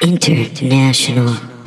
International. 0.00 1.57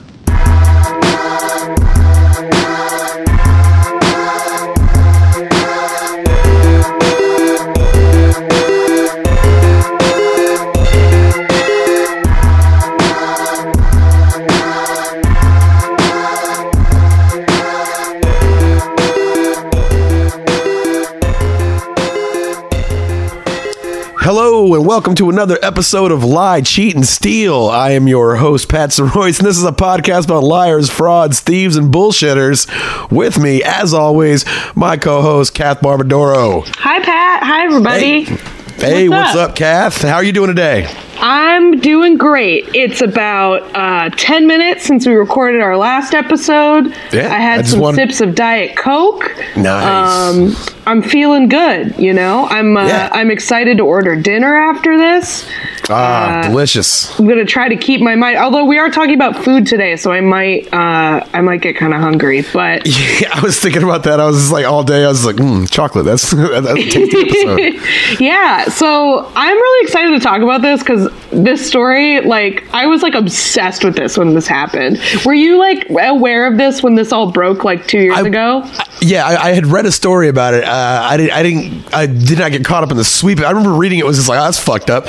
Welcome 24.92 25.16
to 25.16 25.30
another 25.30 25.58
episode 25.62 26.12
of 26.12 26.22
Lie, 26.22 26.60
Cheat, 26.60 26.96
and 26.96 27.08
Steal. 27.08 27.70
I 27.70 27.92
am 27.92 28.10
your 28.10 28.36
host, 28.36 28.68
Pat 28.68 29.00
Royce, 29.00 29.40
and 29.40 29.48
this 29.48 29.58
is 29.58 29.64
a 29.64 29.72
podcast 29.72 30.26
about 30.26 30.44
liars, 30.44 30.90
frauds, 30.90 31.40
thieves, 31.40 31.78
and 31.78 31.94
bullshitters. 31.94 32.68
With 33.10 33.40
me, 33.40 33.64
as 33.64 33.94
always, 33.94 34.44
my 34.76 34.98
co-host, 34.98 35.54
Kath 35.54 35.80
Barbadoro. 35.80 36.68
Hi, 36.76 37.00
Pat. 37.00 37.42
Hi, 37.42 37.64
everybody. 37.68 38.24
Hey, 38.82 39.08
What's 39.08 39.28
what's 39.28 39.38
up? 39.38 39.52
up, 39.52 39.56
Kath? 39.56 40.02
How 40.02 40.16
are 40.16 40.26
you 40.26 40.34
doing 40.34 40.50
today? 40.50 40.94
I'm 41.22 41.80
doing 41.80 42.18
great. 42.18 42.68
It's 42.74 43.02
about 43.02 43.62
uh, 43.76 44.10
10 44.16 44.48
minutes 44.48 44.84
since 44.86 45.06
we 45.06 45.14
recorded 45.14 45.62
our 45.62 45.78
last 45.78 46.14
episode. 46.16 46.88
Yeah, 47.14 47.28
I 47.32 47.36
I 47.36 47.40
had 47.40 47.58
just 47.60 47.72
some 47.72 47.80
want- 47.80 47.96
sips 47.96 48.22
of 48.22 48.34
Diet 48.36 48.76
Coke. 48.76 49.32
Nice. 49.56 50.36
Um, 50.36 50.56
I'm 50.88 51.04
feeling 51.04 51.48
good, 51.48 51.96
you 52.00 52.12
know? 52.14 52.48
I'm 52.50 52.76
uh, 52.76 52.88
Yeah. 52.88 53.10
I'm 53.12 53.30
excited 53.30 53.78
to 53.78 53.84
order 53.84 54.16
dinner 54.16 54.56
after 54.56 54.98
this. 54.98 55.48
Ah, 55.90 56.40
Uh, 56.40 56.48
delicious. 56.50 57.18
I'm 57.20 57.28
gonna 57.28 57.46
try 57.46 57.68
to 57.70 57.76
keep 57.76 58.02
my 58.02 58.16
mind. 58.16 58.38
Although 58.38 58.66
we 58.66 58.80
are 58.80 58.90
talking 58.90 59.14
about 59.14 59.36
food 59.44 59.68
today, 59.68 59.96
so 59.98 60.12
I 60.12 60.22
might 60.22 60.74
uh, 60.74 61.24
I 61.34 61.42
might 61.42 61.62
get 61.62 61.76
kind 61.78 61.94
of 61.94 62.02
hungry. 62.02 62.44
But 62.54 62.88
Yeah, 63.22 63.30
I 63.34 63.42
was 63.42 63.60
thinking 63.60 63.84
about 63.84 64.04
that. 64.04 64.20
I 64.20 64.26
was 64.26 64.52
like 64.52 64.66
all 64.66 64.84
day. 64.84 65.04
I 65.04 65.08
was 65.08 65.26
like, 65.26 65.36
mm, 65.36 65.70
chocolate. 65.70 66.06
That's 66.06 66.32
that's 66.32 66.68
a 66.68 66.76
tasty 66.76 67.20
episode. 67.20 68.20
yeah, 68.20 68.66
so 68.70 69.32
I'm 69.36 69.56
really 69.58 69.86
excited 69.86 70.12
to 70.12 70.20
talk 70.20 70.42
about 70.42 70.62
this 70.64 70.80
because 70.82 71.11
this 71.32 71.66
story, 71.66 72.20
like, 72.22 72.64
I 72.74 72.88
was 72.88 73.02
like 73.04 73.14
obsessed 73.16 73.84
with 73.84 73.96
this 73.96 74.18
when 74.18 74.34
this 74.34 74.48
happened. 74.48 75.00
Were 75.26 75.34
you 75.34 75.58
like 75.58 75.88
aware 75.90 76.46
of 76.46 76.58
this 76.58 76.84
when 76.84 76.96
this 76.96 77.12
all 77.12 77.32
broke 77.32 77.64
like 77.64 77.88
two 77.88 78.00
years 78.00 78.18
I- 78.18 78.28
ago? 78.28 78.70
Yeah, 79.04 79.26
I, 79.26 79.48
I 79.50 79.54
had 79.54 79.66
read 79.66 79.88
a 79.88 79.92
story 79.92 80.28
about 80.28 80.54
it. 80.54 80.64
Uh, 80.64 81.02
I 81.04 81.18
didn't. 81.18 81.32
I 81.32 81.42
didn't. 81.44 81.94
I 81.96 82.06
did 82.06 82.38
not 82.38 82.52
get 82.52 82.64
caught 82.64 82.84
up 82.84 82.92
in 82.92 82.98
the 82.98 83.04
sweep. 83.04 83.40
I 83.40 83.50
remember 83.50 83.74
reading 83.74 83.98
it. 83.98 84.06
Was 84.06 84.18
just 84.18 84.30
like, 84.30 84.40
oh, 84.40 84.44
that's 84.44 84.60
fucked 84.60 84.92
up. 84.92 85.06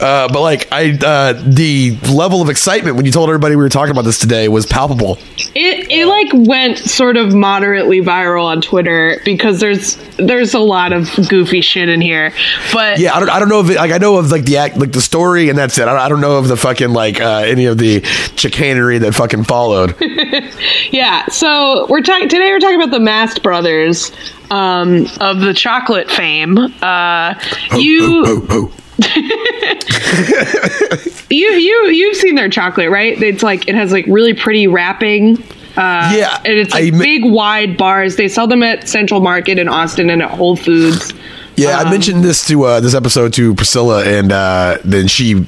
Uh, 0.00 0.26
but 0.32 0.40
like, 0.40 0.66
I 0.72 0.90
uh, 1.00 1.32
the 1.46 1.96
level 2.12 2.42
of 2.42 2.48
excitement 2.50 2.96
when 2.96 3.06
you 3.06 3.12
told 3.12 3.28
everybody 3.30 3.54
we 3.54 3.62
were 3.62 3.68
talking 3.68 3.92
about 3.92 4.02
this 4.04 4.18
today 4.18 4.48
was 4.48 4.66
palpable. 4.66 5.18
It 5.54 5.92
it 5.92 6.06
like 6.06 6.30
went 6.48 6.78
sort 6.78 7.16
of 7.16 7.34
moderately 7.34 8.00
viral 8.02 8.44
on 8.46 8.62
Twitter 8.62 9.20
because 9.24 9.60
there's 9.60 9.94
there's 10.16 10.54
a 10.54 10.58
lot 10.58 10.92
of 10.92 11.08
goofy 11.28 11.60
shit 11.60 11.88
in 11.88 12.00
here. 12.00 12.32
But 12.72 12.98
Yeah, 12.98 13.14
I 13.14 13.20
don't. 13.20 13.30
I 13.30 13.38
don't 13.38 13.48
know 13.48 13.60
if 13.60 13.70
it, 13.70 13.76
like 13.76 13.92
I 13.92 13.98
know 13.98 14.16
of 14.16 14.32
like 14.32 14.44
the 14.44 14.56
act, 14.56 14.76
like 14.76 14.90
the 14.90 15.00
story, 15.00 15.45
and 15.48 15.58
that's 15.58 15.78
it. 15.78 15.82
I 15.82 15.92
don't, 15.92 16.00
I 16.00 16.08
don't 16.08 16.20
know 16.20 16.38
of 16.38 16.48
the 16.48 16.56
fucking 16.56 16.90
like 16.90 17.20
uh, 17.20 17.42
any 17.46 17.66
of 17.66 17.78
the 17.78 18.02
chicanery 18.36 18.98
that 18.98 19.14
fucking 19.14 19.44
followed. 19.44 19.94
Yeah, 20.90 21.26
so 21.26 21.86
we're 21.88 22.00
talking 22.00 22.28
today. 22.28 22.50
We're 22.50 22.60
talking 22.60 22.80
about 22.80 22.90
the 22.92 23.00
Mast 23.00 23.42
brothers 23.42 24.12
um, 24.50 25.06
of 25.20 25.40
the 25.40 25.52
chocolate 25.52 26.10
fame. 26.10 26.56
Uh, 26.58 27.34
you, 27.76 28.22
oh, 28.26 28.46
oh. 28.50 28.72
you, 31.30 31.50
you, 31.50 31.86
you've 31.88 32.16
seen 32.16 32.34
their 32.34 32.48
chocolate, 32.48 32.90
right? 32.90 33.20
It's 33.20 33.42
like 33.42 33.68
it 33.68 33.74
has 33.74 33.92
like 33.92 34.06
really 34.06 34.32
pretty 34.32 34.66
wrapping. 34.66 35.42
Uh, 35.76 36.12
Yeah, 36.16 36.38
and 36.44 36.54
it's 36.54 36.72
like 36.72 36.94
I 36.94 36.98
big, 36.98 37.24
wide 37.24 37.76
bars. 37.76 38.16
They 38.16 38.28
sell 38.28 38.46
them 38.46 38.62
at 38.62 38.88
Central 38.88 39.20
Market 39.20 39.58
in 39.58 39.68
Austin 39.68 40.08
and 40.08 40.22
at 40.22 40.30
Whole 40.30 40.56
Foods. 40.56 41.12
Yeah, 41.56 41.78
I 41.78 41.90
mentioned 41.90 42.22
this 42.22 42.46
to 42.48 42.64
uh, 42.64 42.80
this 42.80 42.94
episode 42.94 43.32
to 43.34 43.54
Priscilla, 43.54 44.04
and 44.04 44.30
uh, 44.30 44.78
then 44.84 45.08
she 45.08 45.44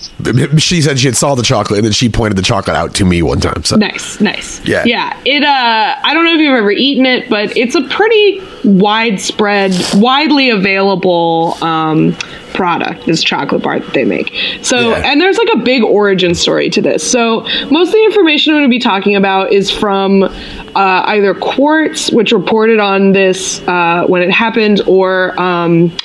she 0.58 0.80
said 0.80 0.98
she 0.98 1.06
had 1.06 1.16
saw 1.16 1.34
the 1.34 1.42
chocolate, 1.42 1.78
and 1.78 1.84
then 1.84 1.92
she 1.92 2.08
pointed 2.08 2.36
the 2.36 2.42
chocolate 2.42 2.76
out 2.76 2.94
to 2.96 3.04
me 3.04 3.22
one 3.22 3.40
time. 3.40 3.64
So 3.64 3.76
Nice, 3.76 4.20
nice. 4.20 4.64
Yeah. 4.66 4.84
yeah. 4.84 5.20
It. 5.24 5.44
Uh, 5.44 5.96
I 6.02 6.14
don't 6.14 6.24
know 6.24 6.34
if 6.34 6.40
you've 6.40 6.54
ever 6.54 6.70
eaten 6.70 7.06
it, 7.06 7.28
but 7.28 7.56
it's 7.56 7.74
a 7.74 7.82
pretty 7.88 8.40
widespread, 8.64 9.74
widely 9.94 10.50
available 10.50 11.56
um, 11.62 12.14
product. 12.54 13.06
This 13.06 13.22
chocolate 13.22 13.62
bar 13.62 13.78
that 13.80 13.92
they 13.94 14.04
make. 14.04 14.32
So, 14.62 14.90
Yeah. 14.90 15.02
and 15.12 15.20
there's 15.20 15.38
like 15.38 15.50
a 15.54 15.58
big 15.58 15.82
origin 15.82 16.34
story 16.34 16.70
to 16.70 16.80
this. 16.82 17.08
So, 17.08 17.42
most 17.70 17.88
of 17.88 17.92
the 17.94 18.04
information 18.04 18.52
I'm 18.52 18.60
going 18.60 18.68
to 18.70 18.74
be 18.74 18.80
talking 18.80 19.14
about 19.16 19.52
is 19.52 19.70
from 19.70 20.24
uh, 20.24 20.30
either 20.74 21.34
Quartz, 21.34 22.10
which 22.10 22.32
reported 22.32 22.78
on 22.80 23.12
this 23.12 23.60
uh, 23.68 24.04
when 24.08 24.22
it 24.22 24.30
happened, 24.30 24.80
or 24.86 25.38
um, 25.40 25.96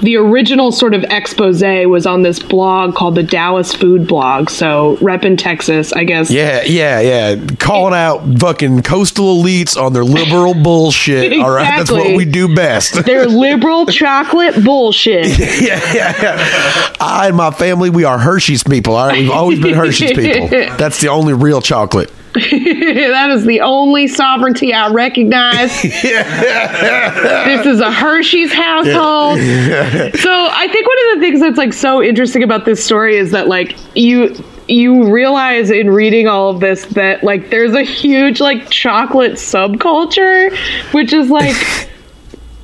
the 0.00 0.16
original 0.16 0.72
sort 0.72 0.94
of 0.94 1.04
expose 1.04 1.62
was 1.62 2.06
on 2.06 2.22
this 2.22 2.38
blog 2.40 2.94
called 2.94 3.14
the 3.14 3.22
Dallas 3.22 3.72
Food 3.74 4.06
Blog. 4.06 4.50
So, 4.50 4.96
rep 5.00 5.24
in 5.24 5.36
Texas, 5.36 5.92
I 5.92 6.04
guess. 6.04 6.30
yeah, 6.30 6.62
yeah, 6.64 7.00
yeah, 7.00 7.46
calling 7.58 7.94
out 7.94 8.22
fucking 8.38 8.82
coastal 8.82 9.42
elites 9.42 9.80
on 9.80 9.92
their 9.92 10.04
liberal 10.04 10.54
bullshit. 10.54 11.32
All 11.40 11.50
right, 11.50 11.78
that's 11.78 11.90
what 11.90 12.01
Exactly. 12.02 12.16
we 12.16 12.30
do 12.30 12.54
best. 12.54 13.04
They're 13.06 13.26
liberal 13.26 13.86
chocolate 13.90 14.64
bullshit. 14.64 15.26
yeah, 15.38 15.80
yeah, 15.92 16.22
yeah. 16.22 16.94
I 17.00 17.28
and 17.28 17.36
my 17.36 17.50
family, 17.50 17.90
we 17.90 18.04
are 18.04 18.18
Hershey's 18.18 18.62
people. 18.62 18.94
All 18.96 19.08
right, 19.08 19.18
we've 19.18 19.30
always 19.30 19.60
been 19.60 19.74
Hershey's 19.74 20.12
people. 20.12 20.48
That's 20.76 21.00
the 21.00 21.08
only 21.08 21.34
real 21.34 21.60
chocolate. 21.60 22.10
that 22.34 23.28
is 23.30 23.44
the 23.44 23.60
only 23.60 24.06
sovereignty 24.08 24.72
I 24.72 24.90
recognize. 24.90 25.82
this 25.82 27.66
is 27.66 27.80
a 27.80 27.92
Hershey's 27.92 28.52
household. 28.52 29.38
So 29.38 30.30
I 30.50 30.68
think 30.72 30.86
one 30.88 30.96
of 30.98 31.14
the 31.14 31.20
things 31.20 31.40
that's 31.40 31.58
like 31.58 31.74
so 31.74 32.02
interesting 32.02 32.42
about 32.42 32.64
this 32.64 32.82
story 32.82 33.16
is 33.16 33.32
that 33.32 33.48
like 33.48 33.76
you 33.94 34.34
you 34.68 35.12
realize 35.12 35.70
in 35.70 35.90
reading 35.90 36.26
all 36.26 36.48
of 36.50 36.60
this 36.60 36.84
that 36.86 37.22
like 37.22 37.50
there's 37.50 37.74
a 37.74 37.82
huge 37.82 38.40
like 38.40 38.70
chocolate 38.70 39.32
subculture, 39.32 40.56
which 40.92 41.12
is 41.12 41.28
like 41.30 41.54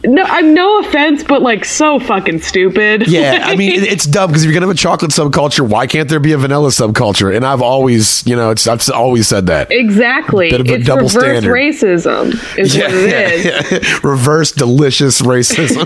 no, 0.05 0.23
I'm 0.23 0.55
no 0.55 0.79
offense, 0.81 1.25
but 1.25 1.43
like 1.43 1.65
so 1.65 1.99
fucking 1.99 2.41
stupid. 2.41 3.09
Yeah, 3.09 3.41
I 3.47 3.57
mean, 3.57 3.83
it's 3.83 4.05
dumb 4.07 4.31
because 4.31 4.45
if 4.45 4.47
you're 4.47 4.55
gonna 4.55 4.67
have 4.67 4.75
a 4.77 4.79
chocolate 4.79 5.11
subculture, 5.11 5.67
why 5.69 5.87
can't 5.87 6.09
there 6.09 6.21
be 6.21 6.33
a 6.33 6.39
vanilla 6.39 6.69
subculture? 6.71 7.35
And 7.35 7.45
I've 7.45 7.63
always, 7.63 8.25
you 8.27 8.37
know, 8.37 8.51
it's 8.51 8.67
I've 8.67 8.89
always 8.91 9.27
said 9.27 9.47
that. 9.47 9.73
Exactly. 9.73 10.51
Bit 10.51 10.61
of 10.61 10.69
a 10.69 10.75
it's 10.75 10.87
double 10.87 11.03
reverse 11.09 11.13
standard. 11.23 11.53
racism 11.53 12.59
is 12.59 12.77
what 12.77 12.91
it 12.93 13.45
is. 13.45 13.45
yeah. 13.73 13.99
Reverse 14.09 14.53
delicious 14.53 15.21
racism. 15.21 15.85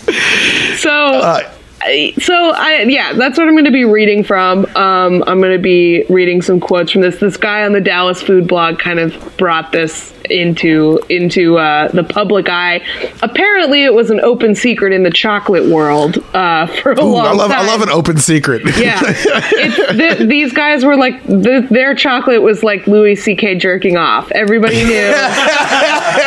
So, 0.76 0.90
Uh, 0.90 1.40
so 2.20 2.52
I 2.54 2.84
yeah, 2.88 3.14
that's 3.14 3.38
what 3.38 3.48
I'm 3.48 3.54
going 3.54 3.64
to 3.64 3.70
be 3.70 3.84
reading 3.84 4.22
from. 4.22 4.66
Um, 4.76 5.24
I'm 5.26 5.40
going 5.40 5.52
to 5.52 5.62
be 5.62 6.04
reading 6.10 6.42
some 6.42 6.60
quotes 6.60 6.92
from 6.92 7.00
this. 7.00 7.18
This 7.18 7.36
guy 7.36 7.64
on 7.64 7.72
the 7.72 7.80
Dallas 7.80 8.20
Food 8.20 8.46
Blog 8.46 8.78
kind 8.78 8.98
of 8.98 9.36
brought 9.38 9.72
this 9.72 10.12
into 10.30 11.00
into 11.08 11.58
uh, 11.58 11.88
the 11.88 12.04
public 12.04 12.48
eye. 12.48 12.82
Apparently, 13.22 13.84
it 13.84 13.94
was 13.94 14.10
an 14.10 14.20
open 14.20 14.54
secret 14.54 14.92
in 14.92 15.02
the 15.02 15.10
chocolate 15.10 15.70
world 15.70 16.18
uh, 16.34 16.66
for 16.66 16.92
a 16.92 17.00
Ooh, 17.00 17.12
long 17.12 17.26
I 17.26 17.32
love 17.32 17.50
time. 17.50 17.60
I 17.60 17.66
love 17.66 17.82
an 17.82 17.90
open 17.90 18.18
secret. 18.18 18.62
Yeah, 18.76 19.00
it's, 19.02 19.92
th- 19.96 20.28
these 20.28 20.52
guys 20.52 20.84
were 20.84 20.96
like 20.96 21.26
th- 21.26 21.68
their 21.70 21.94
chocolate 21.94 22.42
was 22.42 22.62
like 22.62 22.86
Louis 22.86 23.16
C.K. 23.16 23.56
jerking 23.56 23.96
off. 23.96 24.30
Everybody 24.32 24.84
knew. 24.84 25.14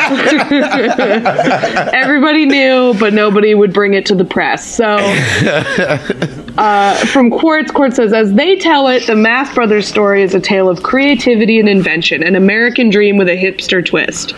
Everybody 1.93 2.45
knew, 2.45 2.93
but 2.99 3.13
nobody 3.13 3.53
would 3.55 3.73
bring 3.73 3.93
it 3.93 4.05
to 4.07 4.15
the 4.15 4.25
press. 4.25 4.65
So, 4.65 4.97
uh, 6.57 6.95
from 7.07 7.29
Quartz, 7.29 7.71
Quartz 7.71 7.95
says, 7.97 8.13
as 8.13 8.33
they 8.33 8.55
tell 8.55 8.87
it, 8.87 9.05
the 9.07 9.15
Mast 9.15 9.53
Brothers 9.55 9.87
story 9.87 10.23
is 10.23 10.33
a 10.33 10.39
tale 10.39 10.69
of 10.69 10.83
creativity 10.83 11.59
and 11.59 11.67
invention, 11.67 12.23
an 12.23 12.35
American 12.35 12.89
dream 12.89 13.17
with 13.17 13.27
a 13.27 13.37
hipster 13.37 13.85
twist. 13.85 14.33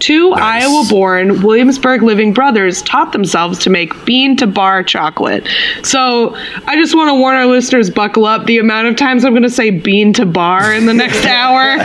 Two 0.00 0.32
Iowa 0.32 0.84
born, 0.88 1.42
Williamsburg 1.42 2.02
living 2.02 2.32
brothers 2.32 2.82
taught 2.82 3.12
themselves 3.12 3.58
to 3.60 3.70
make 3.70 4.04
bean 4.04 4.36
to 4.38 4.46
bar 4.46 4.82
chocolate. 4.82 5.46
So 5.82 6.34
I 6.66 6.76
just 6.76 6.94
want 6.94 7.10
to 7.10 7.14
warn 7.14 7.36
our 7.36 7.46
listeners 7.46 7.90
buckle 7.90 8.24
up. 8.24 8.46
The 8.46 8.58
amount 8.58 8.88
of 8.88 8.96
times 8.96 9.24
I'm 9.24 9.32
going 9.32 9.42
to 9.42 9.50
say 9.50 9.70
bean 9.70 10.12
to 10.14 10.24
bar 10.26 10.72
in 10.72 10.86
the 10.86 10.94
next 10.94 11.24
hour, 11.26 11.76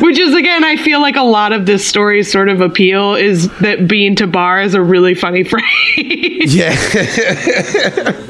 which 0.00 0.18
is, 0.18 0.34
again, 0.34 0.64
I 0.64 0.76
feel 0.76 1.00
like 1.00 1.16
a 1.16 1.22
lot 1.22 1.52
of 1.52 1.66
this 1.66 1.86
story's 1.86 2.30
sort 2.30 2.48
of 2.48 2.60
appeal 2.60 3.14
is 3.14 3.48
that 3.60 3.86
bean 3.86 4.16
to 4.16 4.26
bar 4.26 4.60
is 4.60 4.74
a 4.74 4.82
really 4.82 5.14
funny 5.14 5.44
phrase. 5.44 6.54
Yeah. 6.54 6.74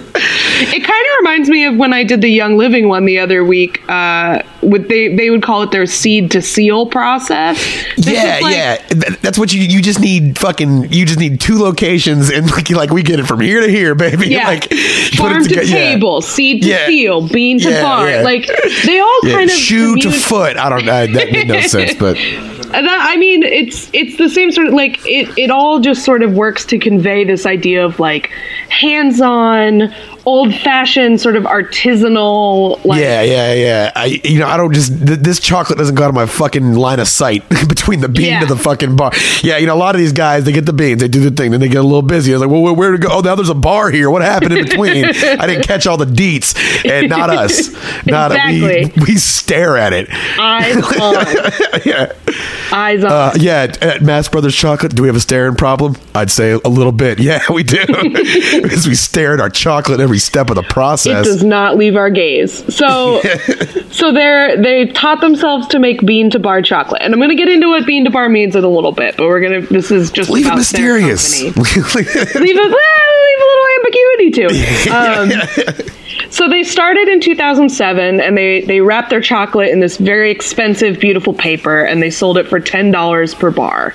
It 0.63 0.85
kind 0.85 0.87
of 1.07 1.17
reminds 1.21 1.49
me 1.49 1.65
of 1.67 1.77
when 1.77 1.93
I 1.93 2.05
did 2.05 2.21
the 2.21 2.29
Young 2.29 2.57
Living 2.57 2.89
one 2.89 3.05
the 3.05 3.19
other 3.19 3.45
week. 3.45 3.83
Uh, 3.89 4.43
with 4.63 4.89
they 4.89 5.15
they 5.15 5.29
would 5.31 5.43
call 5.43 5.63
it 5.63 5.71
their 5.73 5.87
seed 5.87 6.31
to 6.33 6.41
seal 6.43 6.87
process. 6.87 7.57
This 7.97 8.07
yeah, 8.15 8.39
like- 8.43 8.55
yeah. 8.55 8.77
That's 9.23 9.39
what 9.39 9.53
you 9.53 9.61
you 9.63 9.83
just 9.83 10.01
need. 10.01 10.39
Fucking, 10.39 10.93
you 10.93 11.05
just 11.07 11.19
need 11.19 11.41
two 11.41 11.59
locations, 11.59 12.31
and 12.31 12.51
like, 12.51 12.71
like 12.71 12.91
we 12.91 13.03
get 13.03 13.19
it 13.21 13.27
from 13.27 13.41
here 13.41 13.61
to 13.61 13.69
here, 13.69 13.95
baby. 13.95 14.29
Yeah, 14.33 14.47
Like 14.47 14.63
put 14.63 14.73
it 14.79 15.17
farm 15.17 15.43
to 15.43 15.49
together- 15.49 15.67
yeah. 15.99 16.21
seed 16.21 16.63
to 16.63 16.69
Yeah. 16.69 16.87
seal, 16.87 17.29
bean 17.29 17.59
to 17.61 17.71
Yeah, 17.71 17.83
bar. 17.83 18.23
Like 18.23 18.49
they 18.87 19.01
all 19.01 19.21
kind 19.23 19.51
of 19.51 19.57
shoe 19.57 19.97
to 19.97 20.11
foot. 20.11 20.57
I 20.57 20.69
don't. 20.69 20.89
Uh, 20.89 21.07
that 21.07 21.33
made 21.33 21.49
no 21.49 21.61
sense, 21.63 21.95
but 21.95 22.15
that, 22.73 23.07
I 23.11 23.17
mean, 23.17 23.43
it's 23.43 23.91
it's 23.93 24.17
the 24.17 24.29
same 24.29 24.51
sort 24.53 24.69
of 24.69 24.75
like 24.75 25.01
it. 25.07 25.37
It 25.37 25.51
all 25.51 25.81
just 25.81 26.05
sort 26.05 26.23
of 26.23 26.35
works 26.35 26.65
to 26.67 26.79
convey 26.79 27.25
this 27.25 27.47
idea 27.47 27.85
of 27.85 27.99
like 28.01 28.31
hands-on, 30.25 30.33
old-fashioned, 30.33 31.21
sort 31.21 31.37
of 31.37 31.45
artisanal. 31.45 32.85
Like, 32.85 33.01
yeah, 33.01 33.23
yeah, 33.23 33.53
yeah. 33.55 33.93
I, 33.95 34.21
you 34.25 34.39
know, 34.39 34.47
I 34.47 34.57
don't 34.57 34.73
just 34.73 35.07
th- 35.07 35.19
this 35.21 35.41
chocolate 35.41 35.79
doesn't 35.79 35.95
go 35.95 36.05
out 36.05 36.09
of 36.09 36.15
my 36.15 36.27
fucking 36.27 36.75
line 36.75 37.01
of 37.01 37.09
sight 37.09 37.49
between 37.69 38.01
the 38.01 38.09
bean 38.09 38.27
Yeah. 38.27 38.41
to 38.41 38.47
the 38.47 38.57
fucking 38.57 38.97
bar. 38.97 39.13
Yeah, 39.43 39.59
you 39.59 39.67
know, 39.67 39.75
a 39.75 39.77
lot 39.77 39.95
of 39.95 40.01
these 40.01 40.13
guys 40.13 40.45
they 40.45 40.53
get 40.53 40.67
the 40.67 40.73
beans, 40.73 41.01
they 41.01 41.09
do 41.09 41.21
the 41.29 41.31
thing, 41.35 41.51
then 41.53 41.61
they 41.61 41.69
get 41.69 41.79
a 41.79 41.83
little 41.83 42.03
busy. 42.03 42.33
I 42.33 42.37
was 42.37 42.43
like, 42.43 42.51
well, 42.51 42.63
where, 42.63 42.73
where 42.75 42.91
to 42.93 42.99
go? 42.99 43.09
Oh, 43.11 43.21
now 43.21 43.35
there's 43.35 43.49
a 43.49 43.55
bar 43.55 43.91
here. 43.91 44.11
What 44.11 44.23
happened 44.23 44.53
in 44.53 44.65
between? 44.65 45.05
I 45.07 45.47
didn't 45.47 45.65
catch 45.67 45.87
all 45.87 45.97
the 45.97 46.05
deets, 46.07 46.55
and 46.89 47.09
not 47.09 47.31
us. 47.43 47.73
Not 48.07 48.33
Exactly. 48.33 48.93
we, 49.03 49.13
we 49.15 49.17
stare 49.17 49.77
at 49.77 49.93
it. 49.93 50.09
eyes 50.39 50.77
on, 50.77 51.81
yeah. 51.85 52.13
eyes 52.73 53.05
on. 53.05 53.13
Uh, 53.13 53.33
yeah, 53.37 53.63
at, 53.63 53.83
at 53.83 54.03
Mast 54.03 54.33
Brothers 54.33 54.55
Chocolate, 54.55 54.95
do 54.95 55.03
we 55.03 55.09
have 55.09 55.17
a 55.17 55.21
staring 55.21 55.55
problem? 55.55 55.97
I'd 56.15 56.31
say 56.31 56.53
a 56.53 56.69
little 56.69 56.93
bit. 56.93 57.19
Yeah, 57.19 57.41
we 57.53 57.63
do. 57.63 57.79
because 57.87 58.87
we 58.87 58.95
stare 58.95 59.35
at 59.35 59.41
our 59.41 59.51
chocolate 59.51 60.01
every 60.01 60.12
step 60.19 60.51
of 60.51 60.57
the 60.57 60.63
process. 60.63 61.27
it 61.27 61.31
does 61.31 61.45
not 61.45 61.77
leave 61.77 61.97
our 61.97 62.11
gaze. 62.11 62.53
So, 62.75 63.21
so 63.91 64.13
they're 64.13 64.61
they 64.61 64.87
taught 64.87 65.21
themselves 65.21 65.67
to 65.69 65.79
make 65.79 66.05
bean 66.05 66.31
to 66.31 66.39
bar 66.39 66.63
chocolate, 66.63 67.03
and 67.03 67.13
I'm 67.13 67.21
going 67.21 67.31
to 67.31 67.37
get 67.37 67.49
into 67.49 67.69
what 67.69 67.87
bean 67.87 68.05
to 68.05 68.11
bar 68.11 68.29
means 68.29 68.57
in 68.57 68.65
a 68.65 68.69
little 68.69 68.93
bit. 68.93 69.17
But 69.17 69.27
we're 69.27 69.41
gonna. 69.41 69.61
This 69.63 69.91
is 69.91 70.11
just 70.11 70.31
Leave 70.31 70.47
it 70.47 70.53
about 70.53 70.65
their 70.67 70.95
mysterious. 70.95 71.43
leave 71.43 71.57
it 71.57 71.95
leave 72.41 72.57
a 72.57 73.47
little 73.47 73.67
ambiguity 73.77 74.31
to 74.31 74.47
it. 74.51 74.93
Um, 74.93 75.31
so 76.31 76.49
they 76.49 76.63
started 76.63 77.09
in 77.09 77.21
2007, 77.21 78.21
and 78.21 78.37
they 78.37 78.63
they 78.63 78.81
wrapped 78.81 79.11
their 79.11 79.21
chocolate 79.21 79.69
in 79.71 79.81
this 79.81 79.97
very 79.97 80.31
expensive, 80.31 80.99
beautiful 80.99 81.35
paper, 81.35 81.83
and 81.83 82.03
they 82.03 82.11
sold 82.11 82.39
it 82.39 82.49
for 82.49 82.61
ten 82.61 82.91
dollars 82.91 83.35
per 83.35 83.51
bar. 83.51 83.95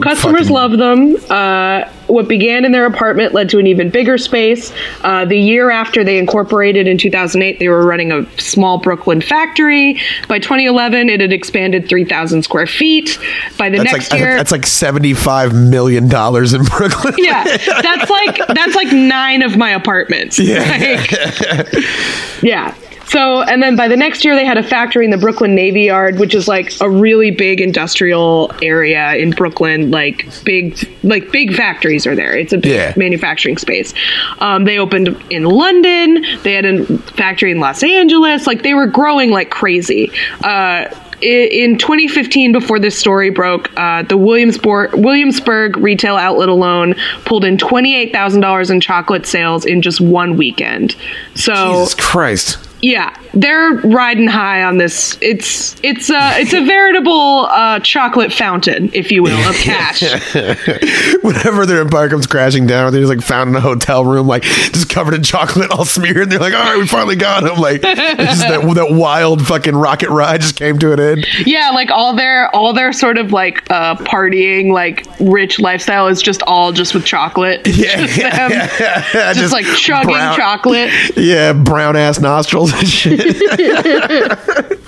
Customers 0.00 0.48
Fucking- 0.48 0.54
love 0.54 0.72
them. 0.78 1.16
Uh, 1.30 1.84
what 2.06 2.28
began 2.28 2.64
in 2.64 2.70
their 2.72 2.86
apartment 2.86 3.34
led 3.34 3.48
to 3.50 3.58
an 3.58 3.66
even 3.66 3.90
bigger 3.90 4.16
space. 4.18 4.72
Uh, 5.02 5.24
the 5.24 5.36
year 5.38 5.70
after 5.70 6.04
they 6.04 6.18
incorporated 6.18 6.86
in 6.86 6.98
2008, 6.98 7.58
they 7.58 7.68
were 7.68 7.84
running 7.84 8.12
a 8.12 8.24
small 8.38 8.78
Brooklyn 8.78 9.20
factory. 9.20 9.98
By 10.28 10.38
2011, 10.38 11.08
it 11.08 11.20
had 11.20 11.32
expanded 11.32 11.88
3,000 11.88 12.42
square 12.42 12.66
feet. 12.66 13.18
By 13.58 13.70
the 13.70 13.78
That's 13.78 13.92
next 13.92 14.12
like 14.12 14.20
year, 14.20 14.36
that's 14.36 14.52
like 14.52 14.66
seventy 14.66 15.14
five 15.14 15.52
million 15.54 16.08
dollars 16.08 16.52
in 16.54 16.62
Brooklyn. 16.64 17.14
yeah, 17.18 17.42
that's 17.44 18.08
like 18.10 18.36
that's 18.54 18.74
like 18.76 18.92
nine 18.92 19.42
of 19.42 19.56
my 19.56 19.70
apartments. 19.70 20.38
Yeah. 20.46 20.60
Like, 20.60 21.72
yeah. 22.42 22.74
So, 23.08 23.42
and 23.42 23.62
then 23.62 23.76
by 23.76 23.88
the 23.88 23.96
next 23.96 24.24
year, 24.24 24.34
they 24.34 24.44
had 24.44 24.58
a 24.58 24.62
factory 24.62 25.04
in 25.04 25.10
the 25.10 25.16
Brooklyn 25.16 25.54
Navy 25.54 25.82
Yard, 25.82 26.18
which 26.18 26.34
is 26.34 26.48
like 26.48 26.72
a 26.80 26.90
really 26.90 27.30
big 27.30 27.60
industrial 27.60 28.50
area 28.62 29.14
in 29.14 29.30
Brooklyn. 29.30 29.90
Like 29.90 30.26
big, 30.44 30.76
like 31.04 31.30
big 31.30 31.54
factories 31.54 32.06
are 32.06 32.16
there. 32.16 32.36
It's 32.36 32.52
a 32.52 32.58
big 32.58 32.72
Yeah. 32.72 32.92
manufacturing 32.96 33.58
space. 33.58 33.94
Um, 34.40 34.64
they 34.64 34.78
opened 34.78 35.16
in 35.30 35.44
London. 35.44 36.24
They 36.42 36.52
had 36.54 36.64
a 36.66 36.84
factory 36.98 37.52
in 37.52 37.60
Los 37.60 37.82
Angeles. 37.82 38.46
Like 38.46 38.62
they 38.62 38.74
were 38.74 38.86
growing 38.88 39.30
like 39.30 39.50
crazy. 39.50 40.10
Uh, 40.42 40.86
in 41.22 41.78
2015, 41.78 42.52
before 42.52 42.78
this 42.78 42.98
story 42.98 43.30
broke, 43.30 43.70
uh, 43.78 44.02
the 44.02 44.18
Williamsburg, 44.18 44.92
Williamsburg 44.94 45.78
retail 45.78 46.16
outlet 46.16 46.50
alone 46.50 46.94
pulled 47.24 47.42
in 47.44 47.56
$28,000 47.56 48.70
in 48.70 48.80
chocolate 48.82 49.24
sales 49.24 49.64
in 49.64 49.80
just 49.80 49.98
one 50.00 50.36
weekend. 50.36 50.94
So 51.34 51.54
Jesus 51.54 51.94
Christ. 51.94 52.58
Yeah, 52.80 53.16
they're 53.36 53.72
riding 53.84 54.26
high 54.26 54.62
on 54.64 54.78
this. 54.78 55.18
It's 55.20 55.76
it's 55.82 56.10
a 56.10 56.40
it's 56.40 56.54
a 56.54 56.64
veritable 56.64 57.46
uh, 57.50 57.80
chocolate 57.80 58.32
fountain, 58.32 58.90
if 58.94 59.12
you 59.12 59.22
will, 59.22 59.38
of 59.48 59.54
cash. 59.56 60.02
Whenever 61.22 61.66
their 61.66 61.80
empire 61.82 62.08
comes 62.08 62.26
crashing 62.26 62.66
down, 62.66 62.92
they're 62.92 63.02
just 63.02 63.14
like 63.14 63.24
found 63.24 63.50
in 63.50 63.56
a 63.56 63.60
hotel 63.60 64.04
room, 64.04 64.26
like 64.26 64.42
just 64.42 64.88
covered 64.88 65.14
in 65.14 65.22
chocolate, 65.22 65.70
all 65.70 65.84
smeared. 65.84 66.16
And 66.16 66.32
they're 66.32 66.38
like, 66.38 66.54
"All 66.54 66.64
right, 66.64 66.78
we 66.78 66.86
finally 66.86 67.16
got 67.16 67.44
him!" 67.44 67.60
Like, 67.60 67.82
it's 67.84 68.40
just 68.40 68.40
that 68.40 68.74
that 68.74 68.92
wild 68.92 69.46
fucking 69.46 69.76
rocket 69.76 70.08
ride 70.08 70.40
just 70.40 70.56
came 70.56 70.78
to 70.78 70.92
an 70.92 71.00
end. 71.00 71.26
yeah, 71.44 71.70
like 71.70 71.90
all 71.90 72.16
their 72.16 72.54
all 72.56 72.72
their 72.72 72.92
sort 72.92 73.18
of 73.18 73.32
like 73.32 73.70
uh, 73.70 73.96
partying, 73.96 74.72
like 74.72 75.06
rich 75.20 75.60
lifestyle 75.60 76.06
is 76.08 76.22
just 76.22 76.42
all 76.42 76.72
just 76.72 76.94
with 76.94 77.04
chocolate. 77.04 77.66
Yeah, 77.66 77.96
just, 78.06 78.16
them, 78.16 78.50
yeah, 78.50 79.32
just, 79.34 79.52
like 79.52 79.66
chugging 79.66 80.14
brown- 80.14 80.36
chocolate. 80.36 80.90
Yeah, 81.16 81.52
brown 81.52 81.96
ass 81.96 82.18
nostrils 82.18 82.72
and 82.72 82.88
shit. 82.88 83.25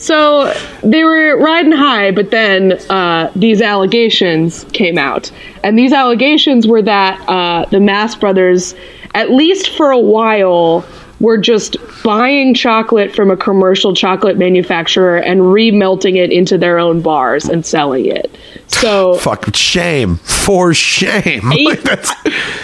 So 0.00 0.54
they 0.82 1.04
were 1.04 1.36
riding 1.36 1.72
high, 1.72 2.10
but 2.10 2.30
then 2.30 2.72
uh, 2.88 3.30
these 3.36 3.60
allegations 3.60 4.64
came 4.72 4.96
out. 4.96 5.30
And 5.62 5.78
these 5.78 5.92
allegations 5.92 6.66
were 6.66 6.80
that 6.80 7.22
uh, 7.28 7.66
the 7.66 7.80
Mast 7.80 8.18
brothers, 8.18 8.74
at 9.14 9.30
least 9.30 9.76
for 9.76 9.90
a 9.90 9.98
while, 9.98 10.86
were 11.20 11.38
just 11.38 11.76
buying 12.02 12.54
chocolate 12.54 13.14
from 13.14 13.30
a 13.30 13.36
commercial 13.36 13.94
chocolate 13.94 14.38
manufacturer 14.38 15.18
and 15.18 15.40
remelting 15.40 16.16
it 16.16 16.32
into 16.32 16.56
their 16.56 16.78
own 16.78 17.00
bars 17.02 17.48
and 17.48 17.64
selling 17.64 18.06
it. 18.06 18.34
So 18.66 19.14
Fuck 19.18 19.54
shame 19.54 20.16
for 20.16 20.74
shame. 20.74 21.52
Like, 21.60 21.82
that's, 21.82 22.10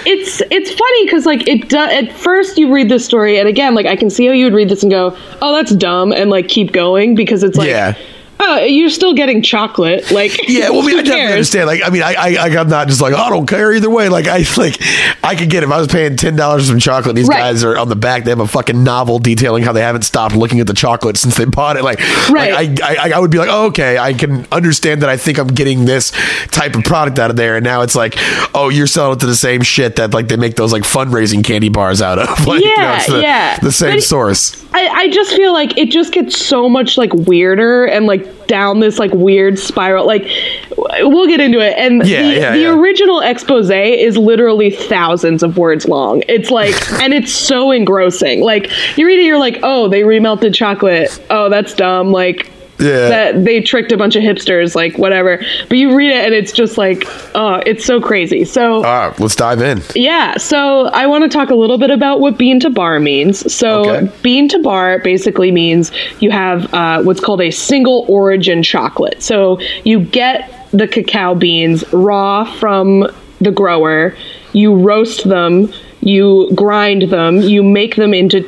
it's 0.07 0.43
it's 0.51 0.73
funny 0.73 1.05
because 1.05 1.27
like 1.27 1.47
it 1.47 1.69
do, 1.69 1.77
at 1.77 2.13
first 2.13 2.57
you 2.57 2.73
read 2.73 2.89
this 2.89 3.05
story 3.05 3.39
and 3.39 3.47
again 3.47 3.75
like 3.75 3.87
I 3.87 3.95
can 3.95 4.09
see 4.11 4.27
how 4.27 4.33
you 4.33 4.45
would 4.45 4.55
read 4.55 4.69
this 4.69 4.83
and 4.83 4.91
go 4.91 5.17
oh 5.43 5.55
that's 5.55 5.75
dumb 5.77 6.13
and 6.13 6.31
like 6.31 6.49
keep 6.49 6.73
going 6.73 7.15
because 7.15 7.43
it's 7.43 7.57
like 7.57 7.69
Yeah. 7.69 7.95
Oh 8.41 8.59
you're 8.59 8.89
still 8.91 9.15
getting 9.15 9.43
chocolate 9.43 10.11
like 10.11 10.37
Yeah, 10.49 10.71
well, 10.71 10.83
I 10.83 10.87
mean, 10.87 10.99
I 10.99 11.03
definitely 11.03 11.21
cares? 11.21 11.31
understand. 11.33 11.67
Like, 11.67 11.81
I 11.85 11.91
mean, 11.91 12.03
I, 12.03 12.15
I, 12.19 12.59
I'm 12.61 12.69
not 12.69 12.89
just 12.89 13.01
like, 13.01 13.13
oh, 13.15 13.17
I 13.19 13.31
don't 13.31 13.47
care 13.47 13.73
either 13.75 13.91
way. 13.91 14.09
Like, 14.09 14.27
I 14.29 14.45
like, 14.57 14.81
I 15.25 15.35
could 15.35 15.51
get 15.51 15.63
if 15.65 15.71
I 15.71 15.79
was 15.79 15.89
paying 15.89 16.17
ten 16.17 16.37
dollars 16.37 16.63
for 16.65 16.69
some 16.73 16.79
chocolate. 16.79 17.17
These 17.17 17.29
Right. 17.29 17.39
guys 17.41 17.65
are 17.65 17.77
on 17.77 17.89
the 17.89 17.97
back. 17.97 18.25
They 18.25 18.31
have 18.31 18.41
a 18.41 18.47
fucking 18.47 18.83
novel 18.85 19.19
detailing 19.19 19.63
how 19.65 19.73
they 19.73 19.81
haven't 19.81 20.03
stopped 20.03 20.35
looking 20.37 20.61
at 20.61 20.67
the 20.67 20.75
chocolate 20.75 21.17
since 21.17 21.37
they 21.37 21.45
bought 21.45 21.77
it. 21.77 21.83
Like, 21.83 21.99
Right. 22.31 22.53
like, 22.53 22.83
I, 22.83 23.09
I, 23.09 23.13
I 23.17 23.19
would 23.19 23.31
be 23.31 23.39
like, 23.39 23.49
oh, 23.51 23.67
okay, 23.67 23.99
I 23.99 24.13
can 24.13 24.47
understand 24.53 25.03
that. 25.03 25.09
I 25.09 25.17
think 25.17 25.39
I'm 25.39 25.49
getting 25.49 25.85
this 25.85 26.13
type 26.49 26.75
of 26.77 26.85
product 26.85 27.19
out 27.19 27.31
of 27.31 27.37
there, 27.37 27.57
and 27.57 27.65
now 27.65 27.83
it's 27.83 27.95
like, 27.97 28.15
oh, 28.55 28.69
you're 28.69 28.87
selling 28.87 29.17
it 29.17 29.21
to 29.21 29.27
the 29.27 29.35
same 29.37 29.63
shit 29.63 29.97
that 29.97 30.13
like 30.15 30.29
they 30.29 30.37
make 30.37 30.57
those 30.57 30.73
like 30.73 30.83
fundraising 30.85 31.43
candy 31.45 31.69
bars 31.69 32.01
out 32.03 32.19
of. 32.19 32.27
Like, 32.47 32.63
you 32.63 32.69
know, 32.77 32.83
Yeah, 32.83 33.07
the, 33.07 33.21
yeah. 33.23 33.59
the 33.59 33.73
same 33.73 33.97
But- 33.97 34.03
source. 34.05 34.65
I, 34.73 34.87
I 34.89 35.09
just 35.11 35.35
feel 35.35 35.53
like 35.53 35.77
it 35.79 35.91
just 35.91 36.13
gets 36.13 36.39
so 36.39 36.69
much 36.69 36.97
like 36.99 37.13
weirder 37.15 37.87
and 37.87 38.07
like 38.07 38.26
down 38.47 38.81
this 38.81 38.99
like 38.99 39.13
weird 39.13 39.59
spiral. 39.59 40.07
Like 40.07 40.29
we'll 40.77 41.27
get 41.27 41.41
into 41.41 41.61
it. 41.61 41.75
And 41.77 42.07
Yeah, 42.07 42.23
the, 42.23 42.35
yeah, 42.35 42.53
the 42.53 42.61
yeah. 42.61 42.79
original 42.79 43.21
expose 43.21 43.71
is 43.71 44.17
literally 44.17 44.71
thousands 44.71 45.43
of 45.43 45.59
words 45.59 45.87
long. 45.89 46.23
It's 46.29 46.51
like 46.51 46.75
and 47.03 47.13
it's 47.15 47.33
so 47.33 47.71
engrossing. 47.71 48.41
Like 48.43 48.71
you 48.97 49.07
read 49.07 49.19
it, 49.19 49.25
you're 49.25 49.39
like, 49.39 49.59
oh, 49.63 49.89
they 49.89 50.03
remelted 50.03 50.55
chocolate. 50.55 51.21
Oh, 51.31 51.49
that's 51.49 51.75
dumb. 51.75 52.13
Like 52.13 52.51
Yeah. 52.79 53.09
that 53.09 53.45
they 53.45 53.61
tricked 53.63 53.91
a 53.93 53.97
bunch 53.97 54.17
of 54.17 54.23
hipsters, 54.23 54.75
like 54.75 54.99
whatever. 54.99 55.41
But 55.69 55.79
you 55.79 55.97
read 55.97 56.11
it 56.11 56.25
and 56.27 56.35
it's 56.35 56.53
just 56.53 56.77
like, 56.77 57.05
oh, 57.35 57.63
it's 57.67 57.85
so 57.85 58.01
crazy. 58.01 58.45
So 58.45 58.77
All 58.77 58.83
right, 59.09 59.19
let's 59.21 59.35
dive 59.37 59.63
in. 59.63 59.81
yeah, 59.95 60.37
so 60.37 60.87
I 60.89 61.07
want 61.07 61.25
to 61.25 61.29
talk 61.29 61.51
a 61.51 61.55
little 61.55 61.79
bit 61.79 61.91
about 61.91 62.21
what 62.21 62.37
bean 62.37 62.61
to 62.61 62.71
bar 62.71 63.01
means. 63.01 63.51
So, 63.53 63.89
Okay. 63.91 64.13
bean 64.23 64.49
to 64.49 64.59
bar 64.63 64.99
basically 64.99 65.51
means 65.51 65.91
you 66.21 66.31
have 66.31 66.73
uh, 66.75 67.03
what's 67.03 67.21
called 67.21 67.41
a 67.41 67.51
single 67.51 68.05
origin 68.09 68.63
chocolate. 68.63 69.23
So, 69.23 69.59
you 69.85 70.01
get 70.01 70.53
the 70.73 70.87
cacao 70.89 71.35
beans 71.35 71.85
raw 71.93 72.45
from 72.45 73.07
the 73.41 73.51
grower, 73.51 74.15
you 74.53 74.75
roast 74.75 75.29
them, 75.29 75.73
you 76.01 76.51
grind 76.55 77.03
them, 77.03 77.37
you 77.41 77.63
make 77.63 77.97
them 77.97 78.13
into 78.15 78.41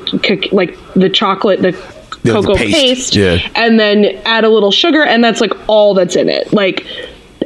like 0.52 0.76
the 0.94 1.08
chocolate, 1.08 1.60
the 1.62 1.72
the 2.22 2.32
cocoa 2.32 2.54
paste. 2.56 2.74
paste, 2.74 3.16
Yeah. 3.16 3.38
and 3.54 3.78
then 3.78 4.06
add 4.24 4.44
a 4.44 4.48
little 4.48 4.70
sugar, 4.70 5.02
and 5.04 5.22
that's 5.22 5.40
like 5.40 5.52
all 5.68 5.94
that's 5.94 6.16
in 6.16 6.28
it. 6.28 6.52
Like, 6.52 6.86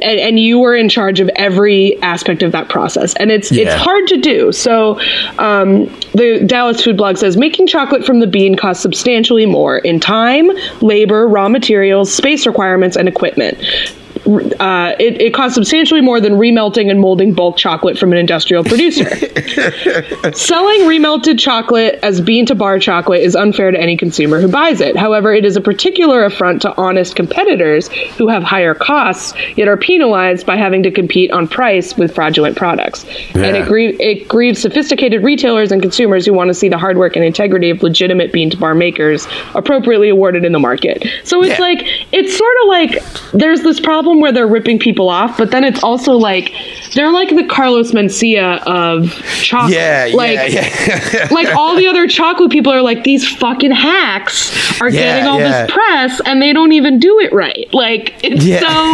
and, 0.01 0.19
and 0.19 0.39
you 0.39 0.59
were 0.59 0.75
in 0.75 0.89
charge 0.89 1.19
of 1.19 1.29
every 1.35 2.01
aspect 2.01 2.41
of 2.43 2.51
that 2.51 2.67
process, 2.67 3.13
and 3.15 3.31
it's 3.31 3.51
it's 3.51 3.73
hard 3.73 4.07
to 4.07 4.17
do. 4.17 4.51
So, 4.51 4.99
um, 5.37 5.85
the 6.13 6.43
Dallas 6.45 6.83
Food 6.83 6.97
Blog 6.97 7.17
says 7.17 7.37
making 7.37 7.67
chocolate 7.67 8.03
from 8.03 8.19
the 8.19 8.27
bean 8.27 8.55
costs 8.55 8.81
substantially 8.81 9.45
more 9.45 9.77
in 9.77 9.99
time, 9.99 10.49
labor, 10.81 11.27
raw 11.27 11.47
materials, 11.47 12.13
space 12.13 12.45
requirements, 12.45 12.97
and 12.97 13.07
equipment. 13.07 13.57
Uh, 14.25 14.95
it, 14.99 15.21
it 15.21 15.33
costs 15.33 15.55
substantially 15.55 16.01
more 16.01 16.21
than 16.21 16.33
remelting 16.33 16.89
and 16.89 16.99
molding 16.99 17.33
bulk 17.33 17.57
chocolate 17.57 17.97
from 17.97 18.11
an 18.11 18.17
industrial 18.17 18.63
producer. 18.63 19.03
Selling 20.33 20.81
remelted 20.81 21.39
chocolate 21.39 21.99
as 22.03 22.21
bean 22.21 22.45
to 22.45 22.55
bar 22.55 22.79
chocolate 22.79 23.21
is 23.21 23.35
unfair 23.35 23.71
to 23.71 23.79
any 23.79 23.97
consumer 23.97 24.39
who 24.39 24.47
buys 24.47 24.81
it. 24.81 24.95
However, 24.95 25.33
it 25.33 25.45
is 25.45 25.55
a 25.57 25.61
particular 25.61 26.23
affront 26.23 26.61
to 26.63 26.75
honest 26.77 27.15
competitors 27.15 27.87
who 28.17 28.27
have 28.29 28.43
higher 28.43 28.73
costs, 28.73 29.33
yet 29.57 29.67
are 29.67 29.77
penalized 29.77 30.45
by 30.45 30.55
having 30.55 30.83
to 30.83 30.91
compete 30.91 31.31
on 31.31 31.47
price 31.47 31.97
with 31.97 32.13
fraudulent 32.15 32.55
products. 32.57 33.05
And 33.33 33.57
it, 33.57 33.67
grie- 33.67 33.97
it 33.99 34.27
grieves 34.27 34.61
sophisticated 34.61 35.23
retailers 35.23 35.71
and 35.71 35.81
consumers 35.81 36.25
who 36.25 36.33
want 36.33 36.47
to 36.49 36.53
see 36.53 36.69
the 36.69 36.77
hard 36.77 36.97
work 36.97 37.15
and 37.15 37.25
integrity 37.25 37.69
of 37.69 37.83
legitimate 37.83 38.31
bean 38.31 38.49
to 38.51 38.57
bar 38.57 38.73
makers 38.75 39.27
appropriately 39.55 40.09
awarded 40.09 40.45
in 40.45 40.51
the 40.53 40.59
market. 40.59 41.05
So 41.23 41.41
it's 41.43 41.59
Yeah. 41.59 41.65
like, 41.65 41.79
it's 42.11 42.37
sort 42.37 42.55
of 42.63 42.67
like 42.67 43.31
there's 43.31 43.61
this 43.61 43.79
problem 43.79 44.12
where 44.19 44.31
they're 44.31 44.47
ripping 44.47 44.79
people 44.79 45.09
off, 45.09 45.37
but 45.37 45.51
then 45.51 45.63
it's 45.63 45.83
also 45.83 46.13
like 46.13 46.53
they're 46.93 47.11
like 47.11 47.29
the 47.29 47.45
Carlos 47.45 47.91
Mencia 47.91 48.61
of 48.65 49.11
chocolate. 49.41 49.73
Yeah, 49.73 50.11
like, 50.13 50.51
yeah, 50.53 51.09
yeah. 51.13 51.27
like 51.31 51.47
all 51.55 51.75
the 51.75 51.87
other 51.87 52.07
chocolate 52.07 52.51
people 52.51 52.71
are 52.71 52.81
like 52.81 53.03
these 53.03 53.27
fucking 53.37 53.71
hacks 53.71 54.79
are 54.81 54.89
Yeah, 54.89 54.99
getting 55.01 55.27
all 55.27 55.39
yeah. 55.39 55.65
this 55.65 55.71
press 55.73 56.21
and 56.25 56.41
they 56.41 56.53
don't 56.53 56.71
even 56.73 56.99
do 56.99 57.19
it 57.19 57.33
right. 57.33 57.67
Like 57.73 58.13
it's 58.23 58.43
so 58.43 58.93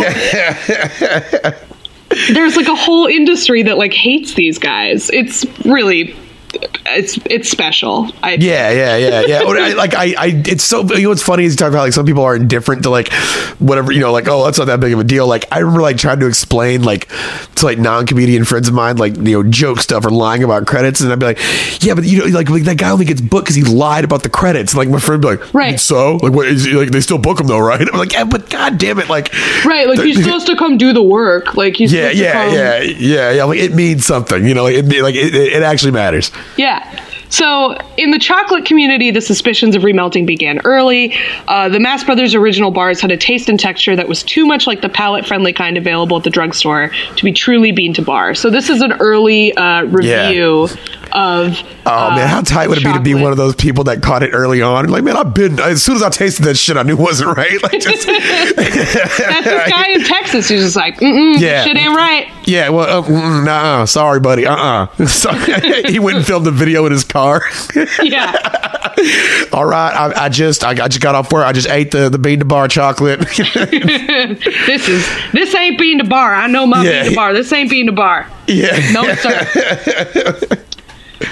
there's 2.34 2.56
like 2.56 2.68
a 2.68 2.76
whole 2.76 3.06
industry 3.06 3.64
that 3.64 3.78
like 3.78 3.94
hates 3.94 4.34
these 4.34 4.58
guys. 4.58 5.10
It's 5.12 5.46
really 5.66 6.16
it's 6.54 7.20
it's 7.26 7.50
special. 7.50 8.12
I 8.24 8.34
Yeah, 8.34 8.72
yeah, 8.72 8.98
yeah, 8.98 9.22
yeah. 9.28 9.40
I- 9.46 9.74
like 9.74 9.94
I, 9.94 10.16
I, 10.18 10.44
it's 10.46 10.64
so. 10.64 10.84
You 10.84 11.04
know 11.04 11.10
what's 11.10 11.22
funny 11.22 11.44
is 11.44 11.54
you 11.54 11.58
talk 11.58 11.70
about 11.70 11.82
like 11.82 11.94
some 11.94 12.06
people 12.06 12.24
are 12.24 12.36
indifferent 12.36 12.84
to 12.84 12.90
like 12.90 13.12
whatever 13.60 13.92
you 13.92 14.00
know, 14.00 14.12
like 14.12 14.28
oh 14.28 14.44
that's 14.46 14.58
not 14.58 14.66
that 14.66 14.80
big 14.80 14.94
of 14.94 15.00
a 15.00 15.04
deal. 15.04 15.28
Like 15.28 15.46
I 15.52 15.60
remember 15.60 15.82
like 15.82 15.98
trying 15.98 16.20
to 16.20 16.28
explain 16.28 16.84
like 16.84 17.08
to 17.56 17.66
like 17.66 17.78
non-comedian 17.78 18.46
friends 18.46 18.68
of 18.68 18.74
mine 18.74 18.98
like 18.98 19.16
you 19.18 19.24
know 19.24 19.44
joke 19.44 19.80
stuff 19.80 20.06
or 20.06 20.10
lying 20.10 20.44
about 20.44 20.68
credits, 20.68 21.02
and 21.02 21.12
I'd 21.12 21.20
be 21.20 21.28
like, 21.28 21.40
yeah, 21.84 21.94
but 21.94 22.06
you 22.06 22.20
know 22.20 22.26
like, 22.26 22.50
like 22.50 22.64
that 22.64 22.78
guy 22.78 22.90
only 22.90 23.06
gets 23.06 23.22
booked 23.22 23.46
because 23.46 23.56
he 23.56 23.64
lied 23.64 24.04
about 24.04 24.24
the 24.24 24.30
credits. 24.30 24.74
And, 24.74 24.80
like 24.80 24.90
my 24.90 25.00
friend 25.00 25.24
would 25.24 25.40
be 25.40 25.44
like, 25.44 25.54
Right. 25.54 25.80
So 25.80 26.16
like 26.18 26.34
what 26.34 26.48
is 26.48 26.68
like 26.68 26.90
they 26.92 27.02
still 27.02 27.18
book 27.20 27.40
him 27.40 27.48
though, 27.48 27.60
right? 27.60 27.82
I'm 27.92 27.98
like, 28.00 28.14
yeah, 28.14 28.24
but 28.24 28.50
god 28.50 28.78
damn 28.78 29.00
it, 29.00 29.10
like 29.10 29.34
Right, 29.66 29.88
like 29.88 30.00
he's 30.00 30.18
supposed 30.24 30.48
to 30.48 30.56
come 30.56 30.78
do 30.78 30.94
the 30.94 31.04
work. 31.04 31.56
Like 31.56 31.76
he's 31.76 31.94
yeah, 31.94 32.10
supposed 32.10 32.18
to 32.18 32.24
yeah, 32.24 32.80
yeah, 32.80 32.82
yeah, 32.82 33.32
yeah. 33.32 33.44
Like 33.44 33.60
it 33.60 33.74
means 33.74 34.06
something, 34.06 34.46
you 34.46 34.54
know. 34.54 34.64
Like 34.64 34.76
it, 34.76 35.04
like 35.04 35.16
it, 35.16 35.34
it 35.36 35.64
actually 35.64 35.92
matters. 35.92 36.32
Yeah. 36.58 37.06
So, 37.30 37.78
in 37.96 38.10
the 38.10 38.18
chocolate 38.18 38.66
community, 38.66 39.12
the 39.12 39.22
suspicions 39.22 39.76
of 39.76 39.84
remelting 39.84 40.26
began 40.26 40.60
early. 40.66 41.16
Uh, 41.48 41.70
the 41.70 41.80
Mast 41.80 42.08
Brothers 42.08 42.34
original 42.34 42.72
bars 42.72 43.00
had 43.00 43.12
a 43.12 43.18
taste 43.18 43.50
and 43.50 43.60
texture 43.60 43.96
that 43.96 44.08
was 44.08 44.24
too 44.24 44.48
much 44.48 44.66
like 44.66 44.82
the 44.82 44.90
palate 44.90 45.28
friendly 45.28 45.54
kind 45.54 45.78
available 45.78 46.18
at 46.18 46.24
the 46.24 46.32
drugstore 46.32 46.92
to 47.16 47.24
be 47.24 47.32
truly 47.32 47.72
bean 47.72 47.94
to 47.94 48.02
bar. 48.02 48.34
So, 48.34 48.50
this 48.50 48.70
is 48.70 48.82
an 48.82 48.94
early 48.94 49.54
uh, 49.54 49.84
review 49.84 50.70
of. 51.12 51.58
Oh 51.86 52.12
man, 52.12 52.28
how 52.28 52.42
tight 52.42 52.68
would 52.70 52.78
it 52.78 52.84
be 52.84 52.94
to 52.94 53.00
be 53.00 53.14
one 53.16 53.32
of 53.32 53.38
those 53.38 53.56
people 53.56 53.84
that 53.86 54.02
caught 54.02 54.24
it 54.24 54.32
early 54.32 54.62
on? 54.62 54.88
Like, 54.90 55.04
man, 55.04 55.18
I've 55.18 55.34
been 55.34 55.60
as 55.60 55.82
soon 55.84 55.96
as 55.96 56.04
I 56.04 56.10
tasted 56.10 56.44
that 56.44 56.56
shit, 56.56 56.78
I 56.78 56.84
knew 56.84 56.94
it 56.94 57.00
wasn't 57.00 57.36
right. 57.38 57.62
Like, 57.64 57.80
just 57.82 58.06
That's 58.56 59.46
this 59.46 59.70
guy 59.70 59.90
in 59.92 60.04
Texas 60.04 60.50
who's 60.50 60.62
just 60.62 60.76
like, 60.76 60.98
mm 61.00 61.38
Yeah. 61.40 61.64
shit 61.64 61.76
ain't 61.78 61.96
right. 61.96 62.28
yeah, 62.46 62.70
well, 62.70 63.04
uh, 63.06 63.44
nah, 63.44 63.86
sorry, 63.86 64.20
buddy, 64.20 64.46
uh, 64.48 64.56
uh 64.56 64.88
he 65.88 66.00
went 66.00 66.18
and 66.18 66.26
filmed 66.26 66.48
a 66.48 66.52
video 66.52 66.86
in 66.86 66.92
his 66.92 67.04
car. 67.04 67.42
Yeah. 68.04 68.34
All 69.54 69.66
right, 69.66 69.94
I, 69.94 70.26
I 70.26 70.30
just, 70.30 70.64
I, 70.64 70.72
I 70.72 70.88
just 70.88 71.02
got 71.02 71.16
off 71.16 71.32
work. 71.32 71.46
I 71.46 71.52
just 71.54 71.70
ate 71.70 71.92
the 71.92 72.10
the 72.10 72.18
bean 72.18 72.40
to 72.40 72.46
bar 72.46 72.68
chocolate. 72.68 73.20
this 73.20 74.88
is, 74.90 75.08
this 75.32 75.56
ain't 75.56 75.80
bean 75.80 76.00
to 76.00 76.04
bar. 76.04 76.34
I 76.36 76.48
know 76.48 76.66
my 76.66 76.84
Yeah. 76.84 77.04
bean 77.04 77.12
to 77.12 77.16
bar. 77.16 77.34
This 77.34 77.52
ain't 77.54 77.70
bean 77.70 77.86
to 77.88 77.92
bar. 77.94 78.28
yeah, 78.48 78.92
No, 78.92 79.14
sir. 79.16 80.60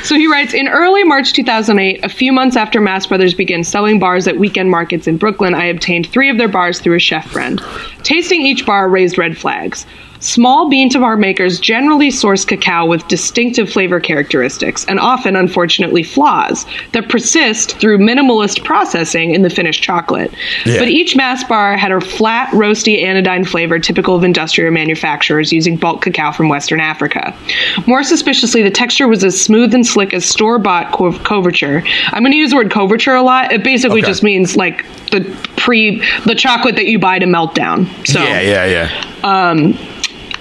So 0.03 0.15
he 0.15 0.27
writes 0.27 0.53
In 0.53 0.67
early 0.67 1.03
March 1.03 1.33
2008, 1.33 2.03
a 2.03 2.09
few 2.09 2.33
months 2.33 2.55
after 2.55 2.81
Mast 2.81 3.09
Brothers 3.09 3.33
began 3.33 3.63
selling 3.63 3.99
bars 3.99 4.27
at 4.27 4.37
weekend 4.37 4.69
markets 4.69 5.07
in 5.07 5.17
Brooklyn, 5.17 5.55
I 5.55 5.65
obtained 5.65 6.07
three 6.07 6.29
of 6.29 6.37
their 6.37 6.47
bars 6.47 6.79
through 6.79 6.95
a 6.95 6.99
chef 6.99 7.29
friend. 7.29 7.61
Tasting 8.03 8.41
each 8.41 8.65
bar 8.65 8.89
raised 8.89 9.17
red 9.17 9.37
flags. 9.37 9.85
Small 10.19 10.69
bean 10.69 10.89
to 10.89 10.99
bar 10.99 11.15
makers 11.17 11.59
generally 11.59 12.09
source 12.11 12.43
cacao 12.45 12.85
with 12.85 13.07
distinctive 13.07 13.69
flavor 13.69 13.99
characteristics 13.99 14.85
and 14.85 14.99
often, 14.99 15.35
unfortunately, 15.35 16.03
flaws 16.03 16.65
that 16.93 17.07
persist 17.09 17.77
through 17.77 17.99
minimalist 17.99 18.63
processing 18.63 19.31
in 19.31 19.41
the 19.43 19.49
finished 19.49 19.83
chocolate. 19.83 20.33
Yeah. 20.65 20.79
But 20.79 20.87
each 20.89 21.15
Mast 21.15 21.47
bar 21.47 21.77
had 21.77 21.91
a 21.91 22.01
flat, 22.01 22.49
roasty 22.49 23.03
anodyne 23.03 23.45
flavor 23.45 23.79
typical 23.79 24.15
of 24.15 24.23
industrial 24.23 24.71
manufacturers 24.71 25.51
using 25.53 25.75
bulk 25.77 26.01
cacao 26.01 26.31
from 26.31 26.49
Western 26.49 26.79
Africa. 26.79 27.35
More 27.85 28.03
suspiciously, 28.03 28.63
the 28.63 28.71
texture 28.71 29.07
was 29.07 29.23
as 29.23 29.39
smooth 29.39 29.73
and 29.73 29.85
slick 29.85 30.13
as 30.13 30.25
store 30.25 30.57
bought 30.59 30.91
co- 30.93 31.11
couverture. 31.11 31.83
I'm 32.11 32.23
going 32.23 32.31
to 32.31 32.37
use 32.37 32.49
the 32.51 32.55
word 32.57 32.69
couverture 32.71 33.17
a 33.17 33.21
lot. 33.23 33.51
It 33.51 33.63
basically 33.63 34.01
Okay. 34.01 34.07
just 34.11 34.23
means 34.23 34.55
like 34.55 34.85
the 35.11 35.21
pre, 35.57 36.01
the 36.25 36.35
chocolate 36.35 36.75
that 36.75 36.85
you 36.85 36.99
buy 36.99 37.19
to 37.19 37.25
melt 37.25 37.55
down. 37.55 37.85
So, 38.05 38.21
yeah, 38.21 38.41
yeah, 38.41 38.65
yeah. 38.65 39.03
Um, 39.23 39.77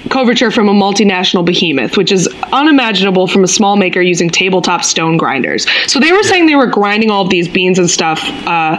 couverture 0.09 0.53
from 0.53 0.69
a 0.69 0.73
multinational 0.75 1.45
behemoth, 1.45 1.97
which 1.97 2.13
is 2.13 2.29
unimaginable 2.53 3.27
from 3.27 3.45
a 3.45 3.49
small 3.49 3.77
maker 3.77 4.01
using 4.01 4.31
tabletop 4.31 4.83
stone 4.85 5.17
grinders. 5.17 5.67
So 5.87 5.99
they 6.01 6.13
were 6.13 6.23
saying 6.23 6.47
they 6.47 6.55
were 6.57 6.67
grinding 6.67 7.11
all 7.11 7.23
of 7.23 7.31
these 7.31 7.49
beans 7.49 7.79
and 7.79 7.89
stuff 7.91 8.21
uh, 8.47 8.79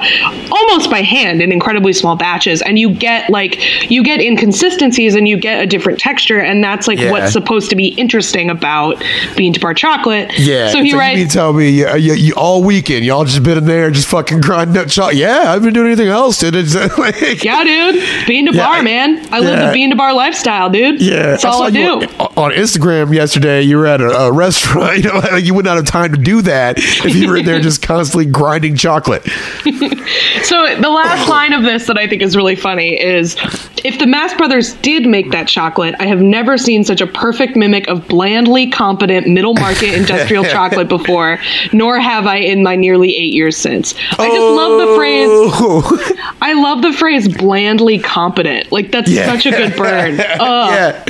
almost 0.51 0.89
by 0.89 1.01
hand 1.01 1.41
in 1.41 1.51
incredibly 1.51 1.93
small 1.93 2.15
batches, 2.15 2.62
and 2.62 2.77
you 2.79 2.89
get 2.93 3.29
like 3.29 3.91
you 3.91 4.03
get 4.03 4.19
inconsistencies 4.22 5.15
and 5.15 5.27
you 5.27 5.38
get 5.38 5.62
a 5.62 5.67
different 5.67 6.00
texture, 6.00 6.39
and 6.39 6.63
that's 6.63 6.88
like 6.88 7.00
Yeah. 7.00 7.12
what's 7.12 7.34
supposed 7.34 7.69
to 7.69 7.75
be 7.75 7.88
interesting 7.89 8.50
about 8.50 9.03
bean 9.36 9.53
to 9.53 9.60
bar 9.60 9.74
chocolate. 9.74 10.31
Yeah. 10.38 10.69
So 10.72 10.81
he 10.81 10.89
you 10.89 10.93
mean 10.93 11.00
writes. 11.00 11.34
tell 11.34 11.53
me 11.53 11.69
you, 11.69 11.96
you, 11.96 12.13
you, 12.13 12.34
all 12.36 12.63
weekend 12.63 13.05
y'all 13.05 13.25
just 13.25 13.43
been 13.43 13.57
in 13.57 13.65
there 13.65 13.91
just 13.91 14.07
fucking 14.07 14.41
grinding 14.41 14.77
up 14.77 14.88
chocolate? 14.88 15.15
Yeah, 15.17 15.39
I 15.39 15.43
haven't 15.53 15.63
been 15.65 15.74
doing 15.74 15.88
anything 15.88 16.07
else. 16.10 16.39
Dude. 16.39 16.55
It's 16.67 16.75
like, 16.98 17.43
Yeah, 17.43 17.63
dude. 17.63 18.27
Bean 18.27 18.46
to 18.48 18.53
Yeah, 18.55 18.65
bar, 18.65 18.84
man. 18.84 19.17
I 19.34 19.39
live 19.39 19.60
the 19.67 19.72
bean 19.74 19.89
to 19.91 19.96
bar 19.96 20.13
lifestyle, 20.13 20.69
dude. 20.69 21.01
Yeah, 21.01 21.16
That's 21.24 21.45
all 21.45 21.59
saw 21.59 21.63
I 21.65 21.71
do. 21.71 21.93
on- 22.19 22.51
Instagram 22.51 23.13
yesterday. 23.13 23.62
You 23.62 23.77
were 23.77 23.88
at 23.88 24.01
a, 24.01 24.09
a 24.09 24.31
restaurant. 24.31 24.97
You 24.97 25.03
know, 25.03 25.19
like 25.19 25.43
you 25.45 25.53
would 25.53 25.65
not 25.65 25.75
have 25.77 25.86
time 25.86 26.12
to 26.13 26.17
do 26.19 26.41
that 26.43 26.77
if 26.79 27.15
you 27.15 27.27
were 27.29 27.38
in 27.38 27.45
there 27.45 27.59
just 27.59 27.81
constantly 27.81 28.25
grinding 28.25 28.75
chocolate. 28.75 29.24
So 30.43 30.75
the 30.79 30.89
last 30.89 31.27
line 31.29 31.51
of 31.51 31.63
this 31.63 31.88
that 31.88 31.97
I 31.97 32.07
think 32.07 32.21
is 32.21 32.36
really 32.36 32.55
funny 32.55 33.00
is 33.00 33.36
if 33.83 34.00
the 34.00 34.07
Mast 34.07 34.38
Brothers 34.38 34.74
did 34.75 35.05
make 35.05 35.31
that 35.31 35.47
chocolate, 35.50 35.95
I 36.00 36.05
have 36.05 36.21
never 36.21 36.57
seen 36.57 36.86
such 36.86 37.01
a 37.01 37.07
perfect 37.07 37.57
mimic 37.57 37.88
of 37.89 38.07
blandly 38.07 38.67
competent 38.69 39.27
middle 39.27 39.53
market 39.55 39.93
industrial 39.95 40.43
chocolate 40.45 40.88
before, 40.88 41.39
nor 41.74 42.00
have 42.00 42.25
I 42.27 42.38
in 42.38 42.63
my 42.63 42.75
nearly 42.77 43.13
eight 43.15 43.33
years 43.33 43.57
since. 43.57 43.93
I 44.12 44.27
just 44.29 44.39
love 44.39 44.88
the 44.88 44.95
phrase 44.95 45.27
Oh, 45.29 46.24
I 46.41 46.53
love 46.53 46.81
the 46.81 46.93
phrase 46.93 47.27
blandly 47.36 48.00
competent. 48.00 48.71
Like 48.71 48.91
that's 48.91 49.09
Yeah. 49.09 49.25
such 49.25 49.45
a 49.47 49.51
good 49.51 49.75
burn. 49.75 50.15
Yeah, 50.17 51.03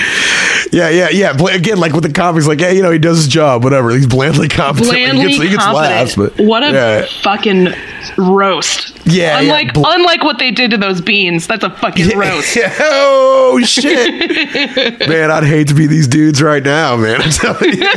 yeah, 0.72 0.90
yeah, 0.90 1.10
yeah. 1.10 1.32
Again, 1.54 1.80
like 1.80 1.94
with 1.94 2.04
the 2.04 2.12
comics, 2.12 2.48
like, 2.48 2.60
hey, 2.60 2.76
you 2.76 2.82
know, 2.84 2.92
he 2.92 3.00
does 3.00 3.18
his 3.18 3.28
job, 3.28 3.64
whatever. 3.64 3.92
He's 3.92 4.08
blandly 4.08 4.48
competent. 4.48 4.92
Blandly 4.92 5.24
he 5.24 5.38
gets, 5.38 5.44
he 5.44 5.50
gets 5.50 5.66
laughs, 5.66 6.16
but 6.16 6.40
what 6.40 6.64
a 6.64 6.72
yeah. 6.72 7.06
fucking 7.24 7.70
roast. 8.18 8.96
Yeah, 9.06 9.40
yeah, 9.40 9.40
Unlike 9.40 9.74
bl- 9.74 9.86
unlike 9.86 10.24
what 10.24 10.38
they 10.40 10.52
did 10.52 10.72
to 10.72 10.78
those 10.78 11.02
beans, 11.02 11.48
that's 11.48 11.64
a 11.64 11.70
fucking 11.70 12.18
roast. 12.18 12.58
oh 12.80 13.60
shit, 13.64 15.00
man! 15.10 15.32
I'd 15.32 15.44
hate 15.46 15.70
to 15.70 15.74
be 15.74 15.88
these 15.88 16.08
dudes 16.08 16.42
right 16.42 16.64
now, 16.64 16.98
man. 16.98 17.22
I'm 17.22 17.32
telling 17.32 17.74
you, 17.78 17.88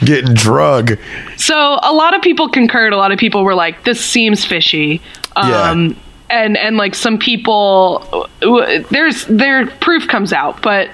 getting 0.06 0.34
drug. 0.34 0.98
So 1.36 1.78
a 1.82 1.92
lot 1.92 2.14
of 2.14 2.22
people 2.22 2.48
concurred. 2.48 2.92
A 2.92 2.96
lot 2.96 3.12
of 3.12 3.18
people 3.18 3.44
were 3.44 3.54
like, 3.54 3.84
"This 3.84 4.04
seems 4.04 4.44
fishy." 4.44 5.00
Um, 5.36 5.50
Yeah. 5.50 5.94
And 6.30 6.56
and 6.56 6.76
like 6.76 6.94
some 6.94 7.18
people, 7.18 8.28
there's 8.40 9.26
their 9.26 9.66
proof 9.66 10.08
comes 10.08 10.32
out, 10.32 10.62
but 10.62 10.90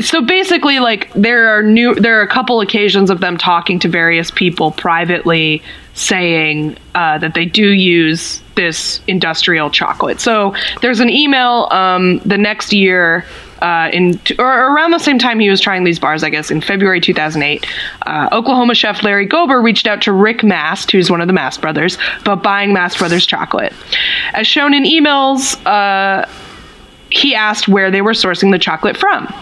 so 0.00 0.22
basically, 0.22 0.80
like 0.80 1.12
there 1.14 1.48
are 1.48 1.62
new 1.62 1.94
there 1.94 2.18
are 2.18 2.22
a 2.22 2.28
couple 2.28 2.60
occasions 2.60 3.10
of 3.10 3.20
them 3.20 3.38
talking 3.38 3.78
to 3.80 3.88
various 3.88 4.30
people 4.30 4.70
privately, 4.70 5.62
saying 5.94 6.76
uh, 6.94 7.18
that 7.18 7.34
they 7.34 7.44
do 7.44 7.68
use 7.68 8.42
this 8.54 9.00
industrial 9.06 9.70
chocolate. 9.70 10.20
So 10.20 10.54
there's 10.82 11.00
an 11.00 11.10
email 11.10 11.68
um, 11.70 12.18
the 12.18 12.38
next 12.38 12.72
year 12.72 13.24
uh, 13.60 13.90
in 13.92 14.20
or 14.38 14.74
around 14.74 14.92
the 14.92 14.98
same 14.98 15.18
time 15.18 15.38
he 15.38 15.48
was 15.48 15.60
trying 15.60 15.84
these 15.84 15.98
bars, 15.98 16.22
I 16.22 16.30
guess, 16.30 16.50
in 16.50 16.60
February 16.60 17.00
2008, 17.00 17.66
uh, 18.06 18.28
Oklahoma 18.32 18.74
chef 18.74 19.02
Larry 19.02 19.26
Gober 19.26 19.62
reached 19.62 19.86
out 19.86 20.02
to 20.02 20.12
Rick 20.12 20.42
Mast, 20.42 20.90
who's 20.90 21.10
one 21.10 21.20
of 21.20 21.26
the 21.26 21.32
Mast 21.32 21.60
brothers, 21.60 21.98
about 22.20 22.42
buying 22.42 22.72
Mast 22.72 22.98
Brothers 22.98 23.26
chocolate. 23.26 23.72
As 24.32 24.46
shown 24.46 24.74
in 24.74 24.84
emails, 24.84 25.64
uh, 25.66 26.26
he 27.10 27.34
asked 27.34 27.68
where 27.68 27.90
they 27.90 28.02
were 28.02 28.12
sourcing 28.12 28.52
the 28.52 28.58
chocolate 28.58 28.96
from. 28.96 29.32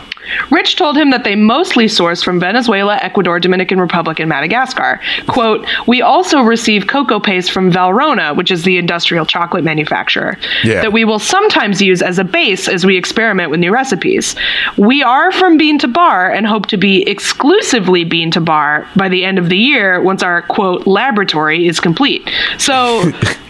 Rick 0.51 0.67
told 0.77 0.97
him 0.97 1.11
that 1.11 1.25
they 1.25 1.37
mostly 1.37 1.87
source 1.87 2.23
from 2.23 2.41
Venezuela, 2.41 2.97
Ecuador, 3.03 3.39
Dominican 3.39 3.81
Republic, 3.81 4.19
and 4.19 4.29
Madagascar. 4.29 5.01
Quote, 5.29 5.67
We 5.87 6.03
also 6.03 6.41
receive 6.41 6.87
cocoa 6.89 7.21
paste 7.21 7.53
from 7.53 7.71
Valrhona, 7.71 8.35
which 8.37 8.51
is 8.51 8.65
the 8.65 8.79
industrial 8.79 9.25
chocolate 9.27 9.63
manufacturer, 9.65 10.37
Yeah. 10.65 10.81
that 10.83 10.93
we 10.93 11.05
will 11.05 11.19
sometimes 11.21 11.81
use 11.81 12.03
as 12.03 12.19
a 12.19 12.25
base 12.25 12.69
as 12.69 12.85
we 12.85 12.97
experiment 12.97 13.51
with 13.51 13.61
new 13.61 13.73
recipes. 13.73 14.35
We 14.77 15.03
are 15.03 15.31
from 15.31 15.57
bean 15.57 15.79
to 15.79 15.89
bar 15.89 16.31
and 16.31 16.47
hope 16.47 16.67
to 16.67 16.77
be 16.77 17.03
exclusively 17.09 18.05
bean 18.05 18.31
to 18.33 18.41
bar 18.41 18.87
by 18.97 19.09
the 19.09 19.25
end 19.25 19.39
of 19.39 19.49
the 19.49 19.57
year 19.59 20.01
once 20.03 20.23
our 20.23 20.43
quote 20.43 20.87
laboratory 20.87 21.67
is 21.67 21.79
complete. 21.81 22.29
So 22.59 23.13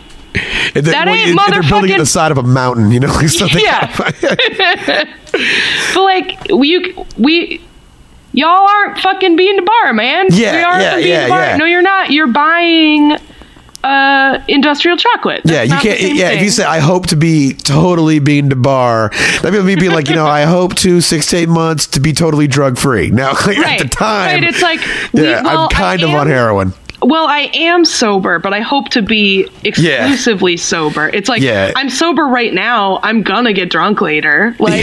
And 0.74 0.84
then- 0.86 0.92
That 0.92 1.06
well, 1.06 1.14
ain't 1.14 1.38
and 1.40 1.52
they're 1.52 1.62
building 1.62 1.90
it 1.90 1.94
motherfucking- 1.94 1.98
the 1.98 2.06
side 2.06 2.32
of 2.32 2.38
a 2.38 2.42
mountain, 2.42 2.90
you 2.90 3.00
know. 3.00 3.08
like 3.14 3.28
something 3.28 3.62
Yeah. 3.62 3.94
but 3.96 5.08
like 5.96 6.38
you 6.50 7.06
we 7.18 7.60
y'all 8.32 8.68
aren't 8.68 8.98
fucking 8.98 9.36
being 9.36 9.56
to 9.56 9.62
bar, 9.62 9.92
man. 9.92 10.26
Yeah, 10.30 10.52
we 10.56 10.62
are 10.62 10.80
yeah, 10.80 10.90
from 10.92 11.00
bean 11.00 11.08
yeah, 11.08 11.28
bar. 11.28 11.40
yeah. 11.40 11.56
No, 11.56 11.64
you're 11.64 11.82
not. 11.82 12.10
You're 12.10 12.26
buying 12.28 13.16
uh 13.84 14.42
industrial 14.48 14.96
chocolate. 14.96 15.42
That's 15.44 15.68
Yeah, 15.68 15.76
you 15.76 15.80
can't. 15.82 16.00
Yeah, 16.16 16.30
if 16.30 16.42
you 16.42 16.50
say 16.50 16.64
I 16.64 16.78
hope 16.80 17.06
to 17.08 17.16
be 17.16 17.52
totally 17.54 18.18
bean 18.18 18.50
to 18.50 18.56
bar, 18.56 19.10
that'd 19.42 19.52
be 19.52 19.62
me 19.62 19.76
being 19.76 19.92
like, 19.92 20.08
you 20.08 20.14
know, 20.16 20.26
I 20.26 20.42
hope 20.42 20.74
to 20.76 21.00
six 21.00 21.26
to 21.28 21.36
eight 21.36 21.48
months 21.48 21.86
to 21.88 22.00
be 22.00 22.12
totally 22.12 22.46
drug 22.48 22.78
free. 22.78 23.10
Now, 23.10 23.32
like, 23.32 23.58
Right, 23.58 23.58
at 23.80 23.82
the 23.82 23.88
time, 23.88 24.42
right, 24.42 24.44
it's 24.44 24.62
like, 24.62 24.80
we- 25.12 25.22
yeah, 25.24 25.42
well, 25.42 25.58
I'm 25.64 25.68
kind 25.68 26.02
I 26.02 26.08
of 26.08 26.14
on 26.14 26.26
heroin. 26.26 26.72
Well, 27.06 27.28
I 27.28 27.48
am 27.54 27.84
sober, 27.84 28.40
but 28.40 28.52
I 28.52 28.58
hope 28.60 28.88
to 28.90 29.00
be 29.00 29.48
exclusively 29.62 30.56
sober. 30.56 31.08
It's 31.08 31.28
like 31.28 31.40
Yeah. 31.40 31.70
I'm 31.76 31.88
sober 31.88 32.26
right 32.26 32.52
now. 32.52 32.98
I'm 33.00 33.22
gonna 33.22 33.52
get 33.52 33.70
drunk 33.70 34.00
later. 34.00 34.56
Like 34.66 34.82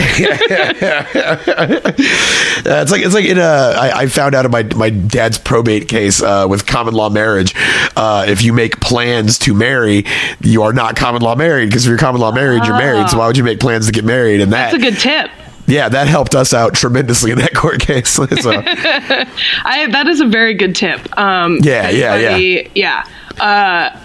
Uh, 2.66 2.80
it's 2.80 2.90
like 2.90 3.04
it's 3.04 3.12
like 3.12 3.26
in 3.26 3.36
a. 3.36 3.42
I, 3.42 3.92
I 4.02 4.06
found 4.06 4.34
out 4.34 4.46
in 4.46 4.50
my 4.50 4.62
my 4.74 4.88
dad's 4.88 5.36
probate 5.36 5.86
case 5.88 6.22
uh, 6.22 6.46
with 6.48 6.66
common 6.66 6.94
law 6.94 7.10
marriage. 7.10 7.54
Uh, 7.94 8.24
if 8.26 8.42
you 8.42 8.54
make 8.54 8.80
plans 8.80 9.38
to 9.40 9.52
marry, 9.52 10.06
you 10.40 10.62
are 10.62 10.72
not 10.72 10.96
common 10.96 11.20
law 11.20 11.34
married 11.34 11.66
because 11.66 11.84
if 11.84 11.90
you're 11.90 11.98
common 11.98 12.22
law 12.22 12.32
married, 12.32 12.64
you're 12.64 12.78
married. 12.78 13.10
So 13.10 13.18
why 13.18 13.26
would 13.26 13.36
you 13.36 13.44
make 13.44 13.60
plans 13.60 13.84
to 13.86 13.92
get 13.92 14.04
married? 14.06 14.40
And 14.40 14.52
that 14.54 14.72
that's 14.72 14.82
a 14.82 14.90
good 14.90 14.98
tip. 14.98 15.30
Yeah, 15.66 15.88
that 15.88 16.08
helped 16.08 16.34
us 16.34 16.52
out 16.52 16.74
tremendously 16.74 17.30
in 17.30 17.38
that 17.38 17.54
court 17.54 17.80
case. 17.80 18.10
so, 18.10 18.24
I 18.26 19.86
that 19.90 20.06
is 20.06 20.20
a 20.20 20.26
very 20.26 20.54
good 20.54 20.74
tip. 20.76 21.00
Um, 21.18 21.58
Yeah, 21.62 21.88
yeah, 21.90 22.12
everybody- 22.14 22.70
yeah. 22.74 23.04
Uh, 23.40 23.98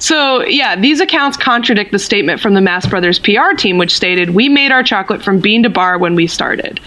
so 0.00 0.44
yeah, 0.44 0.76
these 0.76 1.00
accounts 1.00 1.36
contradict 1.36 1.90
the 1.92 1.98
statement 1.98 2.40
from 2.40 2.54
the 2.54 2.60
Mast 2.60 2.88
Brothers 2.88 3.18
PR 3.18 3.54
team, 3.56 3.78
which 3.78 3.94
stated, 3.94 4.30
"We 4.30 4.48
made 4.48 4.70
our 4.72 4.82
chocolate 4.82 5.22
from 5.22 5.40
bean 5.40 5.62
to 5.64 5.70
bar 5.70 5.98
when 5.98 6.14
we 6.14 6.26
started." 6.26 6.80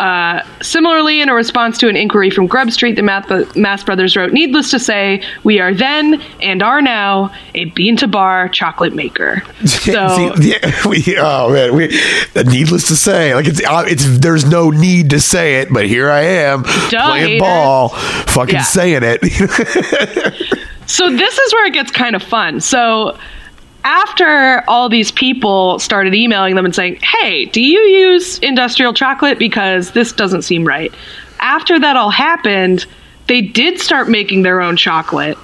Uh, 0.00 0.42
similarly, 0.62 1.20
in 1.20 1.28
a 1.28 1.34
response 1.34 1.76
to 1.76 1.88
an 1.88 1.94
inquiry 1.94 2.30
from 2.30 2.46
Grub 2.46 2.70
Street, 2.70 2.96
the 2.96 3.02
Math- 3.02 3.54
Mast 3.54 3.84
Brothers 3.84 4.16
wrote, 4.16 4.32
"Needless 4.32 4.70
to 4.70 4.78
say, 4.78 5.22
we 5.44 5.60
are 5.60 5.74
then 5.74 6.22
and 6.40 6.62
are 6.62 6.80
now 6.80 7.30
a 7.54 7.66
bean 7.66 7.96
to 7.98 8.08
bar 8.08 8.48
chocolate 8.48 8.94
maker." 8.94 9.42
So 9.66 10.34
See, 10.36 10.50
yeah, 10.52 10.82
we, 10.88 11.16
oh 11.18 11.52
man, 11.52 11.74
we. 11.74 11.88
Needless 12.34 12.88
to 12.88 12.96
say, 12.96 13.34
like 13.34 13.46
it's 13.46 13.62
uh, 13.62 13.84
it's 13.86 14.18
there's 14.18 14.44
no 14.46 14.70
need 14.70 15.10
to 15.10 15.20
say 15.20 15.60
it, 15.60 15.68
but 15.70 15.86
here 15.86 16.10
I 16.10 16.20
am 16.22 16.62
playing 16.64 17.26
hater. 17.26 17.40
ball, 17.44 17.88
fucking 17.90 18.54
Yeah. 18.54 18.62
saying 18.62 19.02
it. 19.04 19.20
So 20.86 21.08
this 21.08 21.38
is 21.38 21.52
where 21.54 21.66
it 21.66 21.72
gets 21.72 21.92
kind 21.92 22.16
of 22.16 22.22
fun. 22.22 22.58
So 22.60 23.16
after 23.84 24.62
all 24.68 24.88
these 24.88 25.10
people 25.10 25.78
started 25.78 26.14
emailing 26.14 26.54
them 26.54 26.64
and 26.64 26.74
saying, 26.74 26.98
"Hey, 27.02 27.46
do 27.46 27.60
you 27.60 27.80
use 27.80 28.38
industrial 28.40 28.92
chocolate 28.92 29.38
because 29.38 29.92
this 29.92 30.12
doesn't 30.12 30.42
seem 30.42 30.64
right?" 30.64 30.92
After 31.40 31.78
that 31.78 31.96
all 31.96 32.10
happened, 32.10 32.84
they 33.26 33.40
did 33.40 33.80
start 33.80 34.08
making 34.08 34.42
their 34.42 34.60
own 34.60 34.76
chocolate 34.76 35.38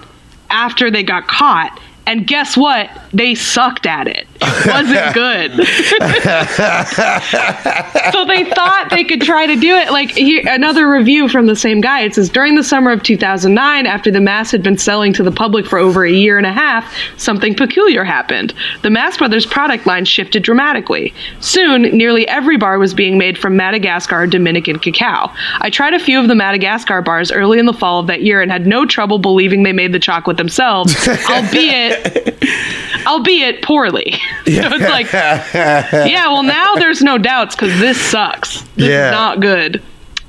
after 0.50 0.90
they 0.90 1.02
got 1.02 1.26
caught. 1.28 1.78
And 2.06 2.24
guess 2.24 2.56
what? 2.56 2.88
They 3.12 3.34
sucked 3.34 3.84
at 3.84 4.06
it. 4.06 4.28
It 4.40 4.66
wasn't 4.66 5.14
good. 5.14 5.50
so 8.12 8.24
they 8.24 8.44
thought 8.44 8.88
they 8.90 9.02
could 9.02 9.22
try 9.22 9.46
to 9.46 9.56
do 9.56 9.74
it. 9.74 9.90
Like 9.90 10.12
here, 10.12 10.42
another 10.46 10.88
review 10.88 11.28
from 11.28 11.46
the 11.46 11.56
same 11.56 11.80
guy. 11.80 12.02
It 12.02 12.14
says 12.14 12.28
during 12.28 12.54
the 12.54 12.62
summer 12.62 12.92
of 12.92 13.02
2009, 13.02 13.86
after 13.86 14.12
the 14.12 14.20
mass 14.20 14.52
had 14.52 14.62
been 14.62 14.78
selling 14.78 15.12
to 15.14 15.24
the 15.24 15.32
public 15.32 15.66
for 15.66 15.78
over 15.78 16.04
a 16.04 16.12
year 16.12 16.38
and 16.38 16.46
a 16.46 16.52
half, 16.52 16.94
something 17.16 17.56
peculiar 17.56 18.04
happened. 18.04 18.54
The 18.82 18.90
Mast 18.90 19.18
Brothers 19.18 19.44
product 19.44 19.86
line 19.86 20.04
shifted 20.04 20.44
dramatically. 20.44 21.12
Soon, 21.40 21.82
nearly 21.82 22.28
every 22.28 22.56
bar 22.56 22.78
was 22.78 22.94
being 22.94 23.18
made 23.18 23.36
from 23.36 23.56
Madagascar 23.56 24.28
Dominican 24.28 24.78
cacao. 24.78 25.32
I 25.60 25.70
tried 25.70 25.94
a 25.94 25.98
few 25.98 26.20
of 26.20 26.28
the 26.28 26.36
Madagascar 26.36 27.02
bars 27.02 27.32
early 27.32 27.58
in 27.58 27.66
the 27.66 27.72
fall 27.72 27.98
of 27.98 28.06
that 28.06 28.22
year 28.22 28.42
and 28.42 28.52
had 28.52 28.66
no 28.66 28.86
trouble 28.86 29.18
believing 29.18 29.64
they 29.64 29.72
made 29.72 29.92
the 29.92 29.98
chocolate 29.98 30.36
themselves, 30.36 30.94
albeit 31.30 31.95
albeit 33.06 33.62
poorly. 33.62 34.12
so 34.12 34.20
it's 34.46 34.80
like, 34.80 35.12
yeah, 35.12 36.26
well, 36.28 36.42
now 36.42 36.74
there's 36.76 37.02
no 37.02 37.18
doubts 37.18 37.54
because 37.54 37.78
this 37.80 38.00
sucks. 38.00 38.62
This 38.76 38.88
Yeah. 38.88 39.06
is 39.08 39.12
not 39.12 39.40
good. 39.40 39.82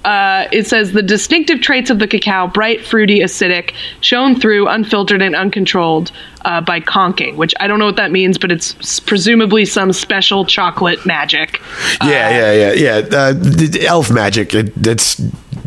Uh, 0.05 0.47
it 0.53 0.65
says 0.65 0.93
the 0.93 1.01
distinctive 1.01 1.59
traits 1.59 1.89
of 1.89 1.99
the 1.99 2.07
cacao 2.07 2.47
bright, 2.47 2.85
fruity, 2.85 3.19
acidic, 3.19 3.73
shown 3.99 4.39
through, 4.39 4.65
unfiltered, 4.67 5.21
and 5.21 5.35
uncontrolled 5.35 6.13
uh, 6.45 6.61
by 6.61 6.79
conching, 6.79 7.35
which 7.35 7.53
I 7.59 7.67
don't 7.67 7.77
know 7.77 7.87
what 7.87 7.97
that 7.97 8.11
means, 8.11 8.37
but 8.37 8.49
it's 8.49 9.01
presumably 9.01 9.65
some 9.65 9.91
special 9.91 10.45
chocolate 10.45 11.05
magic. 11.05 11.59
yeah, 12.01 12.29
yeah, 12.29 12.71
yeah, 12.71 12.99
yeah. 13.01 13.17
Uh, 13.17 13.33
elf 13.85 14.09
magic. 14.09 14.53
It, 14.53 14.71
it's 14.87 15.19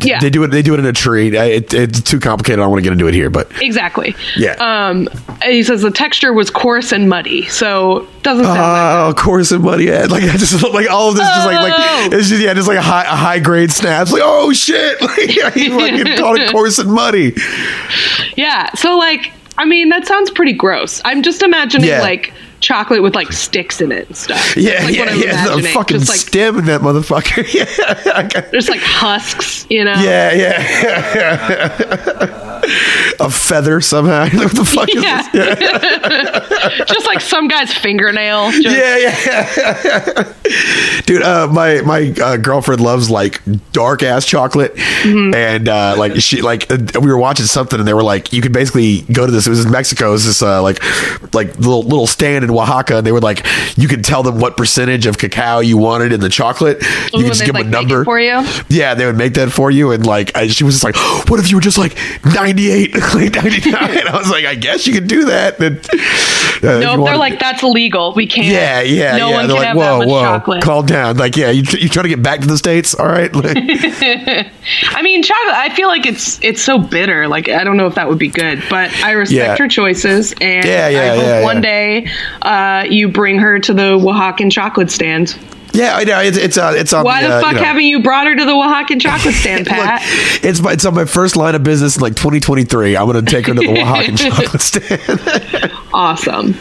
Yeah. 0.03 0.19
They 0.19 0.29
do 0.29 0.43
it. 0.43 0.47
They 0.47 0.61
do 0.61 0.73
it 0.73 0.79
in 0.79 0.85
a 0.85 0.93
tree. 0.93 1.37
I- 1.37 1.45
It, 1.45 1.73
it's 1.73 2.01
too 2.01 2.19
complicated. 2.19 2.59
I 2.59 2.63
don't 2.63 2.71
want 2.71 2.79
to 2.79 2.83
get 2.83 2.93
into 2.93 3.07
it 3.07 3.13
here, 3.13 3.29
but 3.29 3.51
Exactly. 3.61 4.15
Yeah. 4.35 4.53
Um, 4.59 5.07
he 5.43 5.63
says 5.63 5.81
the 5.81 5.91
texture 5.91 6.33
was 6.33 6.49
coarse 6.49 6.91
and 6.91 7.09
muddy, 7.09 7.45
so 7.47 8.07
doesn't 8.23 8.43
sound 8.45 8.57
like 8.59 9.09
Oh, 9.09 9.13
coarse 9.17 9.51
and 9.51 9.63
muddy. 9.63 9.85
Yeah, 9.85 10.05
like 10.09 10.23
I 10.23 10.37
just 10.37 10.61
like 10.73 10.89
all 10.89 11.09
of 11.09 11.15
this, 11.15 11.27
just 11.27 11.45
like 11.45 11.57
like 11.57 11.73
Oh. 11.75 12.09
it's 12.11 12.29
just 12.29 12.41
yeah, 12.41 12.53
just 12.53 12.67
like 12.67 12.77
a 12.77 12.81
high 12.81 13.03
a 13.03 13.15
high 13.15 13.39
grade 13.39 13.71
snaps. 13.71 14.11
Like 14.11 14.21
oh 14.23 14.53
shit, 14.53 15.01
like 15.01 15.35
yeah, 15.35 15.49
he 15.49 15.69
fucking 15.69 16.17
called 16.17 16.39
it 16.39 16.51
coarse 16.51 16.77
and 16.79 16.91
muddy. 16.91 17.33
Yeah. 18.35 18.69
So 18.75 18.97
like, 18.97 19.31
I 19.57 19.65
mean, 19.65 19.89
that 19.89 20.07
sounds 20.07 20.31
pretty 20.31 20.53
gross. 20.53 21.01
I'm 21.05 21.21
just 21.23 21.41
imagining 21.41 21.87
Yeah. 21.89 22.01
like 22.01 22.33
chocolate 22.61 23.03
with 23.03 23.15
like 23.15 23.31
sticks 23.33 23.81
in 23.81 23.91
it 23.91 24.07
and 24.07 24.15
stuff. 24.15 24.55
Yeah, 24.55 24.83
like, 24.85 24.95
yeah, 24.95 24.99
what 25.01 25.09
I'm 25.09 25.21
yeah. 25.21 25.55
The 25.55 25.63
fucking 25.73 25.99
just 25.99 26.09
like 26.09 26.19
stem 26.19 26.57
in 26.59 26.65
that 26.65 26.81
motherfucker. 26.81 27.41
Yeah, 27.51 27.65
there's 28.51 28.69
like 28.69 28.79
husks, 28.81 29.65
you 29.69 29.83
know. 29.83 29.93
yeah, 29.93 30.31
yeah. 30.33 32.37
a 33.19 33.29
feather 33.29 33.81
somehow. 33.81 34.27
what 34.33 34.55
the 34.55 34.65
fuck 34.65 34.89
yeah. 34.93 35.19
is 35.19 35.31
this? 35.31 35.59
Yeah. 35.59 36.85
just 36.85 37.05
like 37.05 37.21
some 37.21 37.47
guy's 37.47 37.73
fingernail. 37.73 38.51
Just. 38.51 38.77
Yeah, 38.77 38.97
yeah, 38.97 40.33
dude. 41.05 41.21
Uh, 41.21 41.47
my 41.47 41.81
my 41.81 42.13
uh, 42.21 42.37
girlfriend 42.37 42.81
loves 42.81 43.09
like 43.09 43.41
dark 43.71 44.03
ass 44.03 44.25
chocolate, 44.25 44.75
mm-hmm. 44.75 45.33
and 45.33 45.67
uh, 45.67 45.95
like 45.97 46.21
she 46.21 46.41
like 46.41 46.71
uh, 46.71 46.77
we 46.99 47.07
were 47.07 47.17
watching 47.17 47.45
something, 47.45 47.79
and 47.79 47.87
they 47.87 47.93
were 47.93 48.03
like, 48.03 48.33
you 48.33 48.41
could 48.41 48.53
basically 48.53 49.01
go 49.01 49.25
to 49.25 49.31
this. 49.31 49.47
It 49.47 49.51
was 49.51 49.65
in 49.65 49.71
Mexico. 49.71 50.09
It 50.09 50.11
was 50.11 50.25
this 50.25 50.41
uh, 50.41 50.61
like 50.61 50.81
like 51.33 51.55
little 51.57 51.83
little 51.83 52.07
stand 52.07 52.43
in 52.43 52.51
Oaxaca, 52.51 52.97
and 52.97 53.07
they 53.07 53.11
were 53.11 53.21
like 53.21 53.45
you 53.77 53.87
could 53.87 54.03
tell 54.03 54.23
them 54.23 54.39
what 54.39 54.57
percentage 54.57 55.05
of 55.05 55.17
cacao 55.17 55.59
you 55.59 55.77
wanted 55.77 56.11
in 56.11 56.19
the 56.19 56.29
chocolate. 56.29 56.83
Ooh, 56.83 57.17
you 57.17 57.23
could 57.23 57.27
just 57.27 57.45
give 57.45 57.55
like, 57.55 57.65
them 57.65 57.73
a 57.73 57.77
number 57.77 58.03
for 58.03 58.19
you. 58.19 58.45
Yeah, 58.69 58.95
they 58.95 59.05
would 59.05 59.17
make 59.17 59.33
that 59.35 59.51
for 59.51 59.71
you, 59.71 59.91
and 59.91 60.05
like 60.05 60.35
I, 60.35 60.47
she 60.47 60.63
was 60.63 60.75
just 60.75 60.83
like, 60.83 60.95
what 61.29 61.39
if 61.39 61.49
you 61.49 61.57
were 61.57 61.61
just 61.61 61.77
like 61.77 61.97
nine 62.25 62.50
98, 62.53 62.93
99. 63.35 63.73
I 63.75 64.17
was 64.17 64.29
like, 64.29 64.45
I 64.45 64.55
guess 64.55 64.85
you 64.85 64.93
could 64.93 65.07
do 65.07 65.25
that. 65.25 65.61
Uh, 65.61 65.69
no, 66.61 66.95
nope, 66.95 67.05
they're 67.05 67.17
like, 67.17 67.39
that's 67.39 67.63
illegal. 67.63 68.13
We 68.13 68.27
can't. 68.27 68.47
Yeah, 68.47 68.81
yeah, 68.81 69.17
no 69.17 69.29
yeah. 69.29 69.35
One 69.35 69.47
they're 69.47 69.55
can 69.55 69.55
like, 69.55 69.67
have 69.67 69.77
whoa, 69.77 69.83
that 69.83 69.97
much 69.99 70.07
whoa, 70.07 70.21
chocolate. 70.21 70.63
calm 70.63 70.85
down. 70.85 71.17
Like, 71.17 71.37
yeah, 71.37 71.49
you, 71.49 71.63
you 71.79 71.89
trying 71.89 72.03
to 72.03 72.09
get 72.09 72.21
back 72.21 72.41
to 72.41 72.47
the 72.47 72.57
States? 72.57 72.93
All 72.93 73.07
right. 73.07 73.33
Like, 73.33 73.57
I 73.57 75.01
mean, 75.01 75.23
chocolate, 75.23 75.55
I 75.55 75.73
feel 75.73 75.87
like 75.87 76.05
it's 76.05 76.43
it's 76.43 76.61
so 76.61 76.77
bitter. 76.77 77.27
Like, 77.27 77.49
I 77.49 77.63
don't 77.63 77.77
know 77.77 77.87
if 77.87 77.95
that 77.95 78.09
would 78.09 78.19
be 78.19 78.27
good, 78.29 78.61
but 78.69 78.91
I 79.03 79.11
respect 79.11 79.33
yeah. 79.33 79.55
her 79.57 79.67
choices. 79.67 80.33
And 80.41 80.65
yeah, 80.65 80.89
yeah, 80.89 81.13
I 81.13 81.15
hope 81.15 81.43
one 81.43 81.61
day 81.61 82.07
uh, 82.41 82.85
you 82.89 83.07
bring 83.07 83.39
her 83.39 83.59
to 83.59 83.73
the 83.73 83.97
Oaxacan 83.97 84.51
chocolate 84.51 84.91
stand 84.91 85.37
yeah, 85.73 85.95
I 85.95 86.03
know 86.03 86.19
it's 86.19 86.37
it's 86.37 86.57
uh, 86.57 86.73
it's 86.75 86.91
on. 86.93 87.03
Why 87.05 87.21
the, 87.21 87.29
uh, 87.35 87.41
fuck 87.41 87.51
you 87.53 87.57
know- 87.57 87.63
haven't 87.63 87.83
you 87.83 88.01
brought 88.03 88.27
her 88.27 88.35
to 88.35 88.45
the 88.45 88.51
Oaxacan 88.51 88.99
chocolate 89.01 89.35
stand, 89.35 89.59
Look, 89.67 89.67
Pat? 89.75 90.01
it's 90.43 90.61
my 90.61 90.73
it's 90.73 90.85
on 90.85 90.93
my 90.93 91.05
first 91.05 91.35
line 91.35 91.55
of 91.55 91.63
business 91.63 91.95
in 91.95 92.01
like 92.01 92.15
2023. 92.15 92.97
I'm 92.97 93.05
gonna 93.07 93.21
take 93.21 93.47
her 93.47 93.53
to 93.53 93.59
the 93.59 93.65
Oaxacan 93.67 94.17
chocolate 94.17 94.61
stand. 94.61 95.71
awesome. 95.93 96.55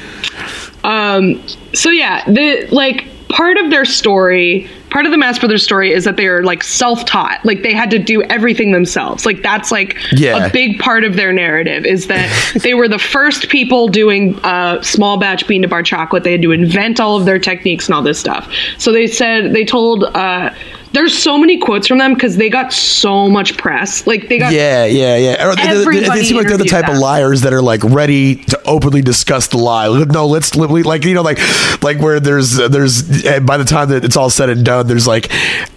Um, 0.84 1.42
so 1.74 1.90
yeah, 1.90 2.24
the 2.26 2.66
like 2.70 3.06
part 3.28 3.56
of 3.58 3.70
their 3.70 3.84
story, 3.84 4.68
part 4.90 5.06
of 5.06 5.12
the 5.12 5.18
Mast 5.18 5.40
Brothers 5.40 5.62
story 5.62 5.92
is 5.92 6.04
that 6.04 6.16
they 6.16 6.26
are 6.26 6.42
like 6.42 6.62
self-taught. 6.62 7.44
Like 7.44 7.62
they 7.62 7.72
had 7.72 7.90
to 7.90 7.98
do 7.98 8.22
everything 8.24 8.72
themselves. 8.72 9.24
Like 9.24 9.42
that's 9.42 9.70
like 9.70 9.96
Yeah. 10.12 10.46
a 10.46 10.50
big 10.50 10.78
part 10.78 11.04
of 11.04 11.16
their 11.16 11.32
narrative 11.32 11.84
is 11.86 12.06
that 12.08 12.28
they 12.62 12.74
were 12.74 12.88
the 12.88 12.98
first 12.98 13.48
people 13.48 13.88
doing 13.88 14.38
uh, 14.44 14.82
small 14.82 15.18
batch 15.18 15.46
bean 15.46 15.62
to 15.62 15.68
bar 15.68 15.82
chocolate. 15.82 16.24
They 16.24 16.32
had 16.32 16.42
to 16.42 16.52
invent 16.52 17.00
all 17.00 17.16
of 17.16 17.24
their 17.24 17.38
techniques 17.38 17.86
and 17.86 17.94
all 17.94 18.02
this 18.02 18.18
stuff. 18.18 18.52
So 18.78 18.92
they 18.92 19.06
said 19.06 19.52
they 19.52 19.64
told 19.64 20.04
uh, 20.04 20.50
there's 20.92 21.16
so 21.16 21.38
many 21.38 21.58
quotes 21.58 21.86
from 21.86 21.98
them 21.98 22.14
because 22.14 22.36
they 22.36 22.48
got 22.48 22.72
so 22.72 23.28
much 23.28 23.56
press. 23.56 24.06
Like 24.06 24.28
they 24.28 24.38
got 24.38 24.52
Yeah, 24.52 24.86
yeah, 24.86 25.16
yeah. 25.16 25.54
They, 25.54 26.00
they, 26.00 26.08
they 26.08 26.24
seem 26.24 26.36
like 26.36 26.48
they're 26.48 26.56
the 26.56 26.64
type 26.64 26.88
of 26.88 26.98
liars 26.98 27.42
that 27.42 27.52
are 27.52 27.62
like 27.62 27.84
ready 27.84 28.36
to 28.36 28.60
openly 28.64 29.02
discuss 29.02 29.48
the 29.48 29.58
lie. 29.58 29.86
No, 30.04 30.26
let's 30.26 30.56
like 30.56 31.04
you 31.04 31.14
know 31.14 31.22
like 31.22 31.38
like 31.82 32.00
where 32.00 32.18
there's 32.18 32.56
there's 32.56 33.24
eh, 33.24 33.38
by 33.40 33.56
the 33.56 33.64
time 33.64 33.90
that 33.90 34.04
it's 34.04 34.16
all 34.16 34.30
said 34.30 34.50
and 34.50 34.64
done, 34.64 34.86
there's 34.86 35.06
like 35.06 35.30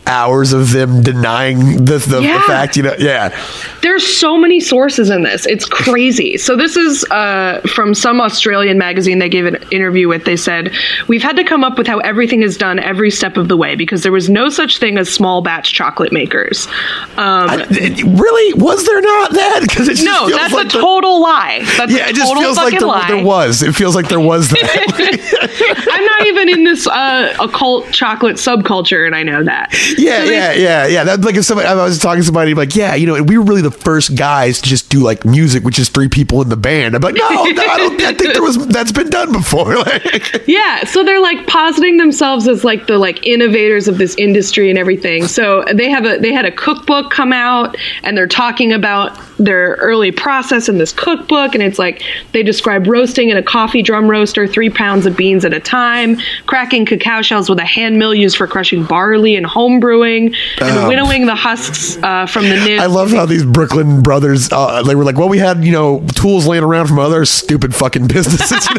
hours 0.08 0.52
of 0.54 0.72
them 0.72 1.02
denying 1.02 1.86
the, 1.86 1.98
the, 1.98 2.22
the 2.22 2.44
fact. 2.48 2.76
You 2.76 2.84
know, 2.84 2.96
yeah. 2.98 3.38
There's 3.82 4.06
so 4.06 4.38
many 4.38 4.60
sources 4.60 5.10
in 5.10 5.24
this. 5.24 5.46
It's 5.46 5.66
crazy. 5.66 6.38
So 6.38 6.56
this 6.56 6.76
is 6.76 7.04
uh, 7.12 7.62
from 7.68 7.94
some 7.94 8.20
Australian 8.20 8.78
magazine 8.78 9.20
they 9.20 9.30
gave 9.30 9.46
an 9.46 9.64
interview 9.72 10.08
with. 10.08 10.26
They 10.26 10.38
said, 10.38 10.74
"We've 11.08 11.24
had 11.24 11.36
to 11.36 11.44
come 11.44 11.64
up 11.64 11.78
with 11.78 11.86
how 11.88 12.00
everything 12.00 12.42
is 12.42 12.58
done 12.58 12.80
every 12.80 13.12
step 13.12 13.38
of 13.38 13.48
the 13.48 13.58
way 13.58 13.76
because 13.76 14.04
there 14.04 14.12
was 14.12 14.30
no 14.30 14.50
such 14.50 14.80
thing 14.80 14.98
as 14.98 15.03
small 15.06 15.42
batch 15.42 15.74
chocolate 15.74 16.12
makers." 16.12 16.68
Um, 17.18 17.50
It- 17.70 18.04
really, 18.20 18.54
was 18.54 18.86
there 18.86 19.02
not 19.02 19.34
that? 19.34 19.60
Because 19.62 19.88
it 19.88 19.94
just 19.96 20.06
no, 20.06 20.30
that's 20.30 20.54
like 20.54 20.68
a 20.68 20.70
the- 20.70 20.80
total 20.82 21.22
lie. 21.22 21.62
That's 21.78 21.92
Yeah, 21.92 22.10
it 22.10 22.16
just 22.16 22.34
feels 22.36 22.58
like 22.58 22.80
there, 22.80 23.16
there 23.18 23.24
was. 23.26 23.62
It 23.64 23.74
feels 23.76 23.96
like 23.96 24.08
there 24.08 24.20
was 24.20 24.50
that. 24.50 25.88
I'm 25.92 26.06
not 26.06 26.28
even 26.28 26.50
in 26.50 26.64
this 26.64 26.88
uh, 26.88 27.36
occult 27.40 27.92
chocolate 27.92 28.36
subculture, 28.38 29.06
and 29.06 29.16
I 29.16 29.24
know 29.24 29.44
that. 29.44 29.74
Yeah, 29.98 30.24
So 30.26 30.32
yeah, 30.32 30.54
yeah, 30.54 30.88
yeah. 30.88 31.04
That 31.04 31.22
like 31.22 31.36
if 31.36 31.46
somebody 31.46 31.68
I 31.68 31.74
was 31.76 32.00
talking 32.00 32.22
to 32.22 32.26
somebody 32.26 32.54
like, 32.54 32.76
yeah, 32.76 32.96
you 32.96 33.06
know, 33.08 33.22
we 33.24 33.38
were 33.38 33.44
really 33.44 33.62
the 33.62 33.72
first 33.72 34.16
guys 34.16 34.62
to 34.62 34.70
just 34.70 34.90
do 34.90 35.00
like 35.00 35.26
music 35.26 35.64
which 35.64 35.80
is 35.80 35.90
three 35.90 36.10
people 36.10 36.42
in 36.42 36.50
the 36.50 36.58
band. 36.58 36.96
I'm 36.96 37.02
like, 37.02 37.16
no, 37.16 37.28
no, 37.30 37.42
I 37.44 37.78
don't. 37.78 38.02
I 38.02 38.14
think 38.14 38.34
there 38.34 38.42
was 38.44 38.58
that's 38.68 38.92
been 38.92 39.10
done 39.10 39.32
before. 39.32 39.74
Like, 39.84 40.44
Yeah, 40.48 40.84
so 40.86 41.04
they're 41.04 41.20
like 41.22 41.46
positing 41.48 41.98
themselves 41.98 42.48
as 42.48 42.64
like 42.64 42.88
the 42.88 42.98
like 42.98 43.26
innovators 43.26 43.88
of 43.88 43.98
this 43.98 44.16
industry 44.16 44.70
and 44.70 44.78
everything. 44.80 44.93
So 45.28 45.64
they 45.74 45.90
have 45.90 46.06
a 46.06 46.18
they 46.18 46.34
had 46.34 46.46
a 46.46 46.52
cookbook 46.52 47.12
come 47.12 47.34
out 47.34 47.76
and 48.04 48.18
they're 48.18 48.28
talking 48.28 48.72
about 48.74 49.18
their 49.38 49.76
early 49.80 50.12
process 50.12 50.70
in 50.70 50.78
this 50.78 50.92
cookbook 50.92 51.54
and 51.56 51.64
it's 51.64 51.80
like 51.80 52.04
they 52.34 52.44
describe 52.44 52.88
roasting 52.88 53.30
in 53.30 53.38
a 53.38 53.44
coffee 53.44 53.82
drum 53.82 54.10
roaster 54.10 54.48
3 54.48 54.70
pounds 54.70 55.06
of 55.06 55.18
beans 55.18 55.44
at 55.44 55.54
a 55.54 55.60
time, 55.60 56.18
cracking 56.46 56.86
cacao 56.86 57.22
shells 57.22 57.50
with 57.50 57.60
a 57.60 57.66
hand 57.66 57.98
mill 57.98 58.14
used 58.14 58.38
for 58.38 58.48
crushing 58.48 58.84
barley 58.84 59.36
and 59.36 59.46
home 59.46 59.80
brewing 59.80 60.34
and 60.60 60.78
Um, 60.78 60.88
winnowing 60.88 61.26
the 61.26 61.36
husks 61.36 61.98
uh, 62.04 62.26
from 62.26 62.44
the 62.50 62.56
nibs. 62.56 62.82
I 62.82 62.86
love 62.88 63.12
how 63.12 63.26
these 63.26 63.44
Brooklyn 63.46 64.02
brothers 64.02 64.52
uh, 64.52 64.84
they 64.84 64.96
were 64.96 65.04
like, 65.04 65.18
well, 65.18 65.30
we 65.30 65.38
had 65.40 65.64
you 65.64 65.72
know 65.72 66.04
tools 66.16 66.46
laying 66.46 66.64
around 66.64 66.88
from 66.88 67.00
other 67.00 67.26
stupid 67.26 67.74
fucking 67.76 68.08
businesses. 68.08 68.68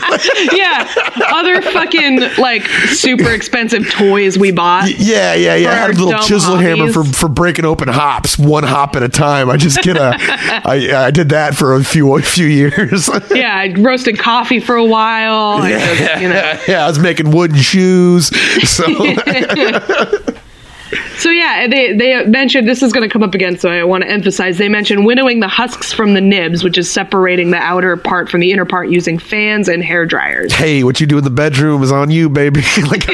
Yeah, 0.53 0.89
other 1.33 1.61
fucking 1.63 2.21
like 2.39 2.67
super 2.91 3.31
expensive 3.31 3.89
toys 3.91 4.39
we 4.39 4.53
bought. 4.53 4.91
Yeah, 4.99 5.35
yeah, 5.35 5.55
yeah. 5.55 5.71
I 5.71 5.75
For 5.75 5.79
had 5.81 5.91
a 5.91 5.95
little 6.05 6.23
chisel 6.23 6.57
hammer 6.57 6.93
for, 6.93 7.05
for 7.05 7.29
breaking 7.29 7.65
open 7.65 7.89
hops, 7.89 8.39
one 8.39 8.65
hop 8.65 8.97
at 8.97 9.03
a 9.03 9.09
time. 9.09 9.51
I 9.51 9.57
just 9.57 9.83
get 9.83 9.97
a, 9.97 10.15
I, 10.65 11.07
I 11.07 11.11
did 11.11 11.31
that 11.31 11.55
for 11.55 11.75
a 11.75 11.85
few 11.85 12.17
a 12.17 12.23
few 12.23 12.47
years. 12.47 13.09
yeah, 13.35 13.57
I 13.57 13.75
roasted 13.79 14.19
coffee 14.19 14.61
for 14.61 14.77
a 14.77 14.85
while. 14.85 15.63
I 15.63 15.71
just, 15.71 16.23
you 16.23 16.29
know. 16.29 16.59
yeah, 16.69 16.85
I 16.85 16.89
was 16.89 16.99
making 16.99 17.31
wooden 17.31 17.59
shoes. 17.59 18.31
So 18.69 18.85
So 21.19 21.31
yeah, 21.31 21.67
they 21.67 21.97
they 21.97 22.25
mentioned 22.27 22.69
this 22.69 22.83
is 22.83 22.93
going 22.93 23.09
to 23.09 23.13
come 23.13 23.23
up 23.23 23.35
again, 23.35 23.57
so 23.59 23.71
I 23.71 23.83
want 23.85 24.05
to 24.05 24.11
emphasize. 24.11 24.59
They 24.59 24.69
mentioned 24.69 25.07
winnowing 25.07 25.41
the 25.41 25.49
husks 25.49 25.93
from 25.93 26.15
the 26.15 26.21
nibs, 26.21 26.63
which 26.63 26.77
is 26.77 26.91
separating 26.91 27.51
the 27.51 27.59
outer 27.59 27.97
part 27.97 28.29
from 28.29 28.41
the 28.41 28.53
inner 28.53 28.65
part 28.65 28.91
using 28.91 29.19
fans 29.19 29.69
and 29.69 29.83
hair 29.83 30.07
dryers. 30.07 30.53
hey, 30.53 30.85
what 30.85 31.01
you 31.01 31.07
do 31.07 31.19
in 31.19 31.25
the 31.25 31.31
bedroom 31.31 31.83
is 31.83 31.91
on 31.91 32.11
you, 32.11 32.29
baby. 32.29 32.63
like, 32.91 33.07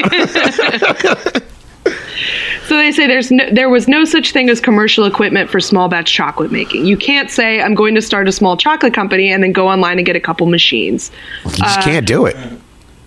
So 2.71 2.77
they 2.77 2.93
say 2.93 3.05
there's 3.05 3.31
no, 3.31 3.43
there 3.51 3.69
was 3.69 3.89
no 3.89 4.05
such 4.05 4.31
thing 4.31 4.49
as 4.49 4.61
commercial 4.61 5.03
equipment 5.03 5.49
for 5.49 5.59
small 5.59 5.89
batch 5.89 6.13
chocolate 6.13 6.53
making. 6.53 6.85
You 6.85 6.95
can't 6.95 7.29
say 7.29 7.61
I'm 7.61 7.75
going 7.75 7.95
to 7.95 8.01
start 8.01 8.29
a 8.29 8.31
small 8.31 8.55
chocolate 8.55 8.93
company 8.93 9.29
and 9.29 9.43
then 9.43 9.51
go 9.51 9.67
online 9.67 9.97
and 9.97 10.05
get 10.05 10.15
a 10.15 10.21
couple 10.21 10.47
machines. 10.47 11.11
you 11.43 11.51
just 11.51 11.81
can't 11.81 12.07
do 12.07 12.25
it. 12.25 12.37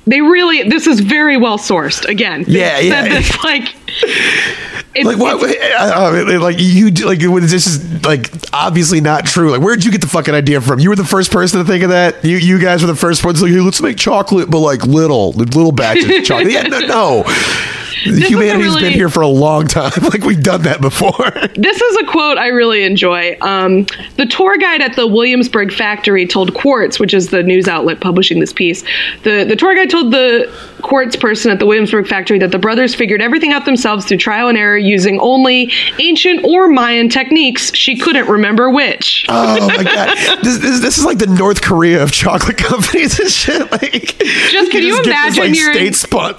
They 0.07 0.21
really 0.21 0.69
this 0.69 0.87
is 0.87 1.01
very 1.01 1.39
well 1.39 1.57
sourced. 1.57 2.05
Again, 2.05 2.45
Yeah, 2.47 2.77
said 2.77 2.85
yeah. 2.85 3.09
This, 3.09 3.43
like, 3.43 3.75
it's, 4.95 5.07
Like 5.07 5.17
what? 5.17 5.43
Uh, 5.43 6.11
uh, 6.13 6.41
like 6.41 6.57
you 6.59 6.91
like 6.91 7.21
this 7.21 7.67
is 7.67 8.05
like 8.05 8.31
obviously 8.53 9.01
not 9.01 9.25
true. 9.25 9.51
Like 9.51 9.63
where'd 9.63 9.83
you 9.83 9.91
get 9.91 10.03
the 10.03 10.09
fucking 10.09 10.35
idea 10.35 10.61
from? 10.61 10.79
You 10.79 10.91
were 10.91 10.97
the 10.97 11.07
first 11.07 11.33
person 11.33 11.61
to 11.61 11.65
think 11.65 11.83
of 11.85 11.89
that. 11.89 12.23
You 12.23 12.37
you 12.37 12.59
guys 12.59 12.83
were 12.83 12.89
the 12.89 12.95
first 12.95 13.25
ones 13.25 13.41
like 13.41 13.51
hey, 13.51 13.61
let's 13.61 13.81
make 13.81 13.97
chocolate, 13.97 14.51
but 14.51 14.59
like 14.59 14.85
little 14.85 15.33
little 15.33 15.73
batches 15.73 16.19
of 16.19 16.25
chocolate. 16.27 16.53
Yeah, 16.53 16.65
no, 16.65 16.81
no. 16.81 17.25
Humanity's 18.03 18.77
been 18.77 18.93
here 18.93 19.09
for 19.09 19.23
a 19.23 19.29
long 19.29 19.67
time. 19.67 19.93
like 20.03 20.23
we've 20.25 20.43
done 20.43 20.63
that 20.63 20.81
before. 20.81 21.31
This 21.57 21.81
is 21.81 21.97
a 21.99 22.07
quote 22.11 22.39
I 22.39 22.49
really 22.49 22.85
enjoy. 22.85 23.37
Um, 23.41 23.85
the 24.17 24.27
tour 24.27 24.57
guide 24.59 24.81
at 24.83 24.97
the 24.97 25.07
Williamsburg 25.07 25.73
factory 25.73 26.27
told 26.27 26.55
Quartz, 26.55 26.99
which 26.99 27.15
is 27.15 27.29
the 27.29 27.43
news 27.43 27.69
outlet 27.69 28.01
publishing 28.01 28.41
this 28.41 28.53
piece, 28.53 28.83
the, 29.23 29.45
the 29.49 29.57
tour 29.57 29.75
guide 29.75 29.91
told 29.91 30.13
the 30.13 30.51
Quartz 30.83 31.17
person 31.17 31.51
at 31.51 31.59
the 31.59 31.67
Williamsburg 31.67 32.07
factory 32.07 32.39
that 32.39 32.51
the 32.51 32.59
brothers 32.59 32.95
figured 32.95 33.23
everything 33.23 33.53
out 33.53 33.65
themselves 33.65 34.05
through 34.05 34.19
trial 34.19 34.49
and 34.49 34.59
error 34.59 34.77
using 34.77 35.19
only 35.21 35.73
ancient 35.99 36.45
or 36.45 36.69
Mayan 36.69 37.09
techniques. 37.09 37.75
She 37.75 37.97
couldn't 37.97 38.29
remember 38.29 38.69
which. 38.71 39.25
Oh 39.29 39.67
my 39.67 39.83
god, 39.83 40.39
this, 40.43 40.59
this, 40.59 40.81
this 40.81 40.99
is 40.99 41.05
like 41.05 41.19
the 41.19 41.27
North 41.27 41.63
Korea 41.63 42.03
of 42.03 42.13
chocolate 42.13 42.57
companies 42.59 43.19
and 43.19 43.31
shit. 43.31 43.71
Like, 43.73 44.19
Just- 44.19 44.71
can 44.71 44.83
you 44.83 44.97
get 45.03 45.07
imagine 45.07 45.51
this, 45.53 45.59
you're 45.59 45.73
like, 45.75 45.81
in- 45.87 45.93
state 45.93 46.09
spon- 46.09 46.37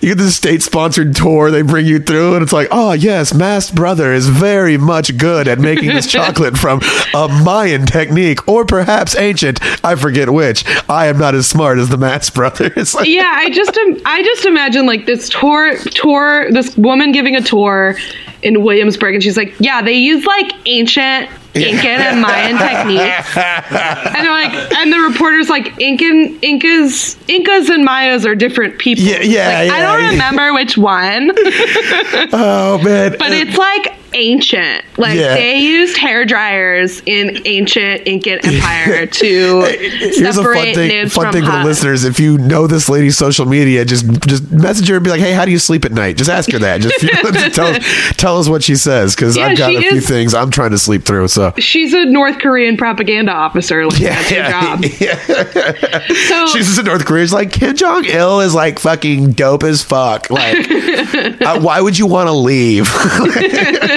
You 0.00 0.08
get 0.14 0.18
this 0.18 0.36
state 0.36 0.62
sponsored 0.64 1.14
tour. 1.14 1.50
They 1.50 1.62
bring 1.62 1.86
you 1.86 1.98
through, 1.98 2.34
and 2.34 2.42
it's 2.42 2.52
like, 2.52 2.68
oh 2.70 2.92
yes, 2.92 3.32
Mast 3.34 3.74
Brother 3.74 4.12
is 4.12 4.28
very 4.28 4.76
much 4.76 5.16
good 5.18 5.46
at 5.48 5.58
making 5.58 5.88
this 5.88 6.06
chocolate 6.10 6.56
from 6.58 6.80
a 7.14 7.28
Mayan 7.44 7.86
technique, 7.86 8.46
or 8.48 8.64
perhaps 8.64 9.16
ancient. 9.16 9.60
I 9.84 9.94
forget 9.94 10.30
which. 10.30 10.64
I 10.88 11.06
am 11.06 11.18
not 11.18 11.34
as 11.34 11.46
smart 11.46 11.78
as 11.78 11.88
the 11.88 11.98
Mast 11.98 12.34
Brothers. 12.34 12.94
Yeah, 13.04 13.32
I 13.36 13.50
just 13.50 13.76
im- 13.76 14.00
I 14.06 14.22
just 14.22 14.44
imagine 14.44 14.86
like 14.86 15.06
this 15.06 15.28
tour 15.28 15.76
tour 15.76 16.50
this 16.50 16.76
woman 16.76 17.12
giving 17.12 17.36
a 17.36 17.40
tour 17.42 17.96
in 18.42 18.62
Williamsburg 18.62 19.14
and 19.14 19.22
she's 19.22 19.36
like, 19.36 19.54
"Yeah, 19.60 19.82
they 19.82 19.92
use 19.92 20.24
like 20.24 20.52
ancient 20.66 21.28
Incan 21.54 22.00
and 22.00 22.20
Mayan 22.20 22.58
techniques." 22.58 23.36
And 24.14 24.24
they're 24.24 24.30
like 24.30 24.52
and 24.76 24.92
the 24.92 24.98
reporter's 24.98 25.48
like, 25.48 25.80
"Incan 25.80 26.38
Incas 26.42 27.16
Incas 27.28 27.68
and 27.68 27.84
Mayas 27.84 28.24
are 28.26 28.34
different 28.34 28.78
people." 28.78 29.04
Yeah, 29.04 29.20
yeah, 29.22 29.48
Like, 29.48 29.70
I 29.72 29.80
don't 29.80 30.02
yeah. 30.02 30.10
remember 30.10 30.52
which 30.54 30.76
one, 30.76 31.30
oh 32.32 32.80
man, 32.82 33.16
but 33.18 33.32
it's 33.32 33.56
like 33.56 33.94
ancient. 34.14 34.84
Like 34.96 35.18
Yeah. 35.18 35.34
they 35.34 35.58
used 35.58 35.96
hair 35.96 36.24
dryers 36.24 37.02
in 37.06 37.42
ancient 37.46 38.06
Incan 38.06 38.38
Empire 38.44 39.06
to 39.06 39.60
Here's 39.64 40.20
a 40.20 40.32
separate 40.32 40.54
fun 40.56 40.74
thing. 40.74 41.08
Fun 41.08 41.32
thing 41.32 41.44
for 41.44 41.50
the 41.52 41.64
listeners: 41.64 42.04
if 42.04 42.18
you 42.20 42.38
know 42.38 42.66
this 42.66 42.88
lady's 42.88 43.16
social 43.18 43.44
media, 43.46 43.84
just 43.84 44.06
just 44.26 44.50
message 44.50 44.88
her 44.88 44.94
and 44.96 45.04
be 45.04 45.10
like, 45.10 45.20
"Hey, 45.20 45.32
how 45.32 45.44
do 45.44 45.50
you 45.50 45.58
sleep 45.58 45.84
at 45.84 45.92
night?" 45.92 46.16
Just 46.16 46.30
ask 46.30 46.50
her 46.52 46.58
that. 46.60 46.80
Just, 46.80 47.00
just 47.00 47.54
tell 47.54 47.74
tell 48.16 48.38
us 48.38 48.48
what 48.48 48.62
she 48.62 48.76
says 48.76 49.14
because 49.14 49.36
Yeah, 49.36 49.46
I've 49.46 49.58
got 49.58 49.74
a 49.74 49.80
few 49.80 50.00
things 50.00 50.32
I'm 50.34 50.50
trying 50.50 50.70
to 50.70 50.78
sleep 50.78 51.02
through. 51.04 51.28
So 51.28 51.52
she's 51.58 51.92
a 51.92 52.04
North 52.04 52.38
Korean 52.38 52.76
propaganda 52.76 53.32
officer. 53.32 53.86
Like 53.86 53.98
that's 54.00 54.30
her 54.30 54.50
job. 54.50 54.84
So 56.28 56.46
She's 56.48 56.66
just 56.66 56.78
in 56.78 56.84
North 56.86 57.04
Korea. 57.04 57.24
She's 57.24 57.32
like 57.32 57.52
Kim 57.52 57.74
Jong 57.76 58.04
Il 58.04 58.40
is 58.40 58.54
like 58.54 58.78
fucking 58.78 59.32
dope 59.32 59.62
as 59.64 59.82
fuck. 59.82 60.30
Like, 60.30 60.70
uh, 60.70 61.60
why 61.60 61.80
would 61.80 61.98
you 61.98 62.06
want 62.06 62.28
to 62.28 62.32
leave? 62.32 62.88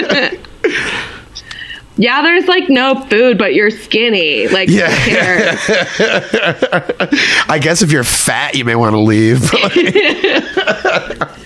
yeah, 1.96 2.22
there's 2.22 2.46
like 2.46 2.68
no 2.68 3.00
food, 3.06 3.38
but 3.38 3.54
you're 3.54 3.70
skinny. 3.70 4.48
Like 4.48 4.68
Yeah. 4.68 4.88
I 7.48 7.58
guess 7.60 7.82
if 7.82 7.92
you're 7.92 8.04
fat, 8.04 8.54
you 8.54 8.64
may 8.64 8.74
want 8.74 8.94
to 8.94 9.00
leave. 9.00 9.50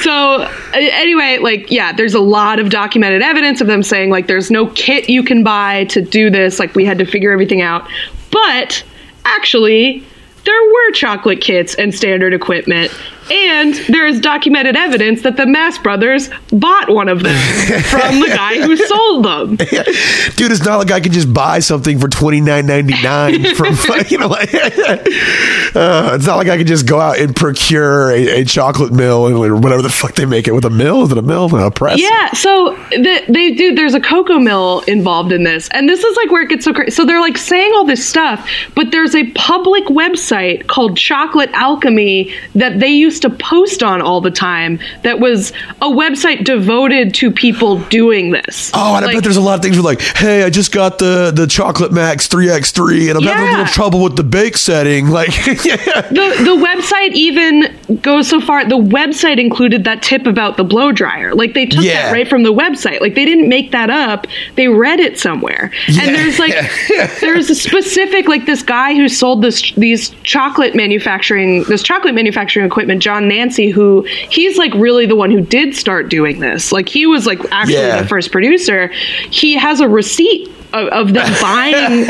So 0.00 0.48
anyway, 0.74 1.38
like 1.38 1.72
yeah, 1.72 1.92
there's 1.92 2.14
a 2.14 2.20
lot 2.20 2.60
of 2.60 2.70
documented 2.70 3.20
evidence 3.20 3.60
of 3.60 3.66
them 3.66 3.82
saying 3.82 4.10
like 4.10 4.28
there's 4.28 4.48
no 4.48 4.68
kit 4.68 5.10
you 5.10 5.24
can 5.24 5.42
buy 5.42 5.86
to 5.86 6.00
do 6.00 6.30
this. 6.30 6.60
Like 6.60 6.76
we 6.76 6.84
had 6.84 6.98
to 6.98 7.04
figure 7.04 7.32
everything 7.32 7.62
out, 7.62 7.88
but 8.30 8.84
actually. 9.24 10.04
There 10.44 10.64
were 10.64 10.92
chocolate 10.92 11.40
kits 11.42 11.74
and 11.74 11.94
standard 11.94 12.32
equipment, 12.32 12.90
and 13.30 13.74
there 13.88 14.06
is 14.06 14.20
documented 14.20 14.76
evidence 14.76 15.22
that 15.22 15.36
the 15.36 15.46
Mast 15.46 15.82
Brothers 15.82 16.30
bought 16.50 16.88
one 16.88 17.08
of 17.08 17.22
them 17.22 17.36
from 17.84 18.20
the 18.20 18.28
guy 18.28 18.60
who 18.60 18.76
sold 18.76 19.24
them. 19.24 19.56
Dude, 20.36 20.52
it's 20.52 20.64
not 20.64 20.78
like 20.78 20.90
I 20.90 21.00
can 21.00 21.12
just 21.12 21.32
buy 21.32 21.58
something 21.60 21.98
for 21.98 22.08
twenty 22.08 22.40
nine 22.40 22.66
ninety 22.66 22.94
nine 23.02 23.54
from 23.54 23.76
you 24.08 24.18
know 24.18 24.28
like 24.28 24.54
uh, 24.54 26.12
it's 26.14 26.26
not 26.26 26.36
like 26.36 26.48
I 26.48 26.56
can 26.56 26.66
just 26.66 26.86
go 26.86 27.00
out 27.00 27.18
and 27.18 27.34
procure 27.34 28.10
a, 28.10 28.40
a 28.40 28.44
chocolate 28.44 28.92
mill 28.92 29.26
or 29.26 29.56
whatever 29.56 29.82
the 29.82 29.88
fuck 29.88 30.14
they 30.14 30.26
make 30.26 30.48
it 30.48 30.52
with 30.52 30.64
a 30.64 30.70
mill. 30.70 31.02
Is 31.04 31.12
it 31.12 31.18
a 31.18 31.22
mill? 31.22 31.54
A 31.54 31.70
press? 31.70 32.00
Yeah, 32.00 32.32
so 32.32 32.76
the, 32.90 33.22
they 33.28 33.52
do. 33.52 33.74
There's 33.74 33.94
a 33.94 34.00
cocoa 34.00 34.38
mill 34.38 34.80
involved 34.86 35.32
in 35.32 35.44
this, 35.44 35.68
and 35.70 35.88
this 35.88 36.02
is 36.02 36.16
like 36.16 36.30
where 36.30 36.42
it 36.42 36.48
gets 36.48 36.64
so 36.64 36.72
crazy. 36.72 36.90
So 36.90 37.04
they're 37.04 37.20
like 37.20 37.38
saying 37.38 37.72
all 37.74 37.84
this 37.84 38.06
stuff, 38.06 38.48
but 38.74 38.90
there's 38.90 39.14
a 39.14 39.30
public 39.32 39.84
website 39.84 40.66
called 40.66 40.96
Chocolate 40.96 41.50
Alchemy 41.52 42.34
that 42.54 42.80
they 42.80 42.88
used 42.88 43.17
used 43.18 43.38
to 43.38 43.44
post 43.44 43.82
on 43.82 44.00
all 44.00 44.20
the 44.20 44.30
time 44.30 44.78
that 45.02 45.18
was 45.18 45.50
a 45.82 45.88
website 45.88 46.44
devoted 46.44 47.14
to 47.14 47.30
people 47.30 47.78
doing 47.88 48.30
this. 48.30 48.70
Oh, 48.74 48.94
and 48.94 49.04
I 49.04 49.12
bet 49.14 49.22
there's 49.24 49.36
a 49.36 49.40
lot 49.40 49.58
of 49.58 49.62
things 49.62 49.76
where 49.76 49.82
like, 49.84 50.00
hey, 50.00 50.44
I 50.44 50.50
just 50.50 50.72
got 50.72 50.98
the 50.98 51.32
the 51.34 51.46
Chocolate 51.46 51.92
Max 51.92 52.28
3x3 52.28 53.08
and 53.10 53.18
I'm 53.18 53.22
having 53.24 53.48
a 53.48 53.50
little 53.58 53.66
trouble 53.66 54.02
with 54.02 54.16
the 54.16 54.24
bake 54.24 54.56
setting. 54.56 55.08
Like, 55.18 55.34
yeah. 55.64 55.76
the 56.10 56.34
the 56.44 56.54
website 56.64 57.12
even 57.12 57.76
goes 58.02 58.28
so 58.28 58.40
far. 58.40 58.64
The 58.68 58.76
website 58.78 59.40
included 59.40 59.82
that 59.84 60.00
tip 60.02 60.26
about 60.26 60.56
the 60.56 60.62
blow 60.64 60.92
dryer. 60.92 61.34
Like 61.34 61.54
they 61.54 61.66
took 61.66 61.82
Yeah. 61.82 62.04
that 62.04 62.12
right 62.12 62.28
from 62.28 62.42
the 62.44 62.52
website. 62.52 63.00
Like 63.00 63.14
they 63.16 63.24
didn't 63.24 63.48
make 63.48 63.72
that 63.72 63.90
up. 63.90 64.26
They 64.54 64.68
read 64.68 65.00
it 65.00 65.18
somewhere. 65.18 65.72
Yeah. 65.88 66.02
And 66.02 66.14
there's 66.14 66.38
like 66.38 66.54
there's 67.20 67.50
a 67.50 67.54
specific 67.54 68.28
like 68.28 68.44
this 68.46 68.62
guy 68.62 68.94
who 68.94 69.08
sold 69.08 69.42
this 69.42 69.72
these 69.72 70.10
chocolate 70.22 70.76
manufacturing 70.76 71.64
this 71.64 71.82
chocolate 71.82 72.14
manufacturing 72.14 72.66
equipment, 72.66 73.02
John 73.08 73.22
Nanci, 73.24 73.72
who 73.72 74.02
he's 74.28 74.58
like 74.58 74.74
really 74.74 75.06
the 75.06 75.16
one 75.16 75.30
who 75.30 75.40
did 75.40 75.74
start 75.74 76.10
doing 76.10 76.40
this. 76.40 76.72
Like 76.72 76.90
he 76.90 77.06
was 77.06 77.24
like 77.24 77.38
actually 77.50 77.76
Yeah. 77.76 78.02
the 78.02 78.06
first 78.06 78.30
producer. 78.30 78.88
He 79.30 79.54
has 79.56 79.80
a 79.80 79.88
receipt. 79.88 80.50
Of, 80.74 80.88
of 80.88 81.14
them 81.14 81.32
buying 81.40 82.04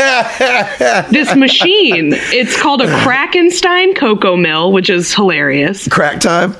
this 1.13 1.33
machine. 1.37 2.11
It's 2.13 2.61
called 2.61 2.83
a 2.83 2.87
Krakenstein 3.05 3.95
cocoa 3.95 4.37
mill, 4.37 4.73
which 4.73 4.91
is 4.91 5.15
hilarious. 5.15 5.87
Crack 5.87 6.19
time? 6.19 6.57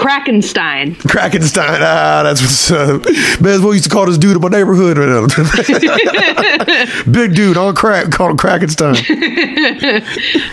Krakenstein. 0.00 0.94
Krakenstein. 0.96 1.78
Ah, 1.82 2.22
that's 2.24 2.40
what's 2.40 2.70
uh, 2.70 2.98
man, 2.98 3.02
that's 3.42 3.60
what 3.60 3.68
we 3.70 3.74
used 3.76 3.84
to 3.84 3.90
call 3.90 4.06
this 4.06 4.16
dude 4.16 4.36
in 4.36 4.40
my 4.42 4.48
neighborhood. 4.48 4.96
Big 7.12 7.34
dude 7.34 7.58
on 7.58 7.74
crack, 7.74 8.10
called 8.10 8.30
him 8.30 8.36
Krakenstein. 8.38 8.96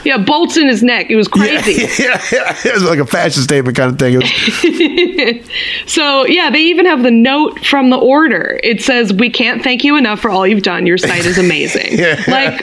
Yeah, 0.03 0.17
bolts 0.17 0.57
in 0.57 0.67
his 0.67 0.83
neck. 0.83 1.07
It 1.10 1.15
was 1.17 1.27
crazy. 1.27 1.81
yeah, 2.03 2.21
yeah, 2.31 2.55
it 2.65 2.73
was 2.73 2.83
like 2.83 2.99
a 2.99 3.05
fashion 3.05 3.41
statement 3.43 3.75
kind 3.75 3.91
of 3.91 3.99
thing. 3.99 4.15
Was- 4.17 5.49
So, 5.86 6.25
yeah, 6.25 6.49
they 6.49 6.62
even 6.62 6.86
have 6.86 7.03
the 7.03 7.12
note 7.12 7.65
from 7.65 7.89
the 7.89 7.97
order. 7.97 8.57
It 8.63 8.81
says, 8.81 9.12
We 9.13 9.29
can't 9.29 9.62
thank 9.63 9.83
you 9.83 9.97
enough 9.97 10.19
for 10.21 10.29
all 10.29 10.47
you've 10.47 10.63
done. 10.63 10.86
Your 10.86 10.97
site 10.97 11.25
is 11.25 11.38
amazing. 11.38 11.97
Yeah. 11.97 12.21
Like, 12.27 12.62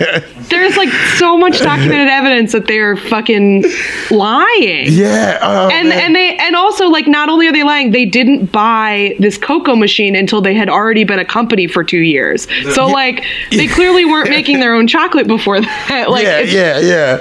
there's 0.48 0.76
like 0.76 0.88
so 1.18 1.36
much 1.36 1.58
documented 1.58 2.08
evidence 2.08 2.52
that 2.52 2.66
they're 2.66 2.96
fucking 2.96 3.64
lying. 4.10 4.86
yeah, 4.90 5.38
oh, 5.42 5.68
and 5.70 5.88
man. 5.90 5.98
and 6.00 6.14
they 6.16 6.36
and 6.36 6.56
also 6.56 6.73
like 6.82 7.06
not 7.06 7.28
only 7.28 7.46
are 7.46 7.52
they 7.52 7.62
lying, 7.62 7.90
they 7.90 8.04
didn't 8.04 8.46
buy 8.46 9.16
this 9.18 9.38
cocoa 9.38 9.76
machine 9.76 10.14
until 10.14 10.40
they 10.40 10.54
had 10.54 10.68
already 10.68 11.04
been 11.04 11.18
a 11.18 11.24
company 11.24 11.66
for 11.66 11.84
two 11.84 12.00
years. 12.00 12.46
So 12.74 12.86
like 12.86 13.24
they 13.50 13.66
clearly 13.66 14.04
weren't 14.04 14.30
making 14.30 14.60
their 14.60 14.74
own 14.74 14.86
chocolate 14.86 15.26
before 15.26 15.60
that. 15.60 16.04
Like 16.14 16.24
yeah, 16.24 16.40
yeah, 16.40 16.78
yeah. 16.78 17.18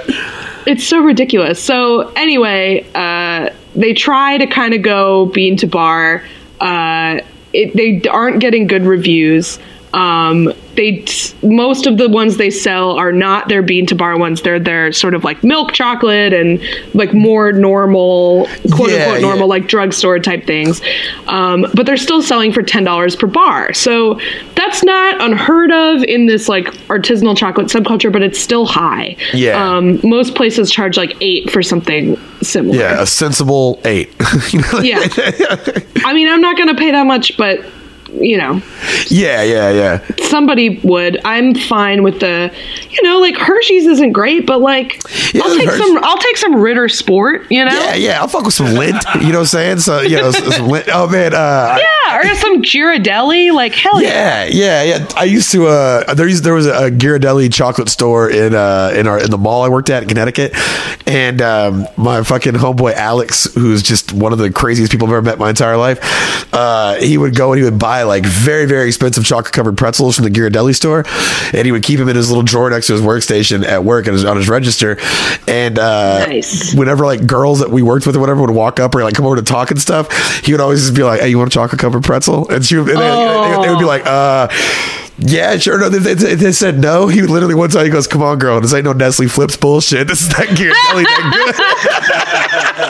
it's 0.66 0.86
so 0.86 1.00
ridiculous. 1.00 1.62
So 1.62 2.12
anyway, 2.12 2.86
uh, 2.94 3.50
they 3.74 3.92
try 3.92 4.38
to 4.38 4.46
kind 4.46 4.74
of 4.74 4.82
go 4.82 5.26
bean 5.26 5.56
to 5.58 5.66
bar. 5.66 6.22
Uh, 6.60 7.20
it, 7.52 7.74
they 7.74 8.08
aren't 8.08 8.40
getting 8.40 8.66
good 8.66 8.84
reviews. 8.84 9.58
Um, 9.92 10.52
they 10.76 11.04
most 11.42 11.86
of 11.86 11.98
the 11.98 12.08
ones 12.08 12.36
they 12.36 12.50
sell 12.50 12.92
are 12.92 13.12
not 13.12 13.48
their 13.48 13.62
bean 13.62 13.86
to 13.86 13.94
bar 13.94 14.18
ones. 14.18 14.42
They're 14.42 14.60
their 14.60 14.92
sort 14.92 15.14
of 15.14 15.24
like 15.24 15.42
milk 15.44 15.72
chocolate 15.72 16.32
and 16.32 16.60
like 16.94 17.12
more 17.14 17.52
normal, 17.52 18.46
quote 18.72 18.90
Yeah, 18.90 19.04
unquote 19.04 19.22
normal, 19.22 19.38
yeah. 19.40 19.44
like 19.44 19.66
drugstore 19.68 20.18
type 20.18 20.46
things. 20.46 20.80
Um, 21.26 21.66
but 21.74 21.86
they're 21.86 21.96
still 21.96 22.22
selling 22.22 22.52
for 22.52 22.62
ten 22.62 22.84
dollars 22.84 23.16
per 23.16 23.26
bar. 23.26 23.72
So 23.74 24.18
that's 24.56 24.82
not 24.84 25.20
unheard 25.20 25.72
of 25.72 26.02
in 26.04 26.26
this 26.26 26.48
like 26.48 26.66
artisanal 26.88 27.36
chocolate 27.36 27.68
subculture, 27.68 28.12
but 28.12 28.22
it's 28.22 28.38
still 28.38 28.66
high. 28.66 29.16
Yeah. 29.32 29.76
Um, 29.76 30.00
most 30.02 30.34
places 30.34 30.70
charge 30.70 30.96
like 30.96 31.16
eight 31.20 31.50
for 31.50 31.62
something 31.62 32.16
similar. 32.42 32.76
Yeah, 32.78 33.02
a 33.02 33.06
sensible 33.06 33.80
eight. 33.84 34.12
Yeah. 34.82 35.00
I 36.04 36.12
mean, 36.12 36.28
I'm 36.28 36.40
not 36.40 36.56
going 36.56 36.68
to 36.68 36.74
pay 36.74 36.90
that 36.90 37.06
much, 37.06 37.36
but 37.36 37.64
you 38.20 38.36
know, 38.38 38.60
yeah, 39.08 39.42
yeah, 39.42 39.70
yeah. 39.70 40.00
somebody 40.28 40.78
would. 40.84 41.20
I'm 41.24 41.54
fine 41.54 42.02
with 42.02 42.20
the, 42.20 42.52
you 42.90 43.02
know, 43.02 43.20
like 43.20 43.36
Hershey's 43.36 43.86
isn't 43.86 44.12
great, 44.12 44.46
but 44.46 44.60
like 44.60 45.02
Yeah, 45.34 45.42
I'll 45.44 45.56
take 45.56 45.68
Hershey- 45.68 45.82
some. 45.84 45.98
I'll 46.04 46.18
take 46.18 46.36
some 46.36 46.56
Ritter 46.56 46.88
Sport. 46.88 47.50
You 47.50 47.64
know. 47.64 47.72
Yeah, 47.72 47.94
yeah, 47.94 48.20
I'll 48.20 48.28
fuck 48.28 48.44
with 48.44 48.54
some 48.54 48.66
Lindt. 48.66 49.02
You 49.20 49.32
know 49.32 49.38
what 49.38 49.40
I'm 49.40 49.46
saying? 49.46 49.80
So, 49.80 50.00
you 50.00 50.16
know, 50.16 50.30
some 50.30 50.68
Lindt. 50.68 50.88
Oh 50.92 51.08
man, 51.08 51.34
uh, 51.34 51.78
Yeah, 51.78 52.18
or 52.30 52.34
some 52.36 52.62
Ghirardelli. 52.62 53.52
Like 53.52 53.74
hell 53.74 54.00
yeah. 54.02 54.44
yeah, 54.44 54.82
yeah, 54.82 54.98
yeah. 54.98 55.08
I 55.16 55.24
used 55.24 55.50
to. 55.52 55.66
Uh, 55.66 56.14
there 56.14 56.28
used 56.28 56.44
there 56.44 56.54
was 56.54 56.66
a 56.66 56.90
Ghirardelli 56.90 57.52
chocolate 57.52 57.88
store 57.88 58.30
in 58.30 58.54
uh 58.54 58.92
in 58.94 59.06
our 59.06 59.18
in 59.22 59.30
the 59.30 59.38
mall 59.38 59.62
I 59.62 59.68
worked 59.68 59.90
at 59.90 60.02
in 60.02 60.08
Connecticut, 60.08 60.52
and 61.06 61.42
um, 61.42 61.86
my 61.96 62.22
fucking 62.22 62.52
homeboy 62.54 62.92
Alex, 62.94 63.52
who's 63.54 63.82
just 63.82 64.12
one 64.12 64.32
of 64.32 64.38
the 64.38 64.50
craziest 64.50 64.92
people 64.92 65.06
I've 65.08 65.12
ever 65.14 65.22
met 65.22 65.34
in 65.34 65.38
my 65.40 65.50
entire 65.50 65.76
life. 65.76 65.98
Uh, 66.54 66.94
he 66.96 67.18
would 67.18 67.34
go 67.34 67.52
and 67.52 67.58
he 67.58 67.64
would 67.64 67.78
buy 67.78 68.03
like 68.06 68.24
very 68.24 68.66
very 68.66 68.86
expensive 68.88 69.24
chocolate 69.24 69.52
covered 69.52 69.76
pretzels 69.76 70.16
from 70.16 70.24
the 70.24 70.30
Ghirardelli 70.30 70.74
store, 70.74 71.04
and 71.52 71.64
he 71.66 71.72
would 71.72 71.82
keep 71.82 71.98
them 71.98 72.08
in 72.08 72.16
his 72.16 72.28
little 72.30 72.42
drawer 72.42 72.70
next 72.70 72.86
to 72.88 72.92
his 72.94 73.02
workstation 73.02 73.64
at 73.64 73.84
work 73.84 74.06
and 74.06 74.18
on 74.26 74.36
his 74.36 74.48
register. 74.48 74.98
And 75.48 75.78
uh, 75.78 76.26
Nice. 76.26 76.74
whenever 76.74 77.04
like 77.06 77.26
girls 77.26 77.60
that 77.60 77.70
we 77.70 77.82
worked 77.82 78.06
with 78.06 78.16
or 78.16 78.20
whatever 78.20 78.40
would 78.42 78.50
walk 78.50 78.80
up 78.80 78.94
or 78.94 79.02
like 79.02 79.14
come 79.14 79.26
over 79.26 79.36
to 79.36 79.42
talk 79.42 79.70
and 79.70 79.80
stuff, 79.80 80.40
he 80.44 80.52
would 80.52 80.60
always 80.60 80.80
just 80.82 80.94
be 80.94 81.02
like, 81.02 81.20
"Hey, 81.20 81.28
you 81.28 81.38
want 81.38 81.52
a 81.52 81.54
chocolate 81.54 81.80
covered 81.80 82.02
pretzel?" 82.04 82.48
And 82.50 82.64
she 82.64 82.76
would, 82.76 82.88
and 82.88 82.98
they, 82.98 83.62
they 83.66 83.70
would 83.70 83.78
be 83.78 83.84
like, 83.84 84.02
"Uh." 84.06 84.48
Yeah, 85.18 85.56
sure. 85.58 85.78
No, 85.78 85.88
they, 85.88 86.14
they, 86.14 86.34
they 86.34 86.50
said 86.52 86.80
no. 86.80 87.06
He 87.06 87.22
literally 87.22 87.54
one 87.54 87.70
time 87.70 87.84
he 87.84 87.90
goes, 87.90 88.08
"Come 88.08 88.20
on, 88.22 88.38
girl, 88.40 88.60
this 88.60 88.74
ain't 88.74 88.84
no 88.84 88.92
Nestle 88.92 89.26
Flipz 89.26 89.58
bullshit. 89.58 90.08
This 90.08 90.22
is 90.22 90.28
that 90.30 90.48
Ghirardelli 90.48 91.04
thing." 91.04 91.54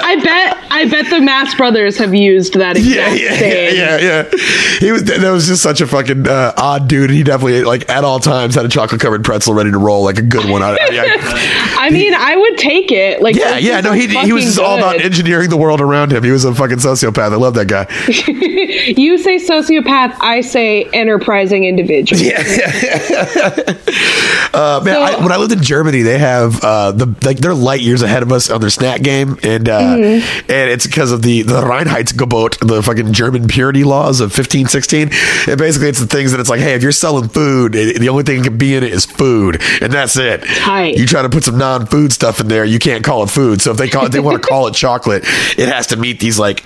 I 0.06 0.20
bet. 0.22 0.56
I 0.70 0.88
bet 0.88 1.10
the 1.10 1.20
Mast 1.20 1.56
Brothers 1.58 1.98
have 1.98 2.14
used 2.14 2.54
that 2.54 2.76
exact 2.76 3.20
yeah, 3.20 3.30
yeah, 3.30 3.38
same. 3.38 3.76
yeah, 3.76 3.98
yeah. 3.98 4.78
He 4.80 4.90
was 4.90 5.04
that 5.04 5.30
was 5.30 5.46
just 5.46 5.62
such 5.62 5.80
a 5.82 5.86
fucking 5.86 6.26
uh, 6.26 6.52
odd 6.56 6.88
dude. 6.88 7.10
He 7.10 7.22
definitely 7.22 7.62
like 7.62 7.88
at 7.90 8.04
all 8.04 8.18
times 8.20 8.54
had 8.54 8.64
a 8.64 8.68
chocolate 8.70 9.00
covered 9.02 9.22
pretzel 9.22 9.52
ready 9.54 9.70
to 9.70 9.78
roll, 9.78 10.02
like 10.02 10.18
a 10.18 10.22
good 10.22 10.48
one. 10.48 10.62
I, 10.62 10.76
I- 10.80 11.74
I 11.78 11.90
mean, 11.90 12.14
I 12.14 12.36
would 12.36 12.56
take 12.58 12.90
it. 12.90 13.20
Like, 13.20 13.36
yeah, 13.36 13.58
yeah. 13.58 13.80
No, 13.82 13.92
he 13.92 14.08
he 14.08 14.32
was 14.32 14.44
just 14.44 14.58
all 14.58 14.78
about 14.78 14.98
engineering 15.00 15.50
the 15.50 15.56
world 15.58 15.80
around 15.82 16.12
him. 16.12 16.24
He 16.24 16.30
was 16.30 16.44
a 16.46 16.54
fucking 16.54 16.78
sociopath. 16.78 17.32
I 17.32 17.36
love 17.36 17.54
that 17.54 17.66
guy. 17.68 17.86
You 18.94 19.18
say 19.18 19.36
sociopath, 19.36 20.16
I 20.20 20.40
say 20.40 20.84
enterprising 20.92 21.64
individual. 21.64 22.13
Uh, 24.54 24.80
man, 24.84 24.94
So- 24.94 25.02
I, 25.02 25.20
when 25.22 25.32
I 25.32 25.36
lived 25.36 25.52
in 25.52 25.62
Germany, 25.62 26.02
they 26.02 26.18
have 26.18 26.62
uh, 26.62 26.92
the 26.92 27.06
like 27.24 27.38
they're 27.38 27.54
light 27.54 27.80
years 27.80 28.02
ahead 28.02 28.22
of 28.22 28.30
us 28.30 28.50
on 28.50 28.60
their 28.60 28.70
snack 28.70 29.02
game, 29.02 29.36
and 29.42 29.68
uh, 29.68 29.80
Mm-hmm. 29.80 30.50
and 30.50 30.70
it's 30.70 30.86
because 30.86 31.10
of 31.12 31.22
the 31.22 31.42
the 31.42 31.60
Reinheitsgebot, 31.60 32.66
the 32.66 32.80
fucking 32.82 33.12
German 33.12 33.48
purity 33.48 33.82
laws 33.84 34.20
of 34.20 34.32
fifteen 34.32 34.66
sixteen. 34.66 35.10
And 35.48 35.58
basically, 35.58 35.88
it's 35.88 35.98
the 36.00 36.06
things 36.06 36.30
that 36.30 36.38
it's 36.40 36.48
like, 36.48 36.60
hey, 36.60 36.74
if 36.74 36.82
you're 36.84 36.92
selling 36.92 37.28
food, 37.28 37.74
it, 37.74 37.98
the 38.00 38.08
only 38.10 38.22
thing 38.22 38.38
that 38.42 38.48
can 38.48 38.58
be 38.58 38.74
in 38.76 38.84
it 38.84 38.92
is 38.92 39.04
food, 39.06 39.60
and 39.80 39.92
that's 39.92 40.16
it. 40.16 40.44
Tight. 40.44 40.96
You 40.98 41.06
try 41.06 41.22
to 41.22 41.28
put 41.28 41.42
some 41.44 41.58
non 41.58 41.86
food 41.86 42.12
stuff 42.12 42.40
in 42.40 42.46
there, 42.46 42.64
you 42.64 42.78
can't 42.78 43.02
call 43.04 43.24
it 43.24 43.30
food. 43.30 43.60
So 43.60 43.72
if 43.72 43.76
they 43.76 43.88
call 43.88 44.06
it, 44.06 44.10
they 44.12 44.20
want 44.20 44.40
to 44.40 44.48
call 44.48 44.68
it 44.68 44.74
chocolate, 44.74 45.24
it 45.58 45.68
has 45.68 45.88
to 45.88 45.96
meet 45.96 46.20
these 46.20 46.38
like. 46.38 46.62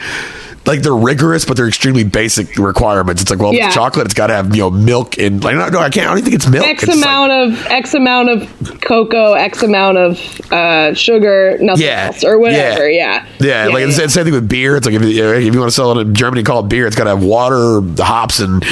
Like 0.68 0.82
they're 0.82 0.94
rigorous, 0.94 1.44
but 1.44 1.56
they're 1.56 1.66
extremely 1.66 2.04
basic 2.04 2.56
requirements. 2.58 3.22
It's 3.22 3.30
like, 3.30 3.40
well, 3.40 3.52
Yeah. 3.54 3.66
it's 3.66 3.74
chocolate, 3.74 4.04
it's 4.04 4.14
got 4.14 4.26
to 4.28 4.34
have 4.34 4.54
you 4.54 4.62
know 4.62 4.70
milk 4.70 5.18
and 5.18 5.42
like 5.42 5.56
no, 5.56 5.68
no, 5.70 5.78
I 5.80 5.88
can't. 5.90 6.08
I 6.08 6.14
don't 6.14 6.22
think 6.22 6.36
it's 6.36 6.46
milk. 6.46 6.64
X 6.66 6.82
It's 6.84 6.94
like- 6.94 7.04
amount 7.04 7.32
of 7.32 7.66
X 7.66 7.94
amount 7.94 8.28
of 8.28 8.80
cocoa, 8.82 9.32
X 9.32 9.62
amount 9.62 9.98
of 9.98 10.40
uh, 10.52 10.94
sugar, 10.94 11.56
nothing 11.60 11.86
Yeah. 11.86 12.06
else, 12.12 12.22
or 12.22 12.38
whatever. 12.38 12.88
Yeah, 12.88 13.26
Yeah, 13.40 13.66
like 13.68 13.82
it's 13.84 13.96
the 13.96 14.08
same 14.08 14.24
thing 14.24 14.34
with 14.34 14.48
beer. 14.48 14.76
It's 14.76 14.86
like 14.86 14.94
if, 14.94 15.02
you- 15.02 15.32
if 15.32 15.54
you 15.54 15.58
want 15.58 15.70
to 15.70 15.74
sell 15.74 15.98
it 15.98 16.06
in 16.06 16.14
Germany, 16.14 16.42
call 16.42 16.60
it 16.60 16.68
beer. 16.68 16.86
It's 16.86 16.96
got 16.96 17.04
to 17.04 17.10
have 17.10 17.24
water, 17.24 17.80
hops, 18.02 18.38
and 18.40 18.62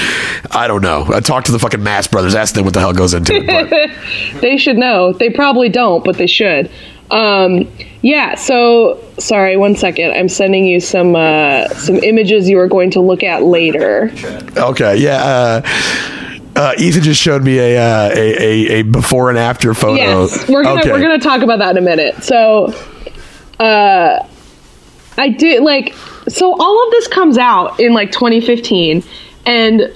I 0.51 0.69
don't 0.69 0.83
know. 0.83 1.07
I 1.13 1.21
talked 1.21 1.47
to 1.47 1.53
the 1.53 1.59
fucking 1.59 1.83
Mast 1.83 2.11
Brothers, 2.11 2.35
ask 2.35 2.55
them 2.55 2.65
what 2.67 2.75
the 2.75 2.81
hell 2.81 2.93
goes 2.93 3.15
into 3.15 3.33
it. 3.35 3.91
They 4.41 4.59
should 4.59 4.77
know. 4.77 5.13
They 5.15 5.31
probably 5.31 5.69
don't, 5.71 6.05
but 6.05 6.19
they 6.19 6.27
should. 6.27 6.71
Um, 7.11 7.71
yeah. 8.03 8.35
So 8.35 9.03
sorry. 9.19 9.57
One 9.57 9.77
second. 9.77 10.13
I'm 10.13 10.29
sending 10.29 10.65
you 10.67 10.81
some 10.81 11.15
uh, 11.17 11.69
some 11.71 11.97
images 11.97 12.49
you 12.49 12.59
are 12.59 12.69
going 12.69 12.91
to 12.93 13.01
look 13.01 13.23
at 13.23 13.43
later. 13.43 14.11
okay, 14.57 14.97
yeah. 14.97 15.17
Uh, 15.23 15.63
uh, 16.57 16.73
Ethan 16.79 17.03
just 17.03 17.21
showed 17.21 17.43
me 17.45 17.59
a, 17.59 17.77
uh, 17.79 18.11
a, 18.15 18.19
a 18.19 18.81
a 18.81 18.83
before 18.83 19.29
and 19.29 19.39
after 19.39 19.75
photo. 19.75 19.97
Yes, 19.97 20.49
we're 20.49 20.63
gonna 20.65 20.81
Okay. 20.81 20.91
we're 20.91 21.01
gonna 21.03 21.19
talk 21.19 21.43
about 21.43 21.59
that 21.59 21.77
in 21.77 21.83
a 21.83 21.85
minute. 21.87 22.23
So, 22.25 22.73
uh, 23.61 24.27
I 25.19 25.29
did 25.29 25.63
like 25.63 25.95
so 26.29 26.57
all 26.59 26.87
of 26.87 26.91
this 26.93 27.09
comes 27.09 27.37
out 27.39 27.79
in 27.79 27.93
like 27.93 28.11
2015, 28.11 29.03
and 29.45 29.93